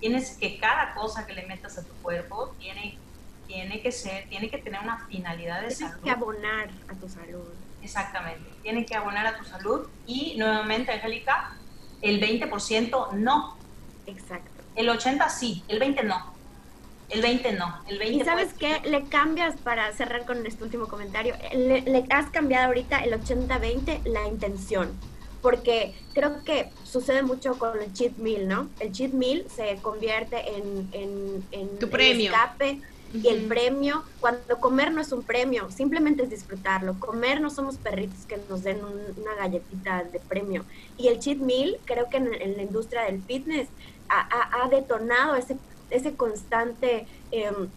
Tienes 0.00 0.36
que 0.36 0.58
cada 0.58 0.94
cosa 0.94 1.26
que 1.26 1.34
le 1.34 1.46
metas 1.46 1.78
a 1.78 1.82
tu 1.82 1.92
cuerpo 2.02 2.54
tiene, 2.58 2.98
tiene 3.46 3.80
que 3.80 3.92
ser, 3.92 4.28
tiene 4.28 4.50
que 4.50 4.58
tener 4.58 4.80
una 4.80 5.06
finalidad 5.06 5.62
de 5.62 5.70
salud. 5.70 5.94
Tiene 6.02 6.04
que 6.04 6.10
abonar 6.10 6.70
a 6.88 6.94
tu 6.94 7.08
salud. 7.08 7.48
Exactamente, 7.82 8.48
tiene 8.62 8.86
que 8.86 8.94
abonar 8.94 9.26
a 9.26 9.36
tu 9.36 9.44
salud 9.44 9.88
y 10.06 10.36
nuevamente, 10.38 10.92
Angélica, 10.92 11.54
el 12.00 12.20
20% 12.20 13.12
no. 13.12 13.56
Exacto. 14.06 14.62
El 14.74 14.88
80 14.88 15.28
sí, 15.28 15.62
el 15.68 15.78
20 15.78 16.02
no. 16.04 16.33
El 17.14 17.22
20 17.22 17.52
no, 17.52 17.80
el 17.88 17.98
20 17.98 18.16
¿Y 18.16 18.24
sabes 18.24 18.52
qué? 18.54 18.80
Le 18.84 19.04
cambias, 19.04 19.56
para 19.56 19.92
cerrar 19.92 20.26
con 20.26 20.44
este 20.46 20.64
último 20.64 20.88
comentario, 20.88 21.34
le, 21.54 22.04
has 22.10 22.30
cambiado 22.30 22.66
ahorita 22.66 22.98
el 22.98 23.12
80-20 23.12 24.04
la 24.04 24.26
intención. 24.26 24.92
Porque 25.40 25.94
creo 26.14 26.42
que 26.42 26.70
sucede 26.84 27.22
mucho 27.22 27.58
con 27.58 27.80
el 27.80 27.92
cheat 27.92 28.16
meal, 28.16 28.48
¿no? 28.48 28.68
El 28.80 28.92
cheat 28.92 29.12
meal 29.12 29.44
se 29.54 29.76
convierte 29.82 30.56
en, 30.56 30.88
en, 30.92 31.44
en 31.52 31.78
tu 31.78 31.88
premio. 31.90 32.32
escape 32.32 32.80
y 33.14 33.28
el 33.28 33.44
premio, 33.44 34.02
cuando 34.18 34.58
comer 34.58 34.90
no 34.90 35.00
es 35.00 35.12
un 35.12 35.22
premio, 35.22 35.70
simplemente 35.70 36.24
es 36.24 36.30
disfrutarlo. 36.30 36.98
Comer 36.98 37.40
no 37.40 37.48
somos 37.48 37.76
perritos 37.76 38.26
que 38.26 38.40
nos 38.48 38.64
den 38.64 38.80
una 38.82 39.34
galletita 39.36 40.02
de 40.02 40.18
premio. 40.18 40.64
Y 40.98 41.06
el 41.06 41.20
cheat 41.20 41.38
meal, 41.38 41.78
creo 41.84 42.08
que 42.10 42.16
en, 42.16 42.56
la 42.56 42.62
industria 42.62 43.02
del 43.02 43.22
fitness 43.22 43.68
ha, 44.08 44.68
detonado 44.68 45.36
ese, 45.36 45.56
ese 45.94 46.14
constante... 46.14 47.06
Em, 47.30 47.68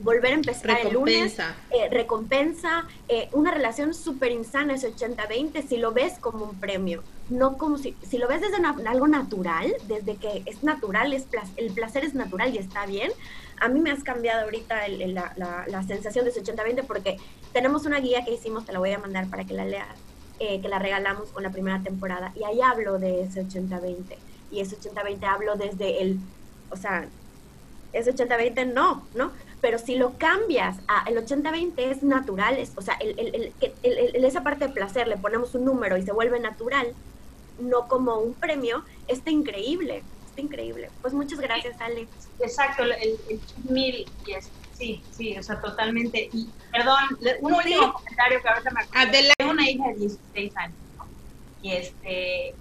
volver 0.00 0.32
a 0.32 0.34
empezar 0.34 0.78
el 0.80 0.92
lunes, 0.92 1.38
eh, 1.38 1.88
recompensa, 1.90 2.86
eh, 3.08 3.28
una 3.32 3.50
relación 3.50 3.94
súper 3.94 4.32
insana 4.32 4.74
ese 4.74 4.94
80-20 4.94 5.66
si 5.66 5.78
lo 5.78 5.92
ves 5.92 6.18
como 6.18 6.44
un 6.44 6.60
premio, 6.60 7.02
no 7.30 7.56
como 7.56 7.78
si, 7.78 7.96
si 8.06 8.18
lo 8.18 8.28
ves 8.28 8.42
desde 8.42 8.56
algo 8.86 9.08
natural, 9.08 9.72
desde 9.88 10.16
que 10.16 10.42
es 10.44 10.62
natural, 10.62 11.12
es 11.12 11.26
el 11.56 11.72
placer 11.72 12.04
es 12.04 12.14
natural 12.14 12.54
y 12.54 12.58
está 12.58 12.84
bien, 12.86 13.10
a 13.58 13.68
mí 13.68 13.80
me 13.80 13.90
has 13.90 14.04
cambiado 14.04 14.44
ahorita 14.44 14.86
la, 14.88 15.64
la, 15.66 15.82
sensación 15.84 16.24
de 16.24 16.30
ese 16.30 16.42
80-20 16.42 16.84
porque 16.86 17.16
tenemos 17.52 17.86
una 17.86 18.00
guía 18.00 18.24
que 18.24 18.34
hicimos, 18.34 18.66
te 18.66 18.72
la 18.72 18.78
voy 18.78 18.92
a 18.92 18.98
mandar 18.98 19.28
para 19.28 19.44
que 19.44 19.54
la 19.54 19.64
leas, 19.64 19.96
eh, 20.40 20.60
que 20.60 20.68
la 20.68 20.78
regalamos 20.78 21.30
con 21.30 21.42
la 21.42 21.50
primera 21.50 21.82
temporada 21.82 22.32
y 22.36 22.44
ahí 22.44 22.60
hablo 22.60 22.98
de 22.98 23.22
ese 23.22 23.46
80-20 23.46 23.96
y 24.50 24.60
ese 24.60 24.76
80-20 24.76 25.24
hablo 25.24 25.56
desde 25.56 26.02
el, 26.02 26.18
o 26.70 26.76
sea, 26.76 27.08
ese 27.98 28.14
80-20 28.14 28.72
no, 28.72 29.06
¿no? 29.14 29.32
Pero 29.60 29.78
si 29.78 29.96
lo 29.96 30.18
cambias 30.18 30.76
a 30.86 31.04
el 31.08 31.16
80-20 31.16 31.72
es 31.78 32.02
natural, 32.02 32.58
es, 32.58 32.72
o 32.76 32.82
sea, 32.82 32.94
el, 33.00 33.18
el, 33.18 33.52
el, 33.82 34.24
esa 34.24 34.42
parte 34.42 34.66
de 34.68 34.72
placer 34.72 35.08
le 35.08 35.16
ponemos 35.16 35.54
un 35.54 35.64
número 35.64 35.96
y 35.96 36.02
se 36.02 36.12
vuelve 36.12 36.38
natural, 36.38 36.94
no 37.58 37.88
como 37.88 38.18
un 38.18 38.34
premio, 38.34 38.84
está 39.08 39.30
increíble 39.30 40.02
increíble. 40.40 40.90
Pues 41.02 41.14
muchas 41.14 41.40
gracias, 41.40 41.80
Ale. 41.80 42.06
Exacto, 42.40 42.84
el, 42.84 42.92
el 42.92 43.40
mil, 43.68 44.06
sí, 44.72 45.02
sí, 45.10 45.36
o 45.38 45.42
sea, 45.42 45.60
totalmente. 45.60 46.28
Y 46.32 46.48
perdón, 46.72 46.98
un 47.40 47.54
último 47.54 47.92
comentario 47.92 48.40
que 48.42 48.48
ahorita 48.48 48.70
me 48.70 48.80
acuerdo. 48.82 49.12
Tengo 49.36 49.50
una 49.52 49.70
hija 49.70 49.88
de 49.88 49.94
16 49.94 50.56
años, 50.56 50.76
¿no? 50.98 51.06
Y 51.62 51.72
este, 51.72 52.54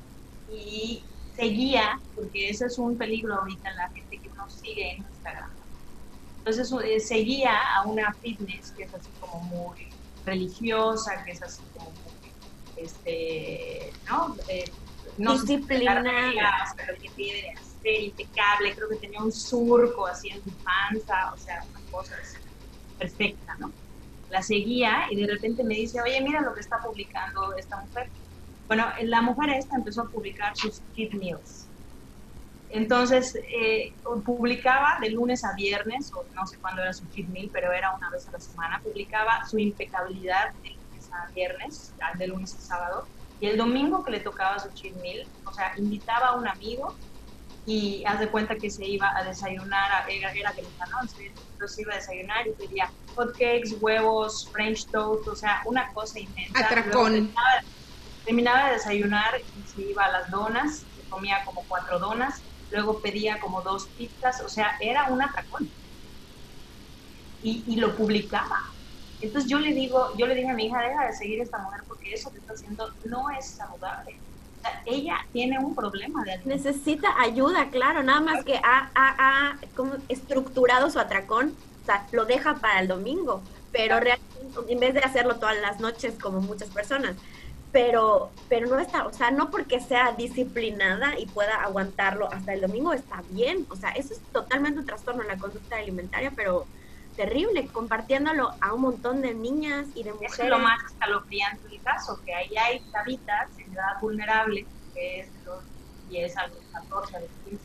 y 0.51 1.03
seguía, 1.35 1.99
porque 2.15 2.49
ese 2.49 2.65
es 2.67 2.77
un 2.77 2.97
peligro 2.97 3.35
ahorita 3.35 3.71
la 3.73 3.89
gente 3.89 4.17
uno 4.45 4.49
sigue 4.49 4.91
en 4.91 5.03
Instagram. 5.03 5.49
Entonces 6.39 6.71
eh, 6.83 6.99
seguía 6.99 7.57
a 7.75 7.83
una 7.85 8.13
fitness 8.13 8.71
que 8.71 8.83
es 8.83 8.93
así 8.93 9.09
como 9.19 9.43
muy 9.43 9.87
religiosa, 10.25 11.23
que 11.23 11.31
es 11.31 11.41
así 11.41 11.63
como 11.73 11.91
muy, 11.91 12.31
este, 12.75 13.91
¿no? 14.09 14.35
Eh, 14.47 14.71
no 15.17 15.33
disciplinada. 15.33 16.73
pero 16.75 16.93
que 16.99 17.09
tiene 17.09 17.55
impecable, 17.83 18.75
creo 18.75 18.89
que 18.89 18.95
tenía 18.95 19.21
un 19.21 19.31
surco 19.31 20.07
así 20.07 20.29
en 20.29 20.43
su 20.43 20.51
panza, 20.63 21.31
o 21.33 21.37
sea, 21.37 21.63
una 21.69 21.79
cosa 21.91 22.15
perfecta, 22.97 23.55
¿no? 23.59 23.71
La 24.29 24.41
seguía 24.41 25.05
y 25.11 25.15
de 25.17 25.27
repente 25.27 25.63
me 25.63 25.75
dice, 25.75 26.01
oye, 26.01 26.19
mira 26.21 26.41
lo 26.41 26.53
que 26.53 26.61
está 26.61 26.81
publicando 26.81 27.55
esta 27.55 27.79
mujer. 27.81 28.09
Bueno, 28.67 28.87
la 29.03 29.21
mujer 29.21 29.51
esta 29.51 29.75
empezó 29.75 30.01
a 30.01 30.09
publicar 30.09 30.57
sus 30.57 30.81
cheat 30.95 31.13
meals. 31.13 31.64
Entonces, 32.75 33.33
eh, 33.57 33.95
publicaba 34.25 34.97
de 35.01 35.09
lunes 35.11 35.43
a 35.45 35.53
viernes, 35.55 36.11
o 36.13 36.25
no 36.35 36.45
sé 36.45 36.57
cuándo 36.59 36.81
era 36.81 36.91
su 36.91 37.07
cheat 37.07 37.29
meal, 37.29 37.49
pero 37.53 37.71
era 37.71 37.95
una 37.95 38.09
vez 38.11 38.27
a 38.27 38.31
la 38.33 38.39
semana, 38.39 38.81
publicaba 38.83 39.31
su 39.49 39.57
impecabilidad 39.57 40.43
de 40.61 40.69
lunes 40.71 41.09
a 41.11 41.31
viernes, 41.33 41.95
de 42.19 42.27
lunes 42.27 42.55
a 42.57 42.59
sábado, 42.59 43.07
y 43.39 43.47
el 43.47 43.57
domingo 43.57 44.03
que 44.03 44.11
le 44.11 44.19
tocaba 44.19 44.59
su 44.59 44.69
cheat 44.73 44.95
meal, 44.97 45.25
o 45.45 45.53
sea, 45.53 45.71
invitaba 45.77 46.27
a 46.27 46.35
un 46.35 46.47
amigo 46.47 46.99
y 47.65 48.03
haz 48.05 48.19
de 48.19 48.29
cuenta 48.29 48.55
que 48.57 48.69
se 48.69 48.85
iba 48.85 49.09
a 49.15 49.23
desayunar, 49.23 49.89
era, 50.09 50.31
era 50.33 50.53
¿no? 50.61 50.97
Entonces 51.51 51.79
iba 51.79 51.93
a 51.93 51.95
desayunar 51.95 52.47
y 52.47 52.53
pedía 52.53 52.91
hot 53.13 53.31
cakes, 53.39 53.77
huevos, 53.79 54.49
french 54.51 54.89
toast, 54.91 55.27
o 55.27 55.35
sea, 55.35 55.61
una 55.65 55.87
cosa 55.93 56.19
inmensa. 56.19 56.65
Atracón. 56.65 57.33
Terminaba, 58.25 58.67
de 58.67 58.73
desayunar 58.73 59.33
y 59.53 59.65
se 59.65 59.83
iba 59.83 60.03
a 60.03 60.11
las 60.11 60.31
donas, 60.31 60.87
se 60.95 61.03
comía 61.07 61.37
como 61.45 61.63
cuatro 61.67 61.99
donas, 61.99 62.43
luego 62.71 62.99
pedía 62.99 63.39
como 63.39 63.61
dos 63.61 63.87
pizzas, 63.97 64.41
o 64.41 64.49
sea, 64.49 64.77
era 64.79 65.05
un 65.05 65.21
atracón. 65.21 65.69
Y, 67.43 67.63
y 67.67 67.75
lo 67.75 67.95
publicaba. 67.95 68.71
Entonces 69.21 69.49
yo 69.49 69.59
le 69.59 69.73
digo, 69.73 70.15
yo 70.17 70.25
le 70.25 70.35
dije 70.35 70.49
a 70.49 70.53
mi 70.53 70.65
hija, 70.65 70.81
deja 70.81 71.05
de 71.05 71.13
seguir 71.13 71.39
a 71.39 71.43
esta 71.43 71.57
mujer 71.59 71.81
porque 71.87 72.13
eso 72.13 72.31
que 72.31 72.39
está 72.39 72.53
haciendo 72.53 72.91
no 73.05 73.29
es 73.29 73.45
saludable 73.45 74.17
ella 74.85 75.25
tiene 75.31 75.59
un 75.59 75.75
problema 75.75 76.23
de 76.23 76.39
Necesita 76.45 77.19
ayuda, 77.19 77.69
claro, 77.69 78.03
nada 78.03 78.21
más 78.21 78.43
que 78.43 78.55
ha, 78.55 78.89
ha, 78.95 79.57
como 79.75 79.93
estructurado 80.09 80.89
su 80.89 80.99
atracón, 80.99 81.55
o 81.83 81.85
sea, 81.85 82.05
lo 82.11 82.25
deja 82.25 82.55
para 82.55 82.79
el 82.79 82.87
domingo, 82.87 83.41
pero 83.71 83.99
realmente, 83.99 84.25
en 84.67 84.79
vez 84.79 84.93
de 84.93 85.01
hacerlo 85.01 85.35
todas 85.35 85.59
las 85.59 85.79
noches 85.79 86.15
como 86.21 86.41
muchas 86.41 86.69
personas, 86.69 87.15
pero, 87.75 88.31
pero 88.47 88.67
no 88.67 88.79
está, 88.79 89.05
o 89.05 89.11
sea, 89.11 89.31
no 89.31 89.51
porque 89.51 89.81
sea 89.81 90.13
disciplinada 90.13 91.19
y 91.19 91.25
pueda 91.25 91.61
aguantarlo 91.61 92.31
hasta 92.31 92.53
el 92.53 92.61
domingo 92.61 92.93
está 92.93 93.21
bien, 93.31 93.67
o 93.69 93.75
sea, 93.75 93.89
eso 93.89 94.13
es 94.13 94.21
totalmente 94.31 94.79
un 94.79 94.85
trastorno 94.85 95.23
en 95.23 95.27
la 95.27 95.37
conducta 95.37 95.75
alimentaria, 95.75 96.31
pero 96.33 96.65
terrible, 97.17 97.67
compartiéndolo 97.67 98.53
a 98.61 98.73
un 98.73 98.79
montón 98.79 99.21
de 99.21 99.33
niñas 99.33 99.87
y 99.93 100.03
de 100.03 100.13
mujeres. 100.13 100.39
es 100.39 100.47
lo 100.47 100.59
más 100.59 100.85
escalofriante 100.85 101.67
del 101.67 101.81
caso, 101.81 102.17
que 102.23 102.33
ahí 102.33 102.55
hay 102.55 102.81
chavitas 102.93 103.49
en 103.57 103.73
edad 103.73 103.99
vulnerable, 103.99 104.65
que 104.93 105.19
es 105.19 105.33
de 105.33 105.43
los 105.43 105.61
10 106.11 106.37
a 106.37 106.47
los 106.47 106.57
14, 106.71 107.17
a 107.17 107.19
los 107.19 107.29
15, 107.43 107.59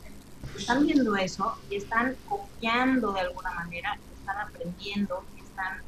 están 0.57 0.87
viendo 0.87 1.15
eso 1.15 1.57
y 1.69 1.77
están 1.77 2.17
copiando 2.27 3.13
de 3.13 3.21
alguna 3.21 3.51
manera, 3.51 3.97
están 4.19 4.41
aprendiendo, 4.41 5.23
están... 5.37 5.81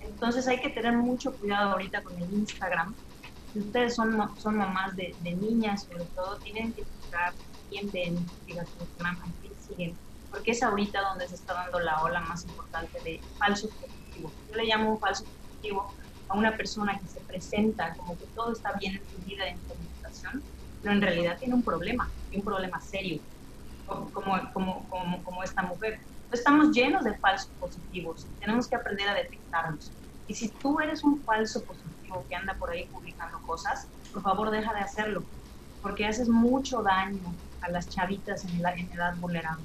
Entonces 0.00 0.46
hay 0.46 0.60
que 0.60 0.70
tener 0.70 0.92
mucho 0.92 1.32
cuidado 1.32 1.72
ahorita 1.72 2.02
con 2.02 2.16
el 2.22 2.32
Instagram. 2.34 2.94
Si 3.54 3.60
ustedes 3.60 3.94
son, 3.94 4.18
son 4.38 4.56
mamás 4.56 4.94
de, 4.96 5.16
de 5.20 5.34
niñas, 5.36 5.84
sobre 5.84 6.04
todo, 6.06 6.36
tienen 6.38 6.74
que 6.74 6.82
buscar 6.82 7.32
quién 7.70 7.90
ven, 7.90 8.18
Instagram, 8.46 9.32
quién 9.40 9.54
siguen 9.66 9.96
porque 10.34 10.50
es 10.50 10.62
ahorita 10.64 11.00
donde 11.00 11.28
se 11.28 11.36
está 11.36 11.54
dando 11.54 11.78
la 11.78 12.02
ola 12.02 12.20
más 12.20 12.44
importante 12.44 13.00
de 13.02 13.20
falsos 13.38 13.70
positivos. 13.70 14.32
Yo 14.50 14.56
le 14.56 14.64
llamo 14.64 14.90
un 14.90 14.98
falso 14.98 15.24
positivo 15.24 15.94
a 16.28 16.36
una 16.36 16.56
persona 16.56 16.98
que 16.98 17.06
se 17.06 17.20
presenta 17.20 17.94
como 17.94 18.18
que 18.18 18.26
todo 18.34 18.52
está 18.52 18.72
bien 18.72 18.96
en 18.96 19.02
su 19.08 19.24
vida 19.24 19.46
en 19.46 19.56
su 19.64 19.72
alimentación, 19.72 20.42
pero 20.82 20.92
en 20.92 21.02
realidad 21.02 21.38
tiene 21.38 21.54
un 21.54 21.62
problema, 21.62 22.10
y 22.32 22.38
un 22.38 22.42
problema 22.42 22.80
serio, 22.80 23.20
como, 23.86 24.10
como, 24.52 24.88
como, 24.88 25.22
como 25.22 25.42
esta 25.44 25.62
mujer. 25.62 26.00
Estamos 26.32 26.74
llenos 26.74 27.04
de 27.04 27.16
falsos 27.18 27.50
positivos, 27.60 28.26
tenemos 28.40 28.66
que 28.66 28.74
aprender 28.74 29.08
a 29.08 29.14
detectarlos. 29.14 29.92
Y 30.26 30.34
si 30.34 30.48
tú 30.48 30.80
eres 30.80 31.04
un 31.04 31.22
falso 31.22 31.62
positivo 31.62 31.83
que 32.28 32.36
anda 32.36 32.54
por 32.54 32.70
ahí 32.70 32.86
publicando 32.86 33.38
cosas, 33.42 33.88
por 34.12 34.22
favor 34.22 34.50
deja 34.50 34.72
de 34.72 34.80
hacerlo, 34.80 35.24
porque 35.82 36.06
haces 36.06 36.28
mucho 36.28 36.82
daño 36.82 37.34
a 37.60 37.70
las 37.70 37.88
chavitas 37.88 38.44
en, 38.44 38.62
la, 38.62 38.72
en 38.74 38.90
edad 38.92 39.16
vulnerable. 39.16 39.64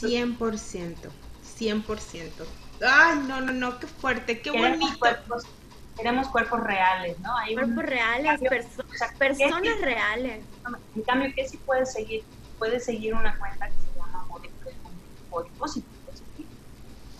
100%, 0.00 0.96
100%. 1.58 2.30
Ay, 2.86 3.18
no, 3.26 3.40
no, 3.40 3.52
no, 3.52 3.78
qué 3.78 3.86
fuerte, 3.86 4.40
qué 4.40 4.50
bonito. 4.50 4.98
Cuerpos, 4.98 5.44
queremos 5.96 6.28
cuerpos 6.28 6.60
reales, 6.60 7.18
¿no? 7.20 7.36
Hay 7.36 7.54
cuerpos 7.54 7.84
reales, 7.84 8.40
personas 9.18 9.80
reales. 9.80 10.44
En 10.94 11.02
cambio, 11.02 11.32
¿qué 11.34 11.48
si 11.48 11.56
puedes 11.58 11.92
seguir? 11.92 12.24
Puedes 12.58 12.84
seguir 12.84 13.14
una 13.14 13.38
cuenta 13.38 13.68
que 13.68 13.74
se 13.74 13.98
llama 13.98 14.26
Body, 14.28 14.50
Positive. 15.58 15.86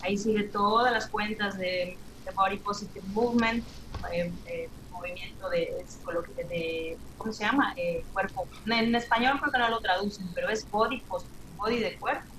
Ahí 0.01 0.17
sigue 0.17 0.43
todas 0.43 0.91
las 0.91 1.07
cuentas 1.07 1.57
de, 1.57 1.97
Body 2.35 2.57
Positive 2.57 3.05
Movement, 3.13 3.63
eh, 4.11 4.31
eh, 4.47 4.69
movimiento 4.91 5.49
de 5.49 5.83
psicología, 5.87 6.45
de, 6.47 6.97
¿cómo 7.17 7.33
se 7.33 7.43
llama? 7.43 7.73
Eh, 7.77 8.03
cuerpo. 8.13 8.47
En 8.65 8.95
español 8.95 9.39
creo 9.39 9.51
que 9.51 9.57
no 9.57 9.69
lo 9.69 9.79
traducen, 9.79 10.27
pero 10.33 10.49
es 10.49 10.69
Body 10.69 10.99
Positive, 11.01 11.35
Body 11.57 11.79
de 11.79 11.97
cuerpo 11.97 12.35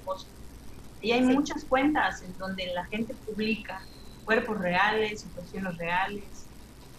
y 1.06 1.12
hay 1.12 1.22
muchas 1.22 1.64
cuentas 1.64 2.22
en 2.22 2.36
donde 2.38 2.66
la 2.74 2.84
gente 2.86 3.14
publica 3.14 3.80
cuerpos 4.24 4.58
reales, 4.58 5.20
situaciones 5.20 5.76
reales, 5.76 6.24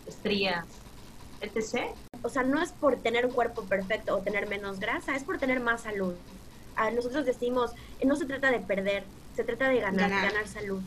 estrías, 0.06 0.66
etc. 1.42 1.88
O 2.22 2.30
sea, 2.30 2.44
no 2.44 2.62
es 2.62 2.72
por 2.72 2.96
tener 2.98 3.26
un 3.26 3.32
cuerpo 3.32 3.64
perfecto 3.64 4.16
o 4.16 4.20
tener 4.20 4.48
menos 4.48 4.80
grasa, 4.80 5.16
es 5.16 5.24
por 5.24 5.40
tener 5.40 5.60
más 5.60 5.82
salud. 5.82 6.14
A 6.76 6.92
nosotros 6.92 7.26
decimos, 7.26 7.72
no 8.06 8.16
se 8.16 8.26
trata 8.26 8.52
de 8.52 8.60
perder, 8.60 9.04
se 9.36 9.44
trata 9.44 9.68
de 9.68 9.82
ganar, 9.82 10.10
ganar, 10.10 10.32
ganar 10.32 10.48
salud. 10.48 10.82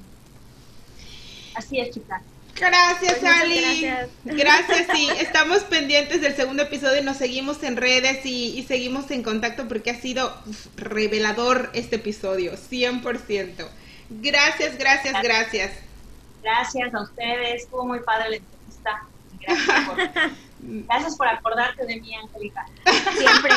Así 1.60 1.78
es, 1.78 1.90
chicas. 1.90 2.22
Gracias, 2.54 3.22
Ali. 3.22 3.60
Gracias. 3.60 4.08
gracias, 4.24 4.86
sí. 4.94 5.10
Estamos 5.18 5.60
pendientes 5.64 6.22
del 6.22 6.34
segundo 6.34 6.62
episodio 6.62 7.02
y 7.02 7.04
nos 7.04 7.18
seguimos 7.18 7.62
en 7.62 7.76
redes 7.76 8.24
y, 8.24 8.62
seguimos 8.66 9.10
en 9.10 9.22
contacto 9.22 9.68
porque 9.68 9.90
ha 9.90 10.00
sido 10.00 10.34
revelador 10.76 11.68
este 11.74 11.96
episodio, 11.96 12.52
100%. 12.52 13.68
Gracias, 14.08 14.78
gracias, 14.78 15.22
gracias. 15.22 15.72
Gracias 16.42 16.94
a 16.94 17.02
ustedes. 17.02 17.64
Estuvo 17.64 17.84
muy 17.84 18.00
padre 18.00 18.30
la 18.30 18.36
entrevista. 18.36 19.02
Gracias 19.38 19.86
por, 19.86 20.30
gracias 20.86 21.16
por 21.16 21.28
acordarte 21.28 21.84
de 21.84 22.00
mí, 22.00 22.14
Angélica. 22.14 22.66
Siempre. 23.18 23.52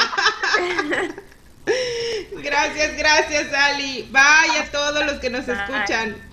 Gracias, 2.44 2.98
gracias, 2.98 3.54
Ali. 3.54 4.10
Bye 4.12 4.60
a 4.60 4.70
todos 4.70 5.06
los 5.06 5.22
que 5.22 5.30
nos 5.30 5.48
escuchan. 5.48 6.33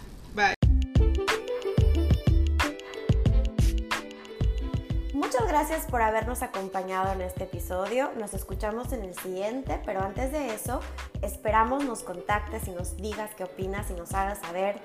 Muchas 5.20 5.46
gracias 5.46 5.84
por 5.84 6.00
habernos 6.00 6.42
acompañado 6.42 7.12
en 7.12 7.20
este 7.20 7.44
episodio. 7.44 8.10
Nos 8.18 8.32
escuchamos 8.32 8.90
en 8.94 9.04
el 9.04 9.14
siguiente, 9.14 9.78
pero 9.84 10.00
antes 10.00 10.32
de 10.32 10.54
eso, 10.54 10.80
esperamos 11.20 11.84
nos 11.84 12.02
contactes 12.02 12.66
y 12.68 12.70
nos 12.70 12.96
digas 12.96 13.34
qué 13.36 13.44
opinas 13.44 13.90
y 13.90 13.92
nos 13.92 14.14
hagas 14.14 14.38
saber 14.38 14.80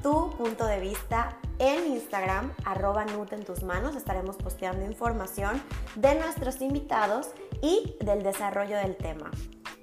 tu 0.00 0.30
punto 0.36 0.64
de 0.66 0.78
vista 0.78 1.36
en 1.58 1.88
Instagram, 1.88 2.54
arroba 2.64 3.04
Nut 3.04 3.32
en 3.32 3.44
tus 3.44 3.64
manos. 3.64 3.96
Estaremos 3.96 4.36
posteando 4.36 4.86
información 4.86 5.60
de 5.96 6.14
nuestros 6.14 6.60
invitados 6.60 7.32
y 7.60 7.96
del 8.00 8.22
desarrollo 8.22 8.76
del 8.76 8.96
tema. 8.96 9.32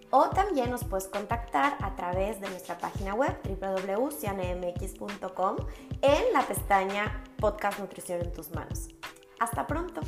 O 0.10 0.30
también 0.30 0.72
nos 0.72 0.86
puedes 0.86 1.10
contactar 1.10 1.76
a 1.82 1.98
través 1.98 2.40
de 2.40 2.50
nuestra 2.50 2.78
página 2.78 3.14
web 3.14 3.38
www.cianemx.com 3.44 5.58
en 6.02 6.24
la 6.32 6.44
pestaña 6.44 7.26
Podcast 7.36 7.78
Nutrición 7.80 8.22
en 8.22 8.32
tus 8.32 8.52
manos. 8.52 8.88
Hasta 9.40 9.68
pronto. 9.68 10.02